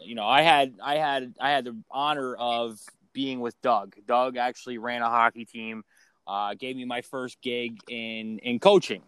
you 0.00 0.14
know, 0.14 0.26
I 0.26 0.42
had 0.42 0.74
I 0.82 0.96
had 0.96 1.34
I 1.40 1.50
had 1.50 1.64
the 1.64 1.76
honor 1.90 2.34
of 2.34 2.80
being 3.12 3.40
with 3.40 3.60
Doug. 3.62 3.94
Doug 4.06 4.36
actually 4.36 4.78
ran 4.78 5.02
a 5.02 5.08
hockey 5.08 5.44
team, 5.44 5.84
uh, 6.26 6.54
gave 6.54 6.76
me 6.76 6.84
my 6.84 7.02
first 7.02 7.40
gig 7.40 7.78
in 7.88 8.38
in 8.38 8.58
coaching, 8.58 9.02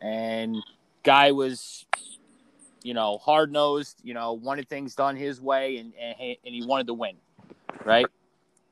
and 0.00 0.56
guy 1.04 1.32
was, 1.32 1.86
you 2.82 2.94
know, 2.94 3.18
hard 3.18 3.52
nosed. 3.52 3.98
You 4.02 4.14
know, 4.14 4.32
wanted 4.32 4.68
things 4.68 4.94
done 4.94 5.16
his 5.16 5.40
way, 5.40 5.76
and 5.76 5.92
and, 6.00 6.16
he- 6.18 6.38
and 6.44 6.54
he 6.54 6.64
wanted 6.64 6.88
to 6.88 6.94
win, 6.94 7.16
right? 7.84 8.06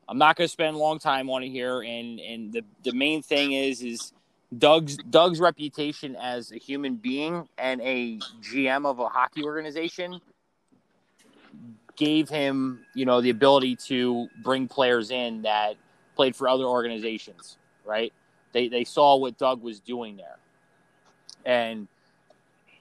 I'm 0.08 0.18
not 0.18 0.34
going 0.34 0.46
to 0.46 0.52
spend 0.52 0.74
a 0.74 0.78
long 0.78 0.98
time 0.98 1.30
on 1.30 1.44
it 1.44 1.50
here, 1.50 1.82
and 1.82 2.18
and 2.18 2.52
the 2.52 2.64
the 2.82 2.92
main 2.92 3.22
thing 3.22 3.52
is 3.52 3.82
is 3.82 4.12
Doug's 4.56 4.96
Doug's 4.96 5.38
reputation 5.38 6.16
as 6.16 6.50
a 6.50 6.56
human 6.56 6.96
being 6.96 7.48
and 7.56 7.80
a 7.82 8.18
GM 8.42 8.84
of 8.84 8.98
a 8.98 9.08
hockey 9.08 9.44
organization 9.44 10.20
gave 11.96 12.28
him, 12.28 12.80
you 12.94 13.04
know, 13.04 13.20
the 13.20 13.30
ability 13.30 13.76
to 13.76 14.26
bring 14.42 14.66
players 14.66 15.10
in 15.10 15.42
that 15.42 15.76
played 16.16 16.34
for 16.34 16.48
other 16.48 16.64
organizations, 16.64 17.58
right? 17.84 18.12
They 18.52 18.66
they 18.68 18.84
saw 18.84 19.16
what 19.16 19.38
Doug 19.38 19.62
was 19.62 19.78
doing 19.78 20.16
there. 20.16 20.38
And 21.44 21.86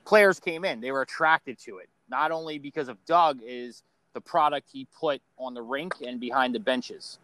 players 0.06 0.40
came 0.40 0.66
in, 0.66 0.82
they 0.82 0.92
were 0.92 1.04
attracted 1.04 1.60
to 1.60 1.78
it. 1.78 1.90
Not 2.10 2.32
only 2.32 2.58
because 2.58 2.88
of 2.88 2.98
Doug 3.06 3.40
is 3.46 3.84
the 4.14 4.22
product 4.22 4.68
he 4.72 4.88
put 5.00 5.22
on 5.38 5.54
the 5.54 5.62
rink 5.62 5.94
and 6.06 6.20
behind 6.20 6.56
the 6.56 6.60
benches. 6.60 7.20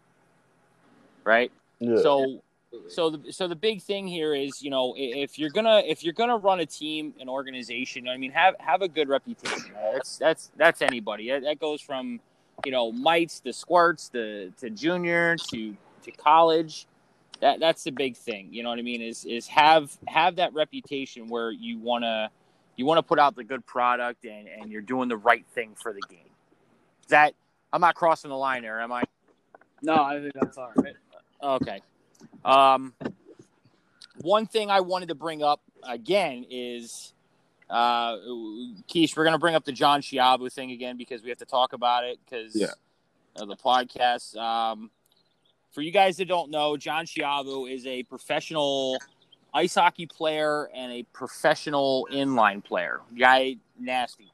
Right? 1.23 1.51
Yeah. 1.79 1.97
So 1.97 2.43
so 2.87 3.09
the 3.09 3.31
so 3.31 3.47
the 3.47 3.55
big 3.55 3.81
thing 3.81 4.07
here 4.07 4.33
is 4.33 4.61
you 4.61 4.69
know 4.69 4.93
if 4.97 5.37
you're 5.39 5.49
gonna 5.49 5.81
if 5.85 6.03
you're 6.03 6.13
gonna 6.13 6.37
run 6.37 6.59
a 6.59 6.65
team 6.65 7.13
an 7.19 7.29
organization 7.29 8.07
I 8.07 8.17
mean 8.17 8.31
have 8.31 8.55
have 8.59 8.81
a 8.81 8.87
good 8.87 9.09
reputation 9.09 9.73
that's 9.95 10.17
that's 10.17 10.51
that's 10.57 10.81
anybody. 10.81 11.29
That, 11.29 11.43
that 11.43 11.59
goes 11.59 11.81
from 11.81 12.19
you 12.65 12.71
know 12.71 12.91
mites 12.91 13.39
to 13.41 13.53
squirts 13.53 14.09
to 14.09 14.51
to 14.59 14.69
junior 14.69 15.35
to 15.51 15.75
to 16.03 16.11
college. 16.11 16.87
That 17.41 17.59
that's 17.59 17.83
the 17.83 17.91
big 17.91 18.15
thing. 18.15 18.49
You 18.51 18.63
know 18.63 18.69
what 18.69 18.79
I 18.79 18.83
mean? 18.83 19.01
Is 19.01 19.25
is 19.25 19.47
have 19.47 19.95
have 20.07 20.37
that 20.37 20.53
reputation 20.53 21.27
where 21.27 21.51
you 21.51 21.79
wanna 21.79 22.29
you 22.75 22.85
want 22.85 22.97
to 22.97 23.03
put 23.03 23.19
out 23.19 23.35
the 23.35 23.43
good 23.43 23.65
product 23.65 24.25
and 24.25 24.47
and 24.47 24.71
you're 24.71 24.81
doing 24.81 25.09
the 25.09 25.17
right 25.17 25.45
thing 25.53 25.75
for 25.81 25.93
the 25.93 26.01
game. 26.09 26.19
Is 27.01 27.07
that 27.09 27.33
I'm 27.73 27.81
not 27.81 27.95
crossing 27.95 28.29
the 28.29 28.37
line 28.37 28.63
there 28.63 28.79
am 28.79 28.91
I? 28.91 29.03
No, 29.81 29.95
I 29.95 30.19
think 30.19 30.33
that's 30.33 30.57
all 30.57 30.71
right. 30.77 30.95
Okay. 31.43 31.81
Um, 32.45 32.93
one 34.21 34.45
thing 34.45 34.69
I 34.69 34.79
wanted 34.81 35.09
to 35.09 35.15
bring 35.15 35.43
up 35.43 35.61
again 35.83 36.45
is, 36.49 37.13
uh, 37.69 38.15
Keish, 38.87 39.17
we're 39.17 39.23
going 39.23 39.33
to 39.33 39.39
bring 39.39 39.55
up 39.55 39.65
the 39.65 39.71
John 39.71 40.01
Chiabu 40.01 40.51
thing 40.51 40.71
again 40.71 40.95
because 40.95 41.23
we 41.23 41.29
have 41.29 41.39
to 41.39 41.45
talk 41.45 41.73
about 41.73 42.03
it 42.05 42.19
because 42.23 42.55
Yeah. 42.55 42.67
of 43.35 43.47
the 43.47 43.55
podcast. 43.57 44.37
Um, 44.37 44.91
for 45.71 45.81
you 45.81 45.91
guys 45.91 46.17
that 46.17 46.25
don't 46.27 46.51
know, 46.51 46.77
John 46.77 47.05
Chiabu 47.05 47.69
is 47.69 47.85
a 47.85 48.03
professional 48.03 48.97
ice 49.53 49.75
hockey 49.75 50.05
player 50.05 50.69
and 50.73 50.91
a 50.91 51.03
professional 51.11 52.07
inline 52.11 52.63
player. 52.63 53.01
Guy, 53.17 53.57
nasty. 53.77 54.31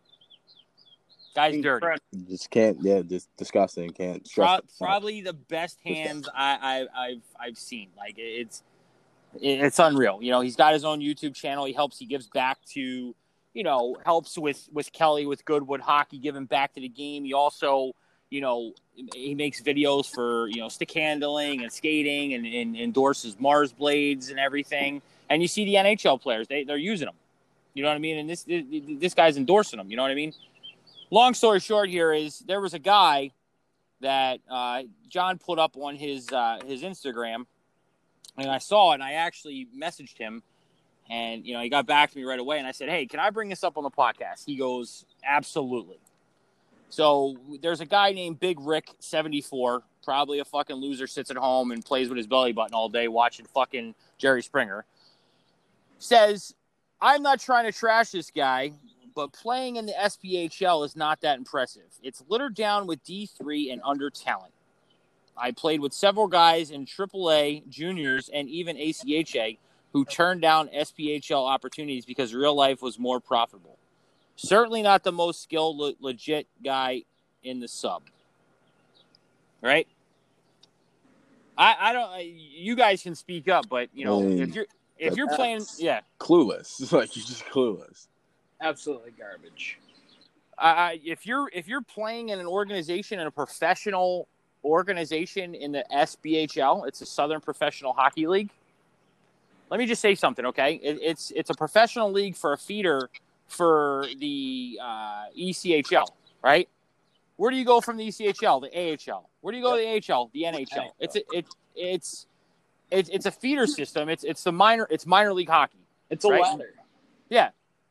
Guy's 1.36 1.62
dirty. 1.62 1.98
Just 2.30 2.50
can't. 2.50 2.78
Yeah, 2.82 3.02
just 3.02 3.30
disgusting. 3.38 3.90
Can't. 3.92 4.28
Pro- 4.34 4.60
probably 4.78 5.22
the 5.22 5.34
best 5.34 5.80
hands 5.84 6.28
I, 6.36 6.88
I, 6.96 7.06
I've 7.06 7.22
I've 7.40 7.58
seen. 7.58 7.90
Like 7.98 8.16
it's 8.18 8.64
it's 9.40 9.80
unreal. 9.80 10.20
You 10.22 10.32
know, 10.32 10.42
he's 10.42 10.56
got 10.56 10.74
his 10.74 10.84
own 10.84 11.00
YouTube 11.00 11.34
channel. 11.34 11.66
He 11.66 11.74
helps. 11.74 11.98
He 11.98 12.06
gives 12.06 12.28
back 12.28 12.58
to 12.74 13.16
you 13.54 13.64
know 13.64 13.96
helps 14.06 14.38
with 14.38 14.68
with 14.74 14.92
Kelly 14.92 15.26
with 15.26 15.46
Goodwood 15.46 15.82
Hockey, 15.82 16.18
giving 16.18 16.46
back 16.46 16.74
to 16.74 16.82
the 16.82 16.90
game. 16.90 17.24
He 17.24 17.34
also 17.34 17.94
you 18.30 18.42
know 18.42 18.74
he 19.14 19.34
makes 19.34 19.62
videos 19.62 20.10
for 20.14 20.48
you 20.48 20.58
know 20.58 20.70
stick 20.70 20.92
handling 20.92 21.64
and 21.64 21.72
skating 21.72 22.34
and, 22.34 22.46
and 22.46 22.76
endorses 22.76 23.38
Mars 23.40 23.72
blades 23.72 24.30
and 24.30 24.40
everything. 24.40 25.02
And 25.30 25.42
you 25.42 25.48
see 25.48 25.64
the 25.64 25.76
NHL 25.76 26.22
players 26.22 26.48
they 26.48 26.64
they're 26.64 26.78
using 26.78 27.06
them. 27.06 27.16
You 27.74 27.84
know 27.84 27.90
what 27.90 27.96
I 27.96 28.00
mean? 28.00 28.18
And 28.18 28.30
this 28.30 28.44
this 29.00 29.14
guy's 29.14 29.38
endorsing 29.38 29.78
them. 29.78 29.90
You 29.90 29.96
know 29.96 30.04
what 30.04 30.12
I 30.12 30.16
mean? 30.16 30.34
Long 31.14 31.34
story 31.34 31.60
short, 31.60 31.90
here 31.90 32.14
is 32.14 32.40
there 32.40 32.62
was 32.62 32.74
a 32.74 32.80
guy 32.80 33.32
that 34.00 34.40
uh, 34.50 34.84
John 35.10 35.38
put 35.38 35.60
up 35.60 35.76
on 35.76 35.98
his 35.98 36.32
uh, 36.32 36.60
his 36.66 36.84
Instagram, 36.84 37.46
and 38.38 38.50
I 38.50 38.60
saw 38.60 38.92
it. 38.92 38.96
and 38.96 39.04
I 39.04 39.14
actually 39.14 39.68
messaged 39.78 40.18
him, 40.18 40.42
and 41.10 41.46
you 41.46 41.54
know 41.54 41.62
he 41.62 41.68
got 41.68 41.86
back 41.86 42.12
to 42.12 42.18
me 42.18 42.24
right 42.24 42.40
away. 42.40 42.60
And 42.60 42.66
I 42.66 42.72
said, 42.72 42.88
"Hey, 42.88 43.06
can 43.08 43.20
I 43.20 43.30
bring 43.30 43.50
this 43.50 43.62
up 43.62 43.78
on 43.78 43.84
the 43.84 43.92
podcast?" 43.92 44.46
He 44.46 44.56
goes, 44.56 45.06
"Absolutely." 45.22 46.00
So 46.88 47.36
there's 47.62 47.82
a 47.82 47.86
guy 47.86 48.14
named 48.14 48.40
Big 48.40 48.58
Rick 48.62 48.92
seventy 49.00 49.42
four, 49.42 49.84
probably 50.06 50.40
a 50.40 50.46
fucking 50.46 50.78
loser, 50.78 51.08
sits 51.08 51.30
at 51.30 51.36
home 51.36 51.72
and 51.72 51.84
plays 51.84 52.08
with 52.08 52.18
his 52.18 52.28
belly 52.28 52.54
button 52.54 52.74
all 52.74 52.88
day 52.88 53.10
watching 53.10 53.46
fucking 53.54 53.96
Jerry 54.18 54.42
Springer. 54.42 54.86
Says, 56.00 56.56
"I'm 57.02 57.22
not 57.22 57.42
trying 57.42 57.66
to 57.66 57.78
trash 57.78 58.12
this 58.12 58.32
guy." 58.32 58.72
But 59.16 59.34
playing 59.34 59.76
in 59.78 59.86
the 59.86 59.94
SPHL 59.94 60.86
is 60.86 60.96
not 60.96 61.22
that 61.22 61.38
impressive. 61.38 61.84
It's 62.04 62.24
littered 62.30 62.56
down 62.56 62.88
with 62.88 63.04
D3 63.04 63.72
and 63.72 63.82
under 63.84 64.10
talent. 64.10 64.54
I 65.38 65.52
played 65.52 65.80
with 65.82 65.94
several 65.94 66.28
guys 66.28 66.72
in 66.72 66.86
AAA, 66.86 67.68
juniors, 67.70 68.30
and 68.34 68.48
even 68.50 68.78
ACHA 68.78 69.58
who 69.94 70.06
turned 70.06 70.42
down 70.42 70.70
SPHL 70.70 71.48
opportunities 71.50 72.06
because 72.06 72.34
real 72.34 72.56
life 72.56 72.82
was 72.82 72.98
more 73.00 73.20
profitable. 73.20 73.78
Certainly 74.36 74.82
not 74.84 75.04
the 75.04 75.12
most 75.12 75.42
skilled, 75.44 75.78
le- 75.78 75.94
legit 76.00 76.48
guy 76.64 77.04
in 77.44 77.60
the 77.60 77.68
sub. 77.68 78.04
Right? 79.62 79.88
I, 81.58 81.76
I 81.80 81.94
don't. 81.94 82.10
I- 82.10 82.20
You 82.22 82.76
guys 82.76 83.04
can 83.04 83.16
speak 83.16 83.48
up, 83.50 83.68
but 83.70 83.90
you 83.94 84.06
know, 84.06 84.22
Mm. 84.22 84.42
if 84.42 84.56
you're 84.56 84.66
if 84.98 85.16
you're 85.18 85.28
playing, 85.28 85.66
yeah, 85.78 86.02
clueless. 86.20 86.82
It's 86.82 86.92
like 86.92 87.16
you're 87.16 87.26
just 87.26 87.46
clueless. 87.46 88.08
Absolutely 88.62 89.12
garbage. 89.18 89.80
If 91.04 91.26
you're 91.26 91.50
if 91.54 91.68
you're 91.68 91.82
playing 91.82 92.30
in 92.30 92.40
an 92.40 92.46
organization 92.46 93.20
in 93.20 93.28
a 93.28 93.32
professional 93.32 94.28
organization 94.64 95.56
in 95.56 95.72
the 95.72 95.84
SPHL, 95.92 96.88
it's 96.88 97.02
a 97.02 97.06
Southern 97.06 97.42
Professional 97.42 97.94
Hockey 97.94 98.28
League. 98.28 98.52
Let 99.72 99.80
me 99.80 99.86
just 99.86 100.02
say 100.02 100.16
something, 100.16 100.46
okay? 100.46 100.76
It, 100.76 101.00
it's 101.02 101.32
it's 101.32 101.50
a 101.50 101.54
professional 101.56 102.12
league 102.12 102.36
for 102.36 102.54
a 102.54 102.58
feeder 102.58 103.10
for 103.48 104.06
the 104.20 104.80
uh, 104.82 105.26
ECHL, 105.38 106.08
right? 106.44 106.70
Where 107.38 107.50
do 107.50 107.58
you 107.58 107.66
go 107.66 107.82
from 107.82 107.98
the 107.98 108.08
ECHL, 108.08 108.62
the 108.62 109.12
AHL? 109.12 109.30
Where 109.42 109.52
do 109.52 109.58
you 109.58 109.64
go 109.64 109.76
to 109.76 109.82
the 109.82 110.14
AHL, 110.14 110.30
the 110.34 110.44
NHL? 110.44 110.92
It's 111.00 111.16
a, 111.16 111.20
it 111.32 111.46
it's 111.76 112.28
it's 112.92 113.10
it's 113.10 113.26
a 113.26 113.32
feeder 113.32 113.66
system. 113.66 114.10
It's 114.10 114.24
it's 114.24 114.44
the 114.44 114.52
minor 114.52 114.88
it's 114.92 115.08
minor 115.08 115.34
league 115.34 115.50
hockey. 115.50 115.80
It's 116.10 116.24
a 116.26 116.30
Right. 116.30 116.42
ladder. 116.42 116.74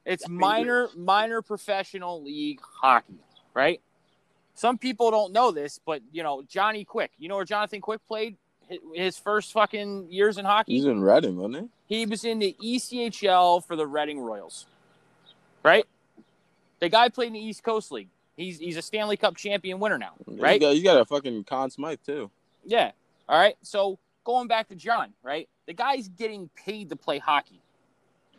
It's 0.04 0.28
minor 0.28 0.88
minor 0.96 1.42
professional 1.42 2.22
league 2.22 2.60
hockey, 2.62 3.20
right? 3.54 3.80
Some 4.54 4.78
people 4.78 5.10
don't 5.10 5.32
know 5.32 5.50
this, 5.50 5.80
but 5.84 6.02
you 6.12 6.22
know 6.22 6.42
Johnny 6.48 6.84
Quick. 6.84 7.12
You 7.18 7.28
know 7.28 7.36
where 7.36 7.44
Jonathan 7.44 7.80
Quick 7.80 8.00
played 8.06 8.36
his 8.94 9.18
first 9.18 9.52
fucking 9.52 10.10
years 10.10 10.38
in 10.38 10.44
hockey? 10.44 10.74
He's 10.74 10.84
in 10.84 11.00
Reading, 11.00 11.36
wasn't 11.36 11.70
He 11.86 11.98
He 12.00 12.06
was 12.06 12.24
in 12.24 12.38
the 12.38 12.56
ECHL 12.62 13.64
for 13.64 13.76
the 13.76 13.86
Reading 13.86 14.20
Royals, 14.20 14.66
right? 15.62 15.86
The 16.80 16.88
guy 16.88 17.08
played 17.08 17.28
in 17.28 17.32
the 17.34 17.40
East 17.40 17.62
Coast 17.62 17.92
League. 17.92 18.08
He's 18.36 18.58
he's 18.58 18.76
a 18.76 18.82
Stanley 18.82 19.16
Cup 19.16 19.36
champion 19.36 19.80
winner 19.80 19.98
now, 19.98 20.12
right? 20.26 20.54
You 20.54 20.60
got, 20.60 20.76
you 20.76 20.82
got 20.82 21.00
a 21.00 21.04
fucking 21.04 21.44
Conn 21.44 21.70
Smythe 21.70 21.98
too. 22.04 22.30
Yeah. 22.64 22.92
All 23.28 23.38
right. 23.38 23.56
So 23.62 23.98
going 24.24 24.48
back 24.48 24.68
to 24.68 24.74
John, 24.74 25.12
right? 25.22 25.48
The 25.66 25.74
guy's 25.74 26.08
getting 26.08 26.48
paid 26.56 26.88
to 26.88 26.96
play 26.96 27.18
hockey, 27.18 27.60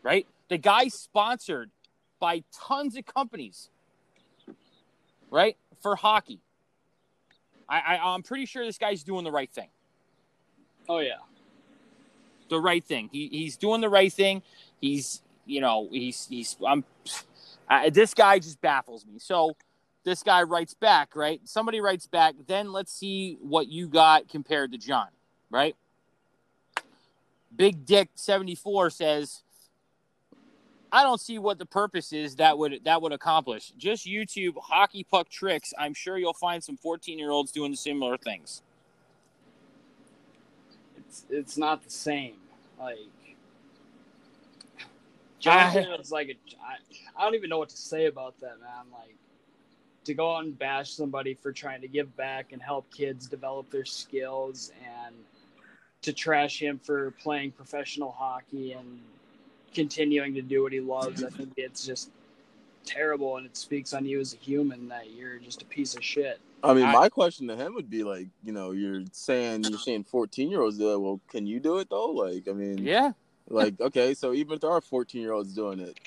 right? 0.03 0.26
The 0.51 0.57
guy's 0.57 0.93
sponsored 0.93 1.71
by 2.19 2.43
tons 2.53 2.97
of 2.97 3.05
companies, 3.05 3.69
right? 5.29 5.55
For 5.81 5.95
hockey. 5.95 6.41
I, 7.69 7.79
I 7.79 8.13
I'm 8.13 8.21
pretty 8.21 8.45
sure 8.45 8.65
this 8.65 8.77
guy's 8.77 9.01
doing 9.01 9.23
the 9.23 9.31
right 9.31 9.49
thing. 9.49 9.69
Oh 10.89 10.99
yeah. 10.99 11.19
The 12.49 12.59
right 12.59 12.83
thing. 12.83 13.09
He 13.13 13.29
he's 13.29 13.55
doing 13.55 13.79
the 13.79 13.87
right 13.87 14.11
thing. 14.11 14.41
He's 14.81 15.21
you 15.45 15.61
know 15.61 15.87
he's 15.89 16.27
he's 16.29 16.57
I'm 16.67 16.83
I, 17.69 17.89
this 17.89 18.13
guy 18.13 18.37
just 18.39 18.59
baffles 18.59 19.05
me. 19.05 19.19
So 19.19 19.55
this 20.03 20.21
guy 20.21 20.43
writes 20.43 20.73
back, 20.73 21.15
right? 21.15 21.39
Somebody 21.45 21.79
writes 21.79 22.07
back. 22.07 22.35
Then 22.45 22.73
let's 22.73 22.91
see 22.91 23.37
what 23.39 23.69
you 23.69 23.87
got 23.87 24.27
compared 24.27 24.73
to 24.73 24.77
John, 24.77 25.07
right? 25.49 25.77
Big 27.55 27.85
Dick 27.85 28.09
seventy 28.15 28.55
four 28.55 28.89
says. 28.89 29.43
I 30.91 31.03
don't 31.03 31.21
see 31.21 31.39
what 31.39 31.57
the 31.57 31.65
purpose 31.65 32.11
is 32.11 32.35
that 32.35 32.57
would 32.57 32.81
that 32.83 33.01
would 33.01 33.13
accomplish. 33.13 33.71
Just 33.77 34.05
YouTube 34.05 34.55
hockey 34.61 35.03
puck 35.03 35.29
tricks. 35.29 35.73
I'm 35.77 35.93
sure 35.93 36.17
you'll 36.17 36.33
find 36.33 36.63
some 36.63 36.75
14 36.77 37.17
year 37.17 37.31
olds 37.31 37.51
doing 37.51 37.75
similar 37.75 38.17
things. 38.17 38.61
It's 40.97 41.25
it's 41.29 41.57
not 41.57 41.83
the 41.83 41.89
same. 41.89 42.35
Like 42.79 42.97
John 45.39 45.73
was 45.97 46.11
like 46.11 46.27
a, 46.29 46.35
I, 46.61 46.75
I 47.17 47.23
don't 47.23 47.35
even 47.35 47.49
know 47.49 47.59
what 47.59 47.69
to 47.69 47.77
say 47.77 48.07
about 48.07 48.39
that, 48.41 48.59
man. 48.59 48.85
Like 48.91 49.15
to 50.05 50.13
go 50.13 50.35
out 50.35 50.43
and 50.43 50.57
bash 50.57 50.91
somebody 50.91 51.35
for 51.35 51.51
trying 51.53 51.81
to 51.81 51.87
give 51.87 52.15
back 52.17 52.51
and 52.51 52.61
help 52.61 52.91
kids 52.91 53.27
develop 53.27 53.69
their 53.69 53.85
skills 53.85 54.71
and 54.83 55.15
to 56.01 56.11
trash 56.11 56.59
him 56.59 56.79
for 56.79 57.11
playing 57.11 57.51
professional 57.51 58.11
hockey 58.11 58.73
and 58.73 58.99
continuing 59.74 60.34
to 60.36 60.41
do 60.41 60.63
what 60.63 60.72
he 60.74 60.80
loves. 60.80 61.24
I 61.24 61.30
think 61.30 61.53
it's 61.57 61.86
just 61.86 62.11
terrible 62.86 63.38
and 63.38 63.45
it 63.45 63.55
speaks 63.55 63.93
on 63.93 64.05
you 64.05 64.19
as 64.19 64.34
a 64.34 64.38
human 64.38 64.88
that 64.89 65.11
you're 65.11 65.38
just 65.38 65.61
a 65.61 65.65
piece 65.65 65.95
of 65.95 66.03
shit. 66.03 66.39
I 66.63 66.74
mean, 66.74 66.86
I- 66.86 66.93
my 66.93 67.09
question 67.09 67.47
to 67.47 67.55
him 67.55 67.74
would 67.76 67.89
be 67.89 68.03
like, 68.03 68.28
you 68.43 68.51
know, 68.51 68.72
you're 68.72 69.03
saying 69.11 69.63
you're 69.65 69.80
saying 69.80 70.03
14 70.05 70.49
year 70.49 70.61
olds 70.61 70.78
do 70.78 70.93
it. 70.93 70.99
Well, 70.99 71.19
can 71.30 71.45
you 71.47 71.59
do 71.59 71.78
it 71.80 71.89
though? 71.89 72.11
Like, 72.11 72.47
I 72.47 72.53
mean, 72.53 72.80
Yeah, 72.80 73.11
like 73.49 73.80
okay, 73.80 74.13
so 74.13 74.34
even 74.34 74.53
if 74.53 74.61
there 74.61 74.72
are 74.72 74.82
14 74.82 75.22
year 75.22 75.32
olds 75.34 75.53
doing 75.53 75.80
it, 75.80 75.99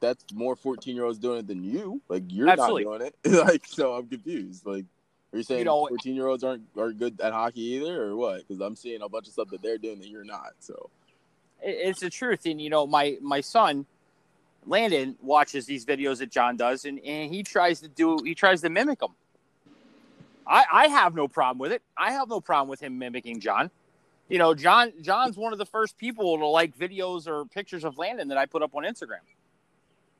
that's 0.00 0.24
more 0.32 0.56
14 0.56 0.94
year 0.94 1.04
olds 1.04 1.18
doing 1.18 1.40
it 1.40 1.46
than 1.46 1.62
you. 1.62 2.00
Like, 2.08 2.24
you're 2.28 2.48
Absolutely. 2.48 2.84
not 2.84 2.98
doing 2.98 3.12
it. 3.24 3.30
like, 3.44 3.66
so 3.66 3.94
I'm 3.94 4.06
confused. 4.06 4.64
Like, 4.66 4.84
are 5.32 5.36
you 5.38 5.42
saying 5.44 5.64
know- 5.66 5.86
14 5.88 6.14
year 6.14 6.26
olds 6.26 6.42
aren't 6.44 6.62
are 6.76 6.92
good 6.92 7.20
at 7.20 7.32
hockey 7.32 7.60
either, 7.74 8.04
or 8.04 8.16
what? 8.16 8.38
Because 8.48 8.60
I'm 8.60 8.76
seeing 8.76 9.02
a 9.02 9.08
bunch 9.08 9.26
of 9.26 9.32
stuff 9.32 9.48
that 9.50 9.62
they're 9.62 9.78
doing 9.78 9.98
that 10.00 10.08
you're 10.08 10.24
not. 10.24 10.54
So 10.60 10.74
it- 10.74 10.90
it's 11.62 12.00
the 12.00 12.10
truth. 12.10 12.46
And 12.46 12.60
you 12.60 12.70
know, 12.70 12.86
my 12.86 13.18
my 13.20 13.40
son 13.40 13.86
Landon 14.66 15.16
watches 15.22 15.66
these 15.66 15.84
videos 15.84 16.18
that 16.18 16.30
John 16.30 16.56
does, 16.56 16.84
and, 16.84 16.98
and 17.00 17.32
he 17.32 17.42
tries 17.42 17.80
to 17.80 17.88
do 17.88 18.18
he 18.24 18.34
tries 18.34 18.60
to 18.62 18.68
mimic 18.68 19.00
them. 19.00 19.14
I 20.46 20.64
I 20.70 20.86
have 20.88 21.14
no 21.14 21.28
problem 21.28 21.58
with 21.58 21.72
it. 21.72 21.82
I 21.96 22.12
have 22.12 22.28
no 22.28 22.40
problem 22.40 22.68
with 22.68 22.80
him 22.80 22.98
mimicking 22.98 23.40
John. 23.40 23.70
You 24.28 24.38
know, 24.38 24.54
John 24.54 24.92
John's 25.00 25.36
one 25.36 25.52
of 25.52 25.58
the 25.58 25.66
first 25.66 25.98
people 25.98 26.38
to 26.38 26.46
like 26.46 26.76
videos 26.78 27.26
or 27.26 27.44
pictures 27.46 27.84
of 27.84 27.98
Landon 27.98 28.28
that 28.28 28.38
I 28.38 28.46
put 28.46 28.62
up 28.62 28.74
on 28.74 28.84
Instagram. 28.84 29.20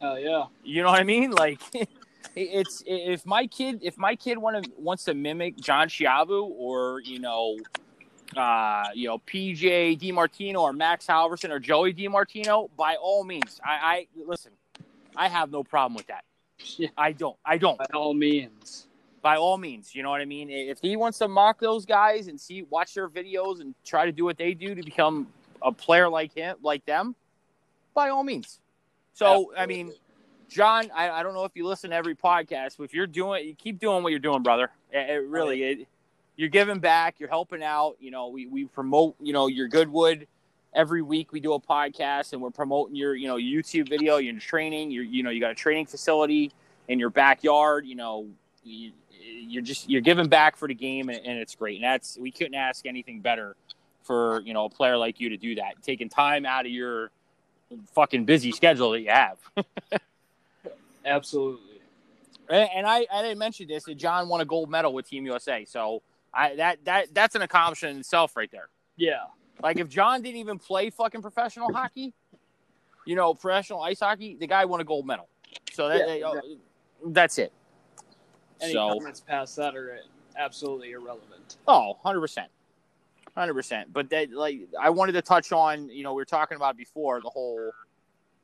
Oh 0.01 0.17
yeah. 0.17 0.47
You 0.65 0.83
know 0.83 0.91
what 0.91 1.01
I 1.01 1.05
mean? 1.05 1.31
Like, 1.31 1.61
it's 2.35 2.83
if 2.87 3.27
my 3.27 3.47
kid 3.47 3.81
if 3.83 3.99
my 3.99 4.17
kid 4.17 4.39
want 4.39 4.65
to 4.65 4.71
wants 4.79 5.05
to 5.05 5.15
mimic 5.15 5.59
John 5.59 5.89
Chiavu 5.89 6.51
or 6.57 7.01
you 7.01 7.19
know, 7.19 7.59
uh, 8.37 8.85
you 8.95 9.09
know 9.09 9.19
PJ 9.19 10.01
DiMartino 10.01 10.61
or 10.61 10.73
Max 10.73 11.07
Halverson 11.07 11.51
or 11.51 11.59
Joey 11.59 11.95
DiMartino, 11.95 12.69
by 12.77 12.97
all 12.97 13.25
means, 13.25 13.61
I, 13.65 13.73
I 13.73 14.07
listen. 14.27 14.53
I 15.17 15.29
have 15.29 15.51
no 15.51 15.65
problem 15.65 15.95
with 15.95 16.07
that. 16.07 16.25
Yeah. 16.77 16.89
I 16.97 17.13
don't. 17.13 17.37
I 17.45 17.59
don't. 17.59 17.79
By 17.79 17.87
all 17.95 18.15
means. 18.15 18.87
By 19.23 19.37
all 19.37 19.59
means, 19.59 19.95
you 19.95 20.03
know 20.03 20.11
what 20.11 20.23
I 20.23 20.25
mean. 20.25 20.49
If 20.51 20.79
he 20.81 20.97
wants 20.97 21.19
to 21.19 21.29
mock 21.29 21.61
those 21.61 21.85
guys 21.85 22.29
and 22.29 22.41
see, 22.41 22.63
watch 22.63 22.95
their 22.95 23.09
videos 23.09 23.61
and 23.61 23.75
try 23.85 24.07
to 24.07 24.13
do 24.13 24.25
what 24.25 24.39
they 24.39 24.55
do 24.55 24.75
to 24.75 24.83
become 24.83 25.27
a 25.61 25.71
player 25.71 26.09
like 26.09 26.35
him, 26.35 26.57
like 26.63 26.87
them, 26.87 27.15
by 27.93 28.09
all 28.09 28.25
means. 28.25 28.61
So, 29.13 29.53
I 29.55 29.67
mean, 29.67 29.93
John, 30.49 30.91
I, 30.95 31.11
I 31.11 31.23
don't 31.23 31.35
know 31.35 31.45
if 31.45 31.53
you 31.55 31.67
listen 31.67 31.91
to 31.91 31.97
every 31.97 32.15
podcast, 32.15 32.79
but 32.79 32.85
if 32.85 32.95
you're 32.95 33.07
doing, 33.07 33.47
you 33.47 33.55
keep 33.55 33.79
doing 33.79 34.03
what 34.03 34.11
you're 34.11 34.19
doing, 34.19 34.43
brother. 34.43 34.71
It, 34.91 35.11
it 35.11 35.29
really, 35.29 35.63
it, 35.63 35.89
you're 36.41 36.49
giving 36.49 36.79
back, 36.79 37.17
you're 37.21 37.29
helping 37.29 37.63
out. 37.63 37.97
You 38.01 38.11
know, 38.11 38.29
we, 38.29 38.47
we 38.47 38.65
promote, 38.65 39.15
you 39.21 39.35
know, 39.35 39.47
your 39.47 39.69
Goodwood 39.69 40.27
every 40.75 41.03
week. 41.03 41.33
We 41.33 41.41
do 41.41 41.53
a 41.53 41.61
podcast 41.61 42.33
and 42.33 42.41
we're 42.41 42.49
promoting 42.49 42.97
your, 42.97 43.15
you 43.15 43.29
know, 43.29 43.37
YouTube 43.37 43.91
video, 43.91 44.17
your 44.17 44.39
training. 44.41 44.91
You're, 44.91 45.05
you 45.05 45.23
know, 45.23 45.29
you 45.29 45.39
got 45.39 45.51
a 45.51 45.55
training 45.55 45.85
facility 45.85 46.51
in 46.89 46.99
your 46.99 47.11
backyard. 47.11 47.85
You 47.85 47.95
know, 47.95 48.27
you, 48.65 48.93
you're 49.21 49.61
just 49.61 49.91
you're 49.91 50.01
giving 50.01 50.29
back 50.29 50.57
for 50.57 50.67
the 50.67 50.73
game, 50.73 51.11
and, 51.11 51.19
and 51.27 51.39
it's 51.39 51.55
great. 51.55 51.75
And 51.75 51.85
that's 51.85 52.17
we 52.17 52.31
couldn't 52.31 52.55
ask 52.55 52.87
anything 52.87 53.21
better 53.21 53.55
for 54.05 54.41
you 54.41 54.55
know 54.55 54.65
a 54.65 54.71
player 54.71 54.97
like 54.97 55.21
you 55.21 55.29
to 55.29 55.37
do 55.37 55.57
that, 55.57 55.75
taking 55.83 56.09
time 56.09 56.47
out 56.47 56.65
of 56.65 56.73
your 56.73 57.11
fucking 57.93 58.25
busy 58.25 58.51
schedule 58.51 58.93
that 58.93 59.01
you 59.01 59.11
have. 59.11 59.37
Absolutely. 61.05 61.83
And, 62.49 62.69
and 62.77 62.87
I, 62.87 63.07
I 63.13 63.21
didn't 63.21 63.39
mention 63.39 63.69
this 63.69 63.85
that 63.85 63.97
John 63.97 64.27
won 64.31 64.41
a 64.41 64.47
gold 64.47 64.71
medal 64.71 64.95
with 64.95 65.07
Team 65.07 65.27
USA. 65.27 65.67
So 65.67 66.03
I 66.33 66.55
that 66.57 66.85
that 66.85 67.15
that's 67.15 67.35
an 67.35 67.43
accomplishment 67.43 67.95
in 67.95 68.01
itself 68.01 68.37
right 68.37 68.51
there. 68.51 68.69
Yeah. 68.97 69.25
Like 69.63 69.79
if 69.79 69.89
John 69.89 70.23
didn't 70.23 70.39
even 70.39 70.59
play 70.59 70.91
fucking 70.91 71.23
professional 71.23 71.73
hockey, 71.73 72.15
you 73.07 73.17
know, 73.17 73.35
professional 73.35 73.83
ice 73.83 74.01
hockey, 74.01 74.37
the 74.39 74.47
guy 74.47 74.65
won 74.65 74.81
a 74.81 74.85
gold 74.85 75.07
medal. 75.07 75.29
So 75.73 75.89
that, 75.89 76.19
Yeah, 76.19 76.27
uh, 76.29 76.41
that's 77.07 77.39
it. 77.39 77.53
Any 78.61 78.73
So- 78.73 78.89
comments 78.91 79.21
past 79.21 79.57
that 79.57 79.75
are 79.77 80.01
absolutely 80.37 80.93
irrelevant. 80.93 81.57
Oh, 81.67 81.99
100%. 82.05 82.49
100%. 83.37 83.93
But 83.93 84.11
that 84.11 84.31
like 84.33 84.61
I 84.81 84.91
wanted 84.91 85.13
to 85.13 85.23
touch 85.23 85.53
on, 85.53 85.89
you 85.89 86.03
know, 86.03 86.13
we 86.13 86.21
were 86.21 86.25
talking 86.27 86.57
about 86.57 86.77
before 86.77 87.21
the 87.21 87.31
whole 87.31 87.73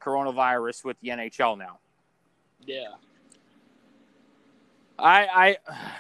coronavirus 0.01 0.85
with 0.85 0.99
the 1.01 1.09
NHL 1.09 1.57
now. 1.59 1.79
Yeah. 2.65 2.95
I, 4.99 5.57
I, 5.69 5.97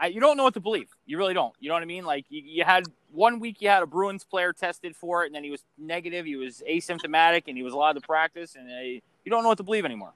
I, 0.00 0.08
you 0.08 0.20
don't 0.20 0.36
know 0.36 0.44
what 0.44 0.54
to 0.54 0.60
believe. 0.60 0.88
You 1.06 1.18
really 1.18 1.34
don't. 1.34 1.54
You 1.60 1.68
know 1.68 1.74
what 1.74 1.82
I 1.82 1.86
mean? 1.86 2.04
Like 2.04 2.26
you, 2.28 2.42
you 2.44 2.64
had 2.64 2.84
one 3.12 3.40
week, 3.40 3.60
you 3.60 3.68
had 3.68 3.82
a 3.82 3.86
Bruins 3.86 4.24
player 4.24 4.52
tested 4.52 4.94
for 4.94 5.22
it, 5.22 5.26
and 5.26 5.34
then 5.34 5.44
he 5.44 5.50
was 5.50 5.64
negative. 5.78 6.26
He 6.26 6.36
was 6.36 6.62
asymptomatic, 6.68 7.44
and 7.48 7.56
he 7.56 7.62
was 7.62 7.72
allowed 7.72 7.94
to 7.94 8.00
practice. 8.00 8.56
And 8.56 8.68
they, 8.68 9.02
you 9.24 9.30
don't 9.30 9.42
know 9.42 9.48
what 9.48 9.58
to 9.58 9.64
believe 9.64 9.84
anymore. 9.84 10.12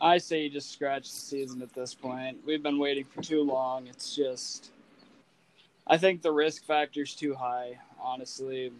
I 0.00 0.18
say 0.18 0.42
you 0.42 0.50
just 0.50 0.72
scratch 0.72 1.04
the 1.04 1.16
season 1.16 1.62
at 1.62 1.72
this 1.74 1.94
point. 1.94 2.38
We've 2.44 2.62
been 2.62 2.78
waiting 2.78 3.04
for 3.04 3.22
too 3.22 3.42
long. 3.42 3.86
It's 3.86 4.16
just, 4.16 4.70
I 5.86 5.96
think 5.96 6.22
the 6.22 6.32
risk 6.32 6.64
factor's 6.64 7.14
too 7.14 7.34
high. 7.34 7.78
Honestly, 8.00 8.72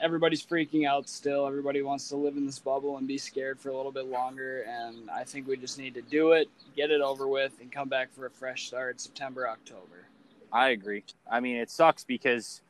everybody's 0.00 0.44
freaking 0.44 0.86
out 0.86 1.08
still. 1.08 1.46
Everybody 1.46 1.82
wants 1.82 2.08
to 2.10 2.16
live 2.16 2.36
in 2.36 2.46
this 2.46 2.58
bubble 2.58 2.98
and 2.98 3.06
be 3.06 3.18
scared 3.18 3.58
for 3.58 3.70
a 3.70 3.76
little 3.76 3.92
bit 3.92 4.06
longer. 4.06 4.62
And 4.68 5.10
I 5.10 5.24
think 5.24 5.46
we 5.46 5.56
just 5.56 5.78
need 5.78 5.94
to 5.94 6.02
do 6.02 6.32
it, 6.32 6.48
get 6.76 6.90
it 6.90 7.00
over 7.00 7.28
with, 7.28 7.52
and 7.60 7.70
come 7.70 7.88
back 7.88 8.12
for 8.12 8.26
a 8.26 8.30
fresh 8.30 8.66
start 8.66 9.00
September, 9.00 9.48
October. 9.48 10.06
I 10.52 10.68
agree. 10.68 11.04
I 11.30 11.40
mean, 11.40 11.56
it 11.56 11.70
sucks 11.70 12.04
because 12.04 12.62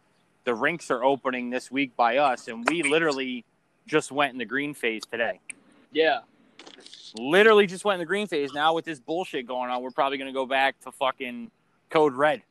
the 0.45 0.55
rinks 0.55 0.91
are 0.91 1.05
opening 1.05 1.51
this 1.51 1.70
week 1.70 1.95
by 1.97 2.18
us, 2.18 2.49
and 2.49 2.66
we 2.68 2.83
literally 2.83 3.45
just 3.87 4.11
went 4.11 4.33
in 4.33 4.39
the 4.39 4.45
green 4.45 4.74
phase 4.74 5.03
today. 5.11 5.41
Yeah. 5.93 6.20
Literally 7.18 7.66
just 7.66 7.85
went 7.85 7.97
in 7.97 8.01
the 8.01 8.07
green 8.07 8.27
phase. 8.27 8.53
Now 8.53 8.74
with 8.74 8.85
this 8.85 8.99
bullshit 9.01 9.47
going 9.47 9.70
on, 9.70 9.83
we're 9.83 9.91
probably 9.91 10.18
going 10.18 10.29
to 10.29 10.35
go 10.35 10.47
back 10.47 10.79
to 10.81 10.93
fucking 10.93 11.51
code 11.91 12.14
red. 12.14 12.43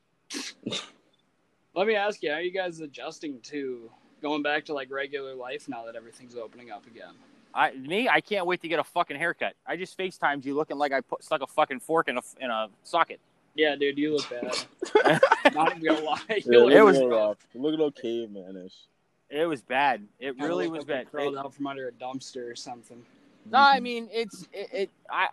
Let 1.75 1.87
me 1.87 1.95
ask 1.95 2.23
you, 2.23 2.29
how 2.29 2.37
are 2.37 2.41
you 2.41 2.51
guys 2.51 2.79
adjusting 2.79 3.41
to 3.41 3.91
going 4.25 4.41
back 4.41 4.65
to 4.65 4.73
like 4.73 4.89
regular 4.91 5.35
life 5.35 5.69
now 5.69 5.85
that 5.85 5.95
everything's 5.95 6.35
opening 6.35 6.71
up 6.71 6.85
again? 6.87 7.13
I 7.53 7.71
me, 7.73 8.09
I 8.09 8.21
can't 8.21 8.47
wait 8.47 8.59
to 8.63 8.67
get 8.67 8.79
a 8.79 8.83
fucking 8.83 9.17
haircut. 9.17 9.53
I 9.67 9.75
just 9.77 9.95
FaceTimed 9.97 10.43
you 10.45 10.55
looking 10.55 10.77
like 10.77 10.91
I 10.91 11.01
put 11.01 11.23
stuck 11.23 11.41
a 11.43 11.47
fucking 11.47 11.79
fork 11.81 12.07
in 12.07 12.17
a 12.17 12.21
in 12.39 12.49
a 12.49 12.69
socket. 12.83 13.19
Yeah, 13.53 13.75
dude, 13.75 13.97
you 13.99 14.15
look 14.15 14.27
bad. 14.29 14.65
Not 15.53 15.77
even 15.77 15.83
gonna 15.85 16.01
lie. 16.05 16.19
You 16.29 16.41
Yeah, 16.47 16.57
look 16.59 16.73
it 16.73 16.81
was- 16.81 16.97
look 16.97 17.05
a 17.05 17.15
rough. 17.15 17.37
look 17.53 17.67
a 17.73 17.77
little 17.77 17.91
cavemanish. 17.91 18.73
It 19.29 19.45
was 19.45 19.61
bad. 19.61 20.01
It 20.19 20.31
Kinda 20.33 20.47
really 20.47 20.67
was 20.67 20.79
like 20.79 20.87
bad. 20.87 21.11
Crawled 21.11 21.35
It- 21.35 21.39
out 21.39 21.53
from 21.53 21.67
under 21.67 21.87
a 21.87 21.91
dumpster 21.91 22.51
or 22.51 22.55
something. 22.55 23.01
no, 23.51 23.59
I 23.59 23.79
mean 23.79 24.09
it's 24.11 24.47
it, 24.51 24.69
it. 24.73 24.89
I 25.09 25.27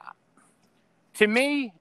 to 1.14 1.26
me, 1.26 1.72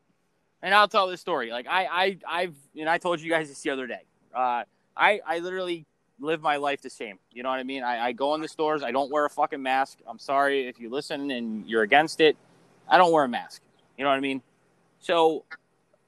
and 0.62 0.74
I'll 0.74 0.88
tell 0.88 1.08
this 1.08 1.20
story. 1.22 1.52
Like 1.52 1.68
I 1.68 1.86
I 1.86 2.18
I've 2.28 2.56
and 2.80 2.90
I 2.90 2.98
told 2.98 3.20
you 3.20 3.30
guys 3.30 3.50
this 3.50 3.62
the 3.62 3.70
other 3.70 3.86
day. 3.86 4.02
Uh, 4.34 4.64
I 4.96 5.20
I 5.28 5.40
literally 5.40 5.86
live 6.22 6.42
my 6.42 6.58
life 6.58 6.82
the 6.82 6.90
same. 6.90 7.18
You 7.32 7.44
know 7.44 7.50
what 7.50 7.60
I 7.60 7.64
mean? 7.64 7.84
I, 7.84 8.08
I 8.08 8.12
go 8.12 8.36
in 8.36 8.42
the 8.42 8.48
stores. 8.48 8.84
I 8.84 8.92
don't 8.92 9.12
wear 9.12 9.26
a 9.26 9.30
fucking 9.30 9.62
mask. 9.62 10.00
I'm 10.08 10.20
sorry 10.20 10.68
if 10.68 10.80
you 10.80 10.90
listen 10.90 11.32
and 11.32 11.68
you're 11.68 11.82
against 11.82 12.22
it. 12.22 12.38
I 12.88 12.98
don't 12.98 13.12
wear 13.12 13.24
a 13.24 13.30
mask. 13.30 13.62
You 13.98 14.04
know 14.04 14.10
what 14.10 14.18
I 14.18 14.22
mean? 14.22 14.42
So 15.00 15.44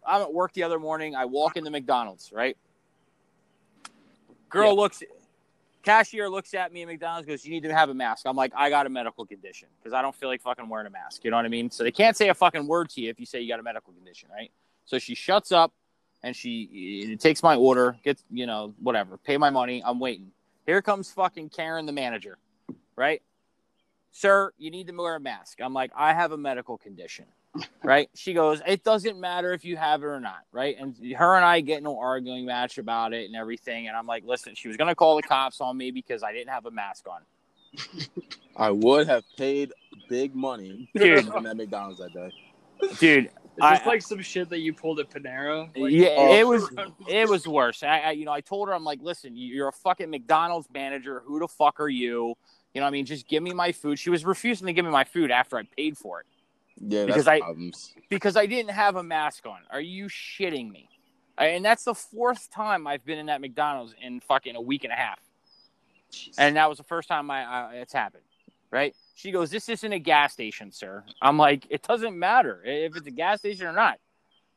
I'm 0.06 0.22
at 0.22 0.34
work 0.34 0.54
the 0.54 0.64
other 0.64 0.80
morning. 0.80 1.16
I 1.16 1.26
walk 1.26 1.58
into 1.58 1.72
McDonald's, 1.72 2.32
right? 2.32 2.56
Girl 4.50 4.68
Yeah. 4.68 4.82
looks 4.82 5.04
Cashier 5.82 6.30
looks 6.30 6.54
at 6.54 6.72
me 6.72 6.84
at 6.84 6.88
McDonald's, 6.88 7.28
goes, 7.28 7.44
"You 7.44 7.52
need 7.52 7.64
to 7.64 7.74
have 7.74 7.90
a 7.90 7.94
mask." 7.94 8.26
I'm 8.26 8.38
like, 8.38 8.54
"I 8.56 8.70
got 8.70 8.86
a 8.86 8.90
medical 8.90 9.26
condition 9.26 9.68
because 9.78 9.92
I 9.92 10.02
don't 10.02 10.16
feel 10.16 10.30
like 10.30 10.42
fucking 10.42 10.70
wearing 10.70 10.88
a 10.88 10.90
mask." 10.90 11.26
You 11.26 11.32
know 11.32 11.36
what 11.36 11.46
I 11.46 11.50
mean? 11.50 11.70
So 11.72 11.84
they 11.84 11.92
can't 11.92 12.16
say 12.16 12.30
a 12.30 12.34
fucking 12.34 12.66
word 12.68 12.90
to 12.92 13.02
you 13.02 13.10
if 13.10 13.20
you 13.20 13.26
say 13.26 13.42
you 13.42 13.50
got 13.50 13.60
a 13.60 13.64
medical 13.64 13.92
condition, 13.92 14.30
right? 14.32 14.50
So 14.86 14.98
she 14.98 15.14
shuts 15.14 15.52
up 15.52 15.74
and 16.24 16.36
she 16.36 17.18
takes 17.20 17.44
my 17.44 17.56
order, 17.56 17.98
gets 18.04 18.24
you 18.32 18.46
know 18.46 18.74
whatever, 18.80 19.18
pay 19.18 19.38
my 19.38 19.50
money. 19.50 19.82
I'm 19.86 20.00
waiting. 20.00 20.32
Here 20.66 20.82
comes 20.82 21.12
fucking 21.12 21.50
Karen, 21.50 21.86
the 21.86 21.92
manager, 21.92 22.38
right? 22.96 23.22
Sir, 24.12 24.54
you 24.58 24.72
need 24.72 24.88
to 24.88 24.94
wear 24.94 25.16
a 25.16 25.20
mask. 25.20 25.60
I'm 25.62 25.74
like, 25.74 25.92
I 25.96 26.14
have 26.14 26.32
a 26.32 26.38
medical 26.38 26.78
condition, 26.78 27.26
right? 27.84 28.10
She 28.16 28.34
goes, 28.34 28.62
it 28.66 28.84
doesn't 28.84 29.20
matter 29.20 29.54
if 29.54 29.66
you 29.66 29.76
have 29.76 30.04
it 30.04 30.06
or 30.06 30.20
not, 30.20 30.42
right? 30.52 30.78
And 30.80 30.96
her 31.16 31.36
and 31.36 31.44
I 31.44 31.60
get 31.60 31.80
in 31.80 31.88
an 31.88 31.98
arguing 32.00 32.46
match 32.46 32.78
about 32.78 33.14
it 33.14 33.26
and 33.26 33.36
everything. 33.36 33.88
And 33.88 33.98
I'm 33.98 34.08
like, 34.08 34.24
listen, 34.26 34.56
she 34.56 34.68
was 34.68 34.78
gonna 34.78 34.96
call 34.96 35.18
the 35.18 35.24
cops 35.24 35.60
on 35.60 35.76
me 35.76 35.92
because 35.92 36.24
I 36.24 36.32
didn't 36.32 36.50
have 36.50 36.66
a 36.66 36.72
mask 36.72 37.06
on. 37.10 37.22
I 38.56 38.70
would 38.70 39.08
have 39.08 39.24
paid 39.36 39.74
big 40.08 40.36
money 40.36 40.90
Dude. 40.96 41.26
that 41.44 41.58
McDonald's 41.58 42.00
that 42.00 42.14
day. 42.14 42.32
Dude, 43.00 43.32
I- 43.62 43.78
this 43.78 43.86
like 43.88 44.02
some 44.02 44.22
shit 44.22 44.50
that 44.50 44.60
you 44.60 44.74
pulled 44.74 45.00
at 45.00 45.10
Panera? 45.10 45.70
Like, 45.78 45.92
yeah, 45.92 46.10
oh. 46.18 46.34
it 46.34 46.48
was 46.48 46.70
it 47.08 47.28
was 47.30 47.48
worse. 47.48 47.84
I, 47.84 48.00
I, 48.00 48.12
you 48.12 48.26
know, 48.26 48.32
I 48.32 48.42
told 48.42 48.68
her, 48.70 48.74
I'm 48.74 48.84
like, 48.84 49.00
listen, 49.02 49.34
you're 49.36 49.68
a 49.68 49.74
fucking 49.74 50.10
McDonald's 50.10 50.68
manager. 50.74 51.22
Who 51.26 51.40
the 51.40 51.48
fuck 51.48 51.80
are 51.80 51.90
you? 51.90 52.36
You 52.74 52.82
know, 52.82 52.86
what 52.86 52.88
I 52.88 52.92
mean, 52.92 53.06
just 53.06 53.28
give 53.28 53.44
me 53.44 53.54
my 53.54 53.72
food. 53.72 54.00
She 54.00 54.10
was 54.10 54.26
refusing 54.26 54.66
to 54.68 54.74
give 54.74 54.84
me 54.86 54.90
my 54.92 55.04
food 55.04 55.30
after 55.30 55.58
I 55.60 55.64
paid 55.78 55.96
for 55.96 56.22
it 56.22 56.26
Yeah, 56.80 57.06
Because 57.06 57.26
that's 57.26 57.36
I- 57.36 57.40
problems. 57.42 57.94
because 58.10 58.36
I 58.36 58.48
didn't 58.48 58.72
have 58.72 58.96
a 58.96 59.04
mask 59.04 59.46
on. 59.46 59.60
Are 59.70 59.80
you 59.82 60.06
shitting 60.08 60.72
me? 60.72 60.90
I- 61.38 61.48
And 61.50 61.64
that's 61.64 61.84
the 61.84 61.94
fourth 61.94 62.50
time 62.50 62.88
I've 62.88 63.06
been 63.06 63.20
in 63.20 63.28
that 63.28 63.42
McDonald's 63.42 63.94
in 64.02 64.22
fucking 64.22 64.56
a 64.56 64.62
week 64.62 64.84
and 64.86 64.92
a 64.94 64.96
half, 64.96 65.20
Jeez. 66.12 66.34
and 66.40 66.56
that 66.56 66.68
was 66.68 66.80
the 66.80 66.84
first 66.84 67.08
time 67.08 67.30
I, 67.30 67.44
I 67.44 67.74
it's 67.76 67.94
happened. 67.94 68.24
Right? 68.72 68.96
She 69.14 69.32
goes, 69.32 69.52
"This 69.52 69.70
isn't 69.70 69.94
a 69.94 70.00
gas 70.00 70.34
station, 70.34 70.72
sir." 70.72 71.04
I'm 71.22 71.38
like, 71.38 71.68
"It 71.70 71.84
doesn't 71.84 72.18
matter 72.18 72.64
if 72.66 72.96
it's 72.96 73.08
a 73.08 73.12
gas 73.12 73.40
station 73.40 73.68
or 73.68 73.74
not. 73.74 74.00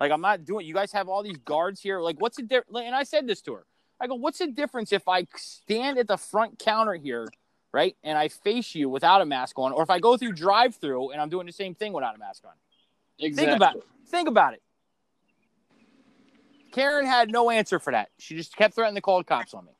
Like, 0.00 0.10
I'm 0.10 0.20
not 0.20 0.44
doing. 0.44 0.66
You 0.66 0.74
guys 0.74 0.92
have 0.92 1.08
all 1.08 1.22
these 1.22 1.36
guards 1.38 1.80
here. 1.80 2.00
Like, 2.00 2.20
what's 2.20 2.36
the 2.36 2.42
difference?" 2.42 2.78
And 2.84 2.94
I 2.94 3.02
said 3.02 3.26
this 3.26 3.42
to 3.42 3.54
her. 3.54 3.66
I 4.00 4.06
go, 4.06 4.14
"What's 4.14 4.38
the 4.38 4.48
difference 4.48 4.92
if 4.92 5.08
I 5.08 5.26
stand 5.36 5.98
at 5.98 6.08
the 6.08 6.16
front 6.16 6.58
counter 6.58 6.94
here, 6.94 7.28
right, 7.72 7.96
and 8.02 8.16
I 8.18 8.28
face 8.28 8.74
you 8.74 8.88
without 8.88 9.20
a 9.20 9.26
mask 9.26 9.58
on, 9.58 9.72
or 9.72 9.82
if 9.82 9.90
I 9.90 9.98
go 10.00 10.16
through 10.16 10.32
drive-through 10.32 11.10
and 11.10 11.20
I'm 11.20 11.28
doing 11.28 11.46
the 11.46 11.52
same 11.52 11.74
thing 11.74 11.92
without 11.92 12.14
a 12.14 12.18
mask 12.18 12.44
on?" 12.44 12.52
exactly. 13.18 13.46
Think 13.46 13.56
about 13.56 13.76
it. 13.76 13.84
Think 14.08 14.28
about 14.28 14.54
it. 14.54 14.62
Karen 16.72 17.06
had 17.06 17.30
no 17.30 17.50
answer 17.50 17.78
for 17.78 17.92
that. 17.92 18.10
She 18.18 18.36
just 18.36 18.56
kept 18.56 18.74
threatening 18.74 18.96
to 18.96 19.00
call 19.00 19.18
the 19.18 19.24
cops 19.24 19.54
on 19.54 19.64
me. 19.64 19.75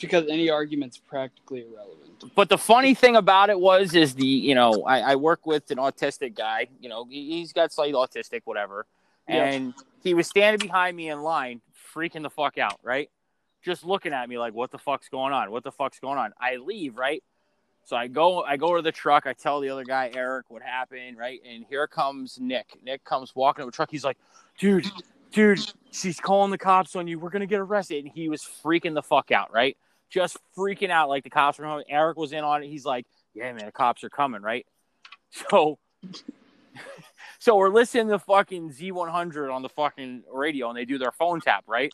Because 0.00 0.26
any 0.28 0.50
argument's 0.50 0.98
practically 0.98 1.60
irrelevant. 1.60 2.00
But 2.34 2.48
the 2.48 2.58
funny 2.58 2.94
thing 2.94 3.16
about 3.16 3.50
it 3.50 3.58
was, 3.58 3.94
is 3.94 4.14
the 4.14 4.26
you 4.26 4.54
know 4.54 4.84
I, 4.86 5.00
I 5.12 5.16
work 5.16 5.46
with 5.46 5.70
an 5.70 5.78
autistic 5.78 6.34
guy. 6.34 6.68
You 6.80 6.88
know 6.88 7.04
he, 7.08 7.38
he's 7.38 7.52
got 7.52 7.72
slightly 7.72 7.94
autistic, 7.94 8.42
whatever, 8.44 8.86
Yeah. 9.28 9.44
and 9.44 9.74
he 10.02 10.14
was 10.14 10.26
standing 10.26 10.66
behind 10.68 10.96
me 10.96 11.10
in 11.10 11.22
line, 11.22 11.60
freaking 11.94 12.22
the 12.22 12.30
fuck 12.30 12.58
out, 12.58 12.78
right? 12.82 13.10
Just 13.62 13.84
looking 13.84 14.12
at 14.12 14.28
me 14.28 14.38
like, 14.38 14.52
what 14.52 14.70
the 14.70 14.78
fuck's 14.78 15.08
going 15.08 15.32
on? 15.32 15.50
What 15.50 15.64
the 15.64 15.72
fuck's 15.72 15.98
going 15.98 16.18
on? 16.18 16.32
I 16.38 16.56
leave, 16.56 16.96
right? 16.98 17.22
So 17.86 17.96
I 17.96 18.08
go, 18.08 18.42
I 18.42 18.56
go 18.56 18.76
to 18.76 18.82
the 18.82 18.92
truck. 18.92 19.26
I 19.26 19.32
tell 19.34 19.60
the 19.60 19.68
other 19.70 19.84
guy, 19.84 20.10
Eric, 20.14 20.46
what 20.48 20.62
happened, 20.62 21.18
right? 21.18 21.40
And 21.46 21.64
here 21.68 21.86
comes 21.86 22.38
Nick. 22.40 22.78
Nick 22.82 23.04
comes 23.04 23.34
walking 23.34 23.62
to 23.62 23.66
the 23.66 23.72
truck. 23.72 23.90
He's 23.90 24.04
like, 24.04 24.18
dude, 24.58 24.86
dude, 25.34 25.60
she's 25.90 26.18
calling 26.18 26.50
the 26.50 26.58
cops 26.58 26.96
on 26.96 27.06
you. 27.06 27.18
We're 27.18 27.30
gonna 27.30 27.46
get 27.46 27.60
arrested. 27.60 28.04
And 28.04 28.12
he 28.14 28.28
was 28.30 28.42
freaking 28.42 28.94
the 28.94 29.02
fuck 29.02 29.30
out, 29.30 29.52
right? 29.52 29.76
Just 30.08 30.38
freaking 30.56 30.90
out 30.90 31.08
like 31.08 31.24
the 31.24 31.30
cops 31.30 31.58
were 31.58 31.64
coming. 31.64 31.84
Eric 31.90 32.16
was 32.16 32.32
in 32.32 32.44
on 32.44 32.62
it. 32.62 32.68
He's 32.68 32.86
like, 32.86 33.04
yeah, 33.34 33.52
man, 33.52 33.66
the 33.66 33.72
cops 33.72 34.02
are 34.04 34.10
coming, 34.10 34.40
right? 34.40 34.66
So, 35.50 35.80
so 37.40 37.56
we're 37.56 37.68
listening 37.68 38.06
to 38.10 38.20
fucking 38.20 38.70
Z100 38.70 39.52
on 39.52 39.62
the 39.62 39.68
fucking 39.68 40.22
radio, 40.32 40.68
and 40.68 40.78
they 40.78 40.84
do 40.84 40.96
their 40.96 41.10
phone 41.10 41.40
tap, 41.40 41.64
right? 41.66 41.92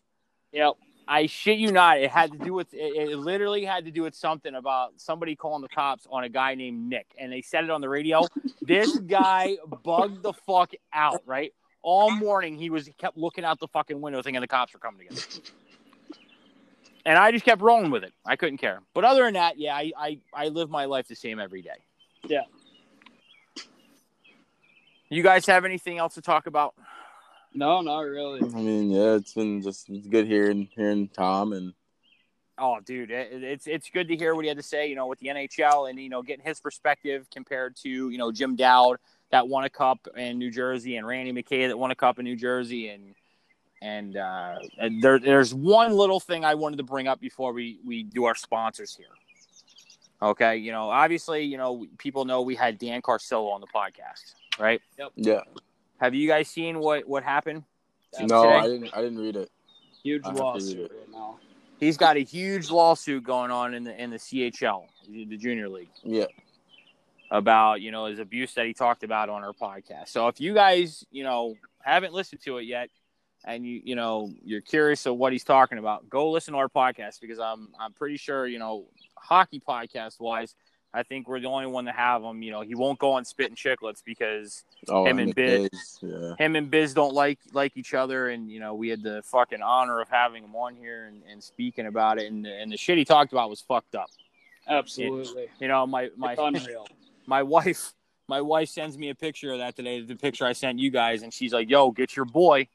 Yep. 0.53 0.75
I 1.09 1.25
shit 1.25 1.59
you 1.59 1.73
not. 1.73 1.99
It 1.99 2.11
had 2.11 2.33
to 2.33 2.39
do 2.39 2.53
with 2.53 2.75
it, 2.75 3.11
it 3.11 3.17
literally 3.17 3.65
had 3.65 3.87
to 3.87 3.91
do 3.91 4.03
with 4.03 4.15
something 4.15 4.55
about 4.55 4.93
somebody 5.01 5.37
calling 5.37 5.63
the 5.63 5.71
cops 5.71 6.07
on 6.11 6.23
a 6.23 6.29
guy 6.29 6.55
named 6.55 6.91
Nick, 6.91 7.07
and 7.19 7.33
they 7.33 7.41
said 7.41 7.65
it 7.65 7.71
on 7.71 7.81
the 7.81 7.89
radio. 7.89 8.27
this 8.61 8.95
guy 8.99 9.57
bugged 9.83 10.23
the 10.23 10.35
fuck 10.35 10.73
out, 10.93 11.23
right? 11.25 11.55
All 11.83 12.11
morning 12.11 12.57
he 12.57 12.71
was 12.71 12.87
he 12.87 12.93
kept 12.93 13.17
looking 13.17 13.45
out 13.45 13.59
the 13.59 13.69
fucking 13.69 14.01
window 14.01 14.23
thinking 14.23 14.41
the 14.41 14.47
cops 14.47 14.73
were 14.73 14.81
coming 14.81 15.07
to 15.07 15.15
get 15.15 15.35
him. 15.35 15.43
And 17.07 17.17
I 17.17 17.33
just 17.33 17.47
kept 17.47 17.63
rolling 17.63 17.91
with 17.91 18.05
it. 18.05 18.13
I 18.27 18.37
couldn't 18.37 18.59
care. 18.59 18.83
But 18.93 19.07
other 19.07 19.25
than 19.25 19.33
that, 19.33 19.59
yeah, 19.59 19.75
I, 19.75 19.91
I, 19.97 20.19
I 20.35 20.49
live 20.49 20.69
my 20.69 20.85
life 20.85 21.09
the 21.09 21.15
same 21.15 21.41
every 21.41 21.63
day. 21.63 21.71
Yeah. 22.25 22.43
You 25.09 25.23
guys 25.23 25.47
have 25.47 25.65
anything 25.65 25.97
else 25.97 26.15
to 26.15 26.21
talk 26.21 26.47
about? 26.47 26.75
No, 27.55 27.81
not 27.81 28.01
really. 28.01 28.43
I 28.43 28.61
mean, 28.61 28.91
yeah, 28.91 29.15
it's 29.15 29.33
been 29.33 29.63
just 29.63 29.89
it's 29.89 30.07
good 30.07 30.27
hearing 30.27 30.69
hearing 30.77 31.09
Tom 31.09 31.53
and 31.53 31.73
Oh, 32.63 32.79
dude, 32.79 33.11
it, 33.11 33.43
it's 33.43 33.67
it's 33.67 33.89
good 33.89 34.07
to 34.09 34.17
hear 34.17 34.35
what 34.35 34.45
he 34.45 34.49
had 34.49 34.59
to 34.59 34.63
say. 34.63 34.87
You 34.87 34.95
know, 34.95 35.07
with 35.07 35.19
the 35.19 35.29
NHL 35.29 35.89
and 35.89 35.99
you 35.99 36.11
know 36.11 36.23
getting 36.23 36.45
his 36.45 36.61
perspective 36.61 37.27
compared 37.33 37.75
to 37.77 37.89
you 37.89 38.19
know 38.19 38.31
Jim 38.31 38.55
Dowd 38.55 38.99
that 39.31 39.49
won 39.49 39.65
a 39.65 39.71
cup 39.71 40.09
in 40.17 40.39
New 40.39 40.51
Jersey 40.51 40.97
and 40.97 41.07
Randy 41.07 41.33
McKay 41.33 41.69
that 41.69 41.79
won 41.79 41.91
a 41.91 41.95
cup 41.95 42.19
in 42.19 42.25
New 42.25 42.37
Jersey 42.37 42.89
and 42.89 43.15
and 43.83 44.17
uh, 44.17 44.57
and 44.79 45.03
there, 45.03 45.19
there's 45.19 45.55
one 45.55 45.93
little 45.93 46.21
thing 46.21 46.45
I 46.45 46.55
wanted 46.55 46.77
to 46.77 46.83
bring 46.83 47.09
up 47.09 47.21
before 47.21 47.53
we 47.53 47.79
we 47.85 48.03
do 48.03 48.25
our 48.25 48.35
sponsors 48.35 48.95
here. 48.95 49.07
Okay, 50.23 50.57
you 50.57 50.71
know, 50.71 50.91
obviously, 50.91 51.45
you 51.45 51.57
know, 51.57 51.87
people 51.97 52.27
know 52.27 52.43
we 52.43 52.55
had 52.55 52.79
Dan 52.79 53.01
Carcillo 53.01 53.51
on 53.53 53.63
the 53.63 53.67
podcast, 53.67 54.35
right? 54.59 54.83
Yep. 54.99 55.13
yeah. 55.17 55.41
Have 55.99 56.15
you 56.15 56.29
guys 56.29 56.49
seen 56.49 56.79
what 56.79 57.09
what 57.09 57.23
happened? 57.23 57.65
No, 58.21 58.43
today? 58.43 58.55
I 58.55 58.67
didn't. 58.67 58.91
I 58.95 59.03
didn't 59.03 59.19
read 59.19 59.37
it. 59.37 59.51
Huge 60.03 60.25
I 60.25 60.29
have 60.29 60.37
to 60.37 60.43
read 60.43 60.47
lawsuit 60.47 60.79
it. 60.79 60.93
right 60.93 61.11
now. 61.13 61.39
He's 61.79 61.97
got 61.97 62.17
a 62.17 62.21
huge 62.21 62.71
lawsuit 62.71 63.25
going 63.25 63.51
on 63.51 63.73
in 63.73 63.85
the 63.85 64.03
in 64.03 64.11
the 64.11 64.19
CHL, 64.19 64.85
the 65.09 65.37
Junior 65.39 65.69
League. 65.71 65.89
Yeah. 66.03 66.27
About 67.33 67.81
you 67.81 67.93
know 67.93 68.07
his 68.07 68.19
abuse 68.19 68.55
that 68.55 68.67
he 68.67 68.75
talked 68.75 69.05
about 69.05 69.29
on 69.29 69.45
our 69.45 69.53
podcast. 69.53 70.09
So 70.09 70.27
if 70.27 70.41
you 70.41 70.53
guys 70.53 71.05
you 71.13 71.23
know 71.23 71.55
haven't 71.81 72.13
listened 72.13 72.43
to 72.43 72.59
it 72.59 72.63
yet, 72.65 72.91
and 73.45 73.65
you 73.65 73.81
you 73.85 73.95
know 73.95 74.33
you're 74.45 74.61
curious 74.61 75.07
of 75.07 75.17
what 75.17 75.31
he's 75.33 75.45
talking 75.45 75.79
about, 75.79 76.09
go 76.09 76.31
listen 76.33 76.55
to 76.55 76.59
our 76.59 76.69
podcast 76.69 77.21
because 77.21 77.39
I'm 77.39 77.69
I'm 77.79 77.93
pretty 77.93 78.17
sure 78.17 78.49
you 78.49 78.59
know 78.59 78.87
hockey 79.17 79.61
podcast 79.61 80.19
wise, 80.19 80.57
I 80.93 81.05
think 81.05 81.29
we're 81.29 81.39
the 81.39 81.47
only 81.47 81.69
one 81.69 81.85
to 81.85 81.93
have 81.93 82.21
him. 82.25 82.43
You 82.43 82.51
know 82.51 82.63
he 82.63 82.75
won't 82.75 82.99
go 82.99 83.13
on 83.13 83.25
Spittin' 83.25 83.55
Chiclets 83.55 84.03
because 84.05 84.65
Oh, 84.89 85.07
Him 85.07 85.21
and 85.21 85.33
Biz. 85.33 85.69
Biz, 85.71 85.99
Yeah. 86.03 86.35
him 86.37 86.57
and 86.57 86.69
Biz 86.69 86.95
don't 86.95 87.15
like 87.15 87.39
like 87.53 87.77
each 87.77 87.95
other, 87.95 88.31
and 88.31 88.51
you 88.51 88.59
know 88.59 88.75
we 88.75 88.89
had 88.89 89.05
the 89.05 89.23
fucking 89.27 89.63
honor 89.63 90.01
of 90.01 90.09
having 90.09 90.43
him 90.43 90.57
on 90.57 90.75
here 90.75 91.05
and, 91.05 91.23
and 91.31 91.41
speaking 91.45 91.87
about 91.87 92.19
it, 92.19 92.29
and 92.33 92.45
and 92.45 92.73
the 92.73 92.77
shit 92.77 92.99
he 92.99 93.05
talked 93.05 93.31
about 93.31 93.49
was 93.51 93.61
fucked 93.61 93.95
up. 93.95 94.11
Absolutely. 94.69 95.47
You 95.61 95.69
know 95.69 95.87
my 95.87 96.11
my 96.17 96.33
It's 96.33 96.41
unreal. 96.43 96.87
My 97.27 97.43
wife 97.43 97.93
my 98.29 98.41
wife 98.41 98.69
sends 98.69 98.97
me 98.97 99.11
a 99.11 99.15
picture 99.15 99.53
of 99.53 99.59
that 99.59 99.75
today 99.77 100.01
the 100.03 100.15
picture 100.17 100.47
i 100.47 100.53
sent 100.53 100.79
you 100.79 100.91
guys 100.91 101.23
and 101.23 101.33
she's 101.33 101.53
like 101.53 101.69
yo 101.71 101.91
get 101.91 102.15
your 102.17 102.25
boy 102.25 102.67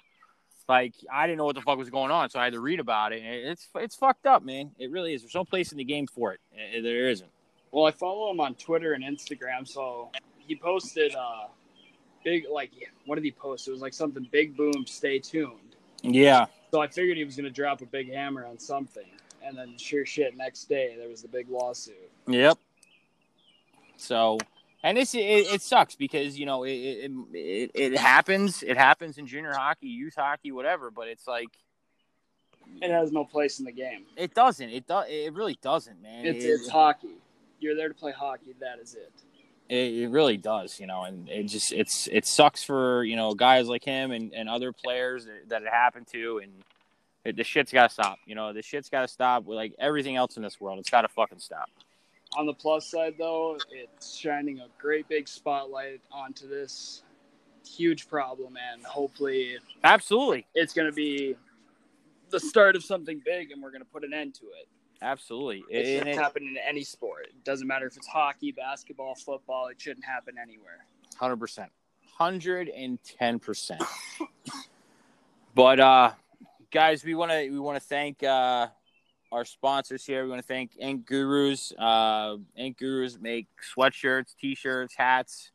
like 0.68 0.93
i 1.12 1.26
didn't 1.28 1.38
know 1.38 1.46
what 1.46 1.56
the 1.56 1.62
fuck 1.62 1.78
was 1.78 1.89
going 1.89 2.12
on 2.12 2.30
so 2.30 2.39
i 2.39 2.43
had 2.43 2.54
to 2.54 2.60
read 2.60 2.80
about 2.80 3.14
it 3.14 3.22
it's 3.24 3.68
it's 3.76 3.96
fucked 3.96 4.26
up 4.26 4.43
man 4.43 4.72
it 4.80 4.91
really 4.91 5.14
is 5.14 5.22
there's 5.22 5.36
no 5.36 5.46
place 5.46 5.72
in 5.72 5.78
the 5.78 5.84
game 5.84 6.08
for 6.08 6.34
it 6.34 6.39
Eh, 6.58 6.82
there 6.82 7.10
isn't 7.10 7.30
Well, 7.72 7.86
I 7.86 7.91
follow 7.91 8.32
him 8.32 8.39
on 8.39 8.56
Twitter 8.56 8.93
and 8.93 9.04
Instagram, 9.04 9.68
so 9.68 10.10
he 10.38 10.56
posted 10.56 11.14
uh 11.16 11.48
big 12.24 12.46
like 12.52 12.72
what 13.06 13.16
did 13.16 13.24
he 13.24 13.32
post? 13.32 13.68
It 13.68 13.72
was 13.72 13.82
like 13.82 13.93
something 13.93 14.28
big 14.32 14.56
boom, 14.58 14.86
stay 14.88 15.20
tuned. 15.20 15.76
yeah 16.02 16.46
So 16.72 16.82
I 16.82 16.88
figured 16.88 17.18
he 17.18 17.24
was 17.24 17.36
gonna 17.36 17.50
drop 17.50 17.82
a 17.82 17.86
big 17.86 18.12
hammer 18.12 18.46
on 18.46 18.58
something. 18.60 19.06
And 19.43 19.56
then 19.58 19.78
sure 19.78 20.06
shit, 20.08 20.36
next 20.36 20.68
day 20.70 20.96
there 20.98 21.08
was 21.08 21.22
the 21.22 21.28
big 21.28 21.48
lawsuit. 21.50 22.10
yep 22.28 22.58
so 23.98 24.38
and 24.84 24.98
this 24.98 25.14
it, 25.16 25.20
it 25.20 25.62
sucks 25.62 25.96
because 25.96 26.38
you 26.38 26.46
know 26.46 26.64
it, 26.64 26.72
it 26.72 27.12
it 27.34 27.72
it 27.74 27.98
happens 27.98 28.62
it 28.64 28.78
happens 28.78 29.18
in 29.18 29.26
junior 29.28 29.54
hockey 29.54 29.88
youth 29.88 30.16
hockey 30.16 30.52
whatever 30.52 30.91
but 30.91 31.08
it's 31.08 31.28
like 31.28 31.50
It 32.82 32.91
has 32.91 33.12
no 33.12 33.24
place 33.26 33.60
in 33.60 33.66
the 33.66 33.72
game. 33.72 34.06
it 34.18 34.34
doesn't 34.34 34.70
it 34.70 34.86
does 34.88 35.06
it 35.10 35.34
really 35.34 35.58
doesn't 35.62 36.02
man 36.02 36.26
It's 36.26 36.43
It- 36.43 36.50
it's 36.50 36.70
hockey. 36.70 37.10
You're 37.60 37.76
there 37.76 37.88
to 37.88 37.93
play 37.96 38.12
hockey, 38.12 38.54
that 38.60 38.80
is 38.80 38.93
it. 38.96 39.12
It, 39.70 40.04
it 40.04 40.10
really 40.10 40.38
does, 40.38 40.80
you 40.80 40.86
know, 40.86 41.04
and 41.04 41.28
it 41.30 41.43
just 41.46 41.72
it's 41.72 42.08
it 42.12 42.26
sucks 42.28 42.64
for 42.64 43.04
you 43.04 43.16
know 43.16 43.34
guys 43.34 43.68
like 43.68 43.84
him 43.84 44.12
and, 44.12 44.34
and 44.36 44.48
other 44.50 44.72
players 44.72 45.26
that, 45.26 45.50
that 45.50 45.62
it 45.64 45.70
happened 45.70 46.06
to, 46.12 46.39
and 46.43 46.52
it, 47.24 47.36
the 47.38 47.43
shit's 47.43 47.72
got 47.72 47.88
to 47.88 47.93
stop. 47.93 48.20
You 48.28 48.36
know, 48.36 48.54
the 48.54 48.62
shit's 48.62 48.89
got 48.89 49.02
to 49.02 49.08
stop. 49.08 49.46
With 49.46 49.56
like 49.56 49.74
everything 49.80 50.16
else 50.18 50.38
in 50.38 50.43
this 50.43 50.60
world, 50.62 50.78
it's 50.78 50.89
got 50.91 51.02
to 51.04 51.08
fucking 51.08 51.39
stop. 51.39 51.70
On 52.38 52.46
the 52.46 52.54
plus 52.54 52.90
side, 52.90 53.16
though, 53.18 53.58
it's 53.70 54.16
shining 54.16 54.60
a 54.60 54.68
great 54.78 55.08
big 55.08 55.28
spotlight 55.28 56.02
onto 56.12 56.48
this 56.48 57.04
huge 57.66 58.08
problem, 58.08 58.58
and 58.74 58.84
hopefully, 58.84 59.58
Absolutely, 59.84 60.46
it's 60.54 60.74
going 60.74 60.90
to 60.90 60.96
be 60.96 61.36
the 62.30 62.40
start 62.40 62.76
of 62.76 62.84
something 62.84 63.22
big, 63.24 63.52
and 63.52 63.62
we're 63.62 63.72
going 63.72 63.82
to 63.82 63.90
put 63.90 64.04
an 64.04 64.14
end 64.14 64.34
to 64.36 64.46
it. 64.46 64.68
Absolutely. 65.02 65.64
It 65.70 66.00
shouldn't 66.00 66.18
happen 66.18 66.44
in 66.44 66.58
any 66.58 66.84
sport. 66.84 67.28
It 67.28 67.44
doesn't 67.44 67.68
matter 67.68 67.86
if 67.86 67.96
it's 67.98 68.08
hockey, 68.08 68.52
basketball, 68.52 69.16
football. 69.16 69.68
It 69.68 69.80
shouldn't 69.80 70.06
happen 70.06 70.36
anywhere. 70.42 70.86
Hundred 71.18 71.38
percent, 71.38 71.72
hundred 72.18 72.70
and 72.70 73.00
ten 73.04 73.40
percent. 73.40 73.84
But 75.54 75.80
uh, 75.80 76.12
guys, 76.72 77.04
we 77.06 77.16
want 77.16 77.32
to 77.32 77.50
we 77.50 77.60
want 77.60 77.78
to 77.78 77.88
thank 77.88 78.24
uh, 78.24 78.68
our 79.32 79.46
sponsors 79.46 80.06
here. 80.06 80.24
We 80.24 80.30
want 80.30 80.42
to 80.42 80.48
thank 80.48 80.72
Ink 80.80 81.06
Gurus. 81.06 81.74
Uh, 81.78 82.38
Ink 82.56 82.78
Gurus 82.78 83.20
make 83.20 83.48
sweatshirts, 83.76 84.36
t-shirts, 84.40 84.96
hats, 84.96 85.52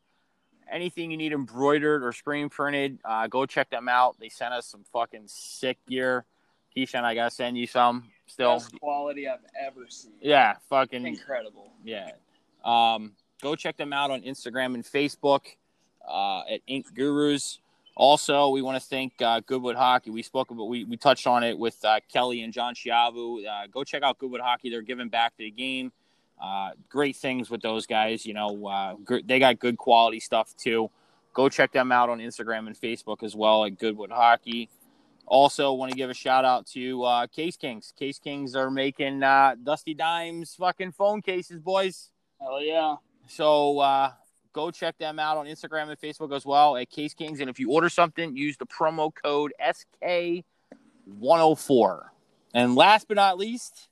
anything 0.71 1.11
you 1.11 1.17
need 1.17 1.33
embroidered 1.33 2.03
or 2.03 2.11
screen 2.11 2.49
printed. 2.49 2.99
Uh, 3.03 3.27
go 3.27 3.45
check 3.45 3.69
them 3.69 3.89
out. 3.89 4.17
They 4.19 4.29
sent 4.29 4.53
us 4.53 4.67
some 4.67 4.83
fucking 4.93 5.23
sick 5.27 5.77
gear. 5.87 6.25
Keisha, 6.75 7.03
I 7.03 7.15
gotta 7.15 7.31
send 7.31 7.57
you 7.57 7.67
some 7.67 8.09
still. 8.27 8.55
Best 8.55 8.79
quality 8.79 9.27
I've 9.27 9.39
ever 9.59 9.87
seen. 9.89 10.13
Yeah, 10.21 10.55
fucking 10.69 11.05
Incredible. 11.05 11.71
yeah. 11.83 12.11
Um, 12.63 13.13
go 13.41 13.55
check 13.55 13.75
them 13.75 13.91
out 13.91 14.11
on 14.11 14.21
Instagram 14.21 14.75
and 14.75 14.85
Facebook 14.85 15.41
uh, 16.07 16.43
at 16.49 16.61
Ink 16.67 16.93
Gurus. 16.93 17.59
Also, 17.95 18.49
we 18.49 18.61
want 18.61 18.81
to 18.81 18.87
thank 18.87 19.21
uh, 19.21 19.41
Goodwood 19.45 19.75
Hockey. 19.75 20.11
We 20.11 20.23
spoke 20.23 20.51
about 20.51 20.65
we, 20.69 20.85
we 20.85 20.97
touched 20.97 21.27
on 21.27 21.43
it 21.43 21.57
with 21.57 21.83
uh, 21.83 21.99
Kelly 22.11 22.41
and 22.41 22.53
John 22.53 22.73
Chiavu. 22.73 23.45
Uh, 23.45 23.67
go 23.67 23.83
check 23.83 24.01
out 24.03 24.17
Goodwood 24.17 24.41
Hockey. 24.41 24.69
They're 24.69 24.81
giving 24.81 25.09
back 25.09 25.35
to 25.37 25.43
the 25.43 25.51
game. 25.51 25.91
Uh, 26.41 26.71
great 26.89 27.15
things 27.15 27.49
with 27.49 27.61
those 27.61 27.85
guys. 27.85 28.25
You 28.25 28.33
know, 28.33 28.65
uh, 28.67 28.95
gr- 29.03 29.19
they 29.23 29.39
got 29.39 29.59
good 29.59 29.77
quality 29.77 30.19
stuff 30.19 30.55
too. 30.57 30.89
Go 31.33 31.49
check 31.49 31.71
them 31.71 31.91
out 31.91 32.09
on 32.09 32.19
Instagram 32.19 32.67
and 32.67 32.75
Facebook 32.75 33.23
as 33.23 33.35
well 33.35 33.65
at 33.65 33.77
Goodwood 33.77 34.11
Hockey. 34.11 34.69
Also, 35.27 35.71
want 35.73 35.91
to 35.91 35.97
give 35.97 36.09
a 36.09 36.13
shout 36.13 36.43
out 36.43 36.65
to 36.67 37.03
uh, 37.03 37.27
Case 37.27 37.55
Kings. 37.55 37.93
Case 37.97 38.19
Kings 38.19 38.55
are 38.55 38.71
making 38.71 39.23
uh, 39.23 39.55
Dusty 39.63 39.93
Dimes 39.93 40.55
fucking 40.55 40.91
phone 40.91 41.21
cases, 41.21 41.59
boys. 41.59 42.09
Hell 42.41 42.61
yeah. 42.61 42.95
So 43.27 43.79
uh, 43.79 44.11
go 44.53 44.71
check 44.71 44.97
them 44.97 45.19
out 45.19 45.37
on 45.37 45.45
Instagram 45.45 45.89
and 45.89 45.99
Facebook 45.99 46.35
as 46.35 46.45
well 46.45 46.77
at 46.77 46.89
Case 46.89 47.13
Kings. 47.13 47.39
And 47.39 47.49
if 47.49 47.59
you 47.59 47.71
order 47.71 47.89
something, 47.89 48.35
use 48.35 48.57
the 48.57 48.65
promo 48.65 49.11
code 49.13 49.53
SK104. 50.03 52.01
And 52.53 52.75
last 52.75 53.07
but 53.07 53.15
not 53.15 53.37
least, 53.37 53.87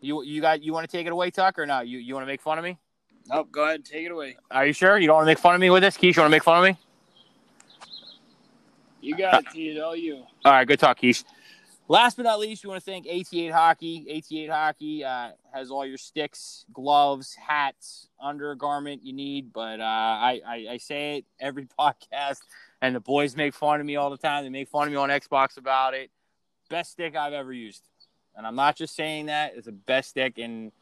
you 0.00 0.22
you 0.22 0.40
got 0.40 0.62
you 0.62 0.72
want 0.72 0.88
to 0.88 0.96
take 0.96 1.06
it 1.06 1.12
away, 1.12 1.30
Tuck, 1.30 1.58
or 1.58 1.66
not? 1.66 1.86
You 1.86 1.98
you 1.98 2.14
want 2.14 2.24
to 2.24 2.26
make 2.26 2.40
fun 2.40 2.58
of 2.58 2.64
me? 2.64 2.78
Nope. 3.28 3.48
Go 3.52 3.64
ahead. 3.64 3.76
And 3.76 3.84
take 3.84 4.06
it 4.06 4.12
away. 4.12 4.36
Are 4.50 4.66
you 4.66 4.72
sure 4.72 4.98
you 4.98 5.06
don't 5.06 5.16
want 5.16 5.24
to 5.24 5.30
make 5.30 5.38
fun 5.38 5.54
of 5.54 5.60
me 5.60 5.70
with 5.70 5.82
this? 5.82 5.96
Keish, 5.96 6.16
you 6.16 6.22
want 6.22 6.30
to 6.30 6.36
make 6.36 6.44
fun 6.44 6.58
of 6.58 6.64
me? 6.64 6.78
You 9.00 9.16
got 9.16 9.42
it, 9.42 9.50
T. 9.50 9.80
All 9.80 9.96
you. 9.96 10.24
All 10.44 10.52
right, 10.52 10.66
good 10.66 10.78
talk, 10.78 10.98
Keish. 10.98 11.24
Last 11.86 12.16
but 12.16 12.22
not 12.22 12.40
least, 12.40 12.64
we 12.64 12.70
want 12.70 12.82
to 12.82 12.90
thank 12.90 13.04
AT8 13.06 13.52
Hockey. 13.52 14.06
AT8 14.10 14.48
Hockey 14.50 15.04
uh, 15.04 15.32
has 15.52 15.70
all 15.70 15.84
your 15.84 15.98
sticks, 15.98 16.64
gloves, 16.72 17.34
hats, 17.34 18.08
undergarment 18.18 19.04
you 19.04 19.12
need. 19.12 19.52
But 19.52 19.80
uh, 19.80 19.84
I, 19.84 20.40
I, 20.46 20.66
I 20.72 20.76
say 20.78 21.18
it 21.18 21.24
every 21.38 21.66
podcast, 21.78 22.38
and 22.80 22.96
the 22.96 23.00
boys 23.00 23.36
make 23.36 23.52
fun 23.54 23.80
of 23.80 23.86
me 23.86 23.96
all 23.96 24.08
the 24.08 24.16
time. 24.16 24.44
They 24.44 24.50
make 24.50 24.68
fun 24.68 24.86
of 24.86 24.92
me 24.92 24.96
on 24.96 25.10
Xbox 25.10 25.58
about 25.58 25.92
it. 25.92 26.10
Best 26.70 26.92
stick 26.92 27.16
I've 27.16 27.34
ever 27.34 27.52
used, 27.52 27.82
and 28.34 28.46
I'm 28.46 28.56
not 28.56 28.76
just 28.76 28.96
saying 28.96 29.26
that. 29.26 29.52
It's 29.54 29.66
the 29.66 29.72
best 29.72 30.08
stick, 30.08 30.38
and 30.38 30.72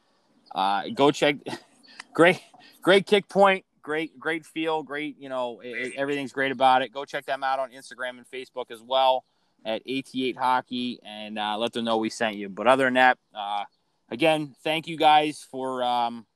uh, 0.54 0.84
go 0.94 1.10
check. 1.10 1.36
great, 2.14 2.40
great 2.80 3.06
kick 3.06 3.28
point. 3.28 3.64
Great, 3.82 4.16
great 4.20 4.46
feel. 4.46 4.84
Great, 4.84 5.18
you 5.18 5.28
know, 5.28 5.58
it, 5.64 5.68
it- 5.70 5.92
everything's 5.96 6.32
great 6.32 6.52
about 6.52 6.82
it. 6.82 6.92
Go 6.92 7.04
check 7.04 7.24
them 7.26 7.42
out 7.42 7.58
on 7.58 7.72
Instagram 7.72 8.10
and 8.18 8.26
Facebook 8.32 8.70
as 8.70 8.80
well 8.80 9.24
at 9.64 9.86
AT8 9.86 10.36
Hockey 10.36 10.98
and 11.04 11.38
uh, 11.38 11.56
let 11.58 11.72
them 11.72 11.84
know 11.84 11.98
we 11.98 12.10
sent 12.10 12.36
you. 12.36 12.48
But 12.48 12.66
other 12.66 12.84
than 12.84 12.94
that, 12.94 13.18
uh, 13.34 13.64
again, 14.10 14.54
thank 14.64 14.86
you 14.88 14.96
guys 14.96 15.46
for 15.50 15.82
um, 15.84 16.26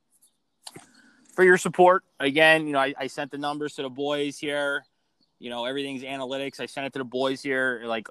for 1.35 1.43
your 1.43 1.57
support. 1.57 2.03
Again, 2.19 2.67
you 2.67 2.73
know, 2.73 2.79
I, 2.79 2.93
I 2.97 3.07
sent 3.07 3.31
the 3.31 3.37
numbers 3.37 3.75
to 3.75 3.83
the 3.83 3.89
boys 3.89 4.37
here. 4.37 4.85
You 5.39 5.49
know, 5.49 5.65
everything's 5.65 6.03
analytics. 6.03 6.59
I 6.59 6.65
sent 6.65 6.87
it 6.87 6.93
to 6.93 6.99
the 6.99 7.05
boys 7.05 7.41
here, 7.41 7.83
like 7.85 8.07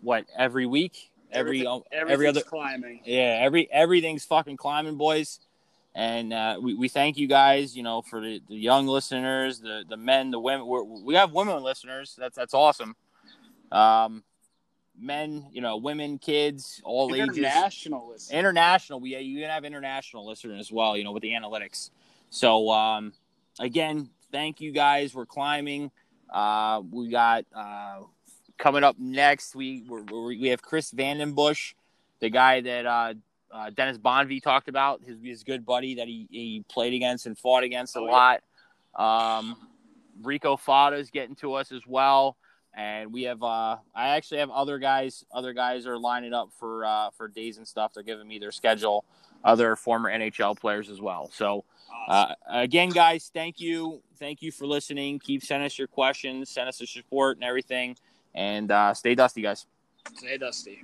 what 0.00 0.24
every 0.36 0.66
week, 0.66 1.10
every 1.30 1.66
Everything- 1.66 1.82
every 1.92 2.26
other 2.26 2.40
climbing. 2.42 3.00
yeah, 3.04 3.38
every 3.42 3.70
everything's 3.70 4.24
fucking 4.24 4.56
climbing, 4.56 4.96
boys. 4.96 5.40
And 5.96 6.32
uh, 6.32 6.58
we, 6.60 6.74
we 6.74 6.88
thank 6.88 7.16
you 7.18 7.28
guys, 7.28 7.76
you 7.76 7.84
know, 7.84 8.02
for 8.02 8.20
the, 8.20 8.42
the 8.48 8.56
young 8.56 8.86
listeners, 8.88 9.60
the 9.60 9.84
the 9.88 9.96
men, 9.96 10.30
the 10.32 10.40
women. 10.40 10.66
We're, 10.66 10.82
we 10.82 11.14
have 11.14 11.32
women 11.32 11.62
listeners. 11.62 12.16
That's 12.18 12.34
that's 12.36 12.52
awesome. 12.54 12.96
Um, 13.72 14.24
men, 14.98 15.46
you 15.52 15.60
know, 15.60 15.76
women, 15.76 16.18
kids, 16.18 16.80
all 16.84 17.14
ages. 17.14 17.36
International 17.36 18.08
listen. 18.10 18.36
International. 18.36 19.00
We 19.00 19.16
you 19.16 19.40
can 19.40 19.50
have 19.50 19.64
international 19.64 20.26
listeners 20.26 20.60
as 20.60 20.72
well. 20.72 20.96
You 20.96 21.04
know, 21.04 21.12
with 21.12 21.22
the 21.22 21.30
analytics. 21.30 21.90
So 22.30 22.70
um, 22.70 23.12
again, 23.58 24.10
thank 24.32 24.60
you 24.60 24.72
guys. 24.72 25.14
We're 25.14 25.26
climbing. 25.26 25.90
Uh, 26.32 26.82
we 26.90 27.08
got 27.08 27.44
uh, 27.54 28.00
coming 28.58 28.84
up 28.84 28.96
next. 28.98 29.54
We 29.54 29.84
we're, 29.88 30.02
we 30.02 30.38
we 30.38 30.48
have 30.48 30.62
Chris 30.62 30.92
Vandenbush, 30.92 31.74
the 32.20 32.30
guy 32.30 32.60
that 32.60 32.86
uh, 32.86 33.14
uh, 33.52 33.70
Dennis 33.70 33.98
Bonvie 33.98 34.42
talked 34.42 34.68
about. 34.68 35.02
His 35.04 35.18
his 35.22 35.44
good 35.44 35.64
buddy 35.66 35.96
that 35.96 36.06
he, 36.06 36.26
he 36.30 36.64
played 36.68 36.94
against 36.94 37.26
and 37.26 37.38
fought 37.38 37.62
against 37.64 37.96
a 37.96 38.00
Oh, 38.00 38.04
lot. 38.04 38.42
Um, 38.96 39.56
Rico 40.22 40.56
Fata's 40.56 41.10
getting 41.10 41.34
to 41.36 41.54
us 41.54 41.72
as 41.72 41.82
well 41.86 42.36
and 42.76 43.12
we 43.12 43.22
have 43.24 43.42
uh, 43.42 43.76
I 43.94 44.08
actually 44.16 44.38
have 44.38 44.50
other 44.50 44.78
guys. 44.78 45.24
Other 45.32 45.52
guys 45.52 45.86
are 45.86 45.98
lining 45.98 46.32
up 46.32 46.50
for 46.58 46.84
uh, 46.84 47.10
for 47.10 47.28
days 47.28 47.58
and 47.58 47.66
stuff. 47.66 47.92
They're 47.94 48.02
giving 48.02 48.26
me 48.26 48.38
their 48.38 48.52
schedule. 48.52 49.04
Other 49.44 49.76
former 49.76 50.10
NHL 50.10 50.58
players 50.58 50.88
as 50.88 51.00
well. 51.00 51.30
So 51.32 51.64
uh, 52.08 52.34
again, 52.48 52.88
guys, 52.88 53.30
thank 53.32 53.60
you, 53.60 54.02
thank 54.18 54.42
you 54.42 54.50
for 54.50 54.66
listening. 54.66 55.18
Keep 55.18 55.44
sending 55.44 55.66
us 55.66 55.78
your 55.78 55.88
questions, 55.88 56.50
send 56.50 56.68
us 56.68 56.80
your 56.80 56.86
support 56.86 57.36
and 57.36 57.44
everything, 57.44 57.96
and 58.34 58.70
uh, 58.70 58.94
stay 58.94 59.14
dusty, 59.14 59.42
guys. 59.42 59.66
Stay 60.14 60.38
dusty. 60.38 60.82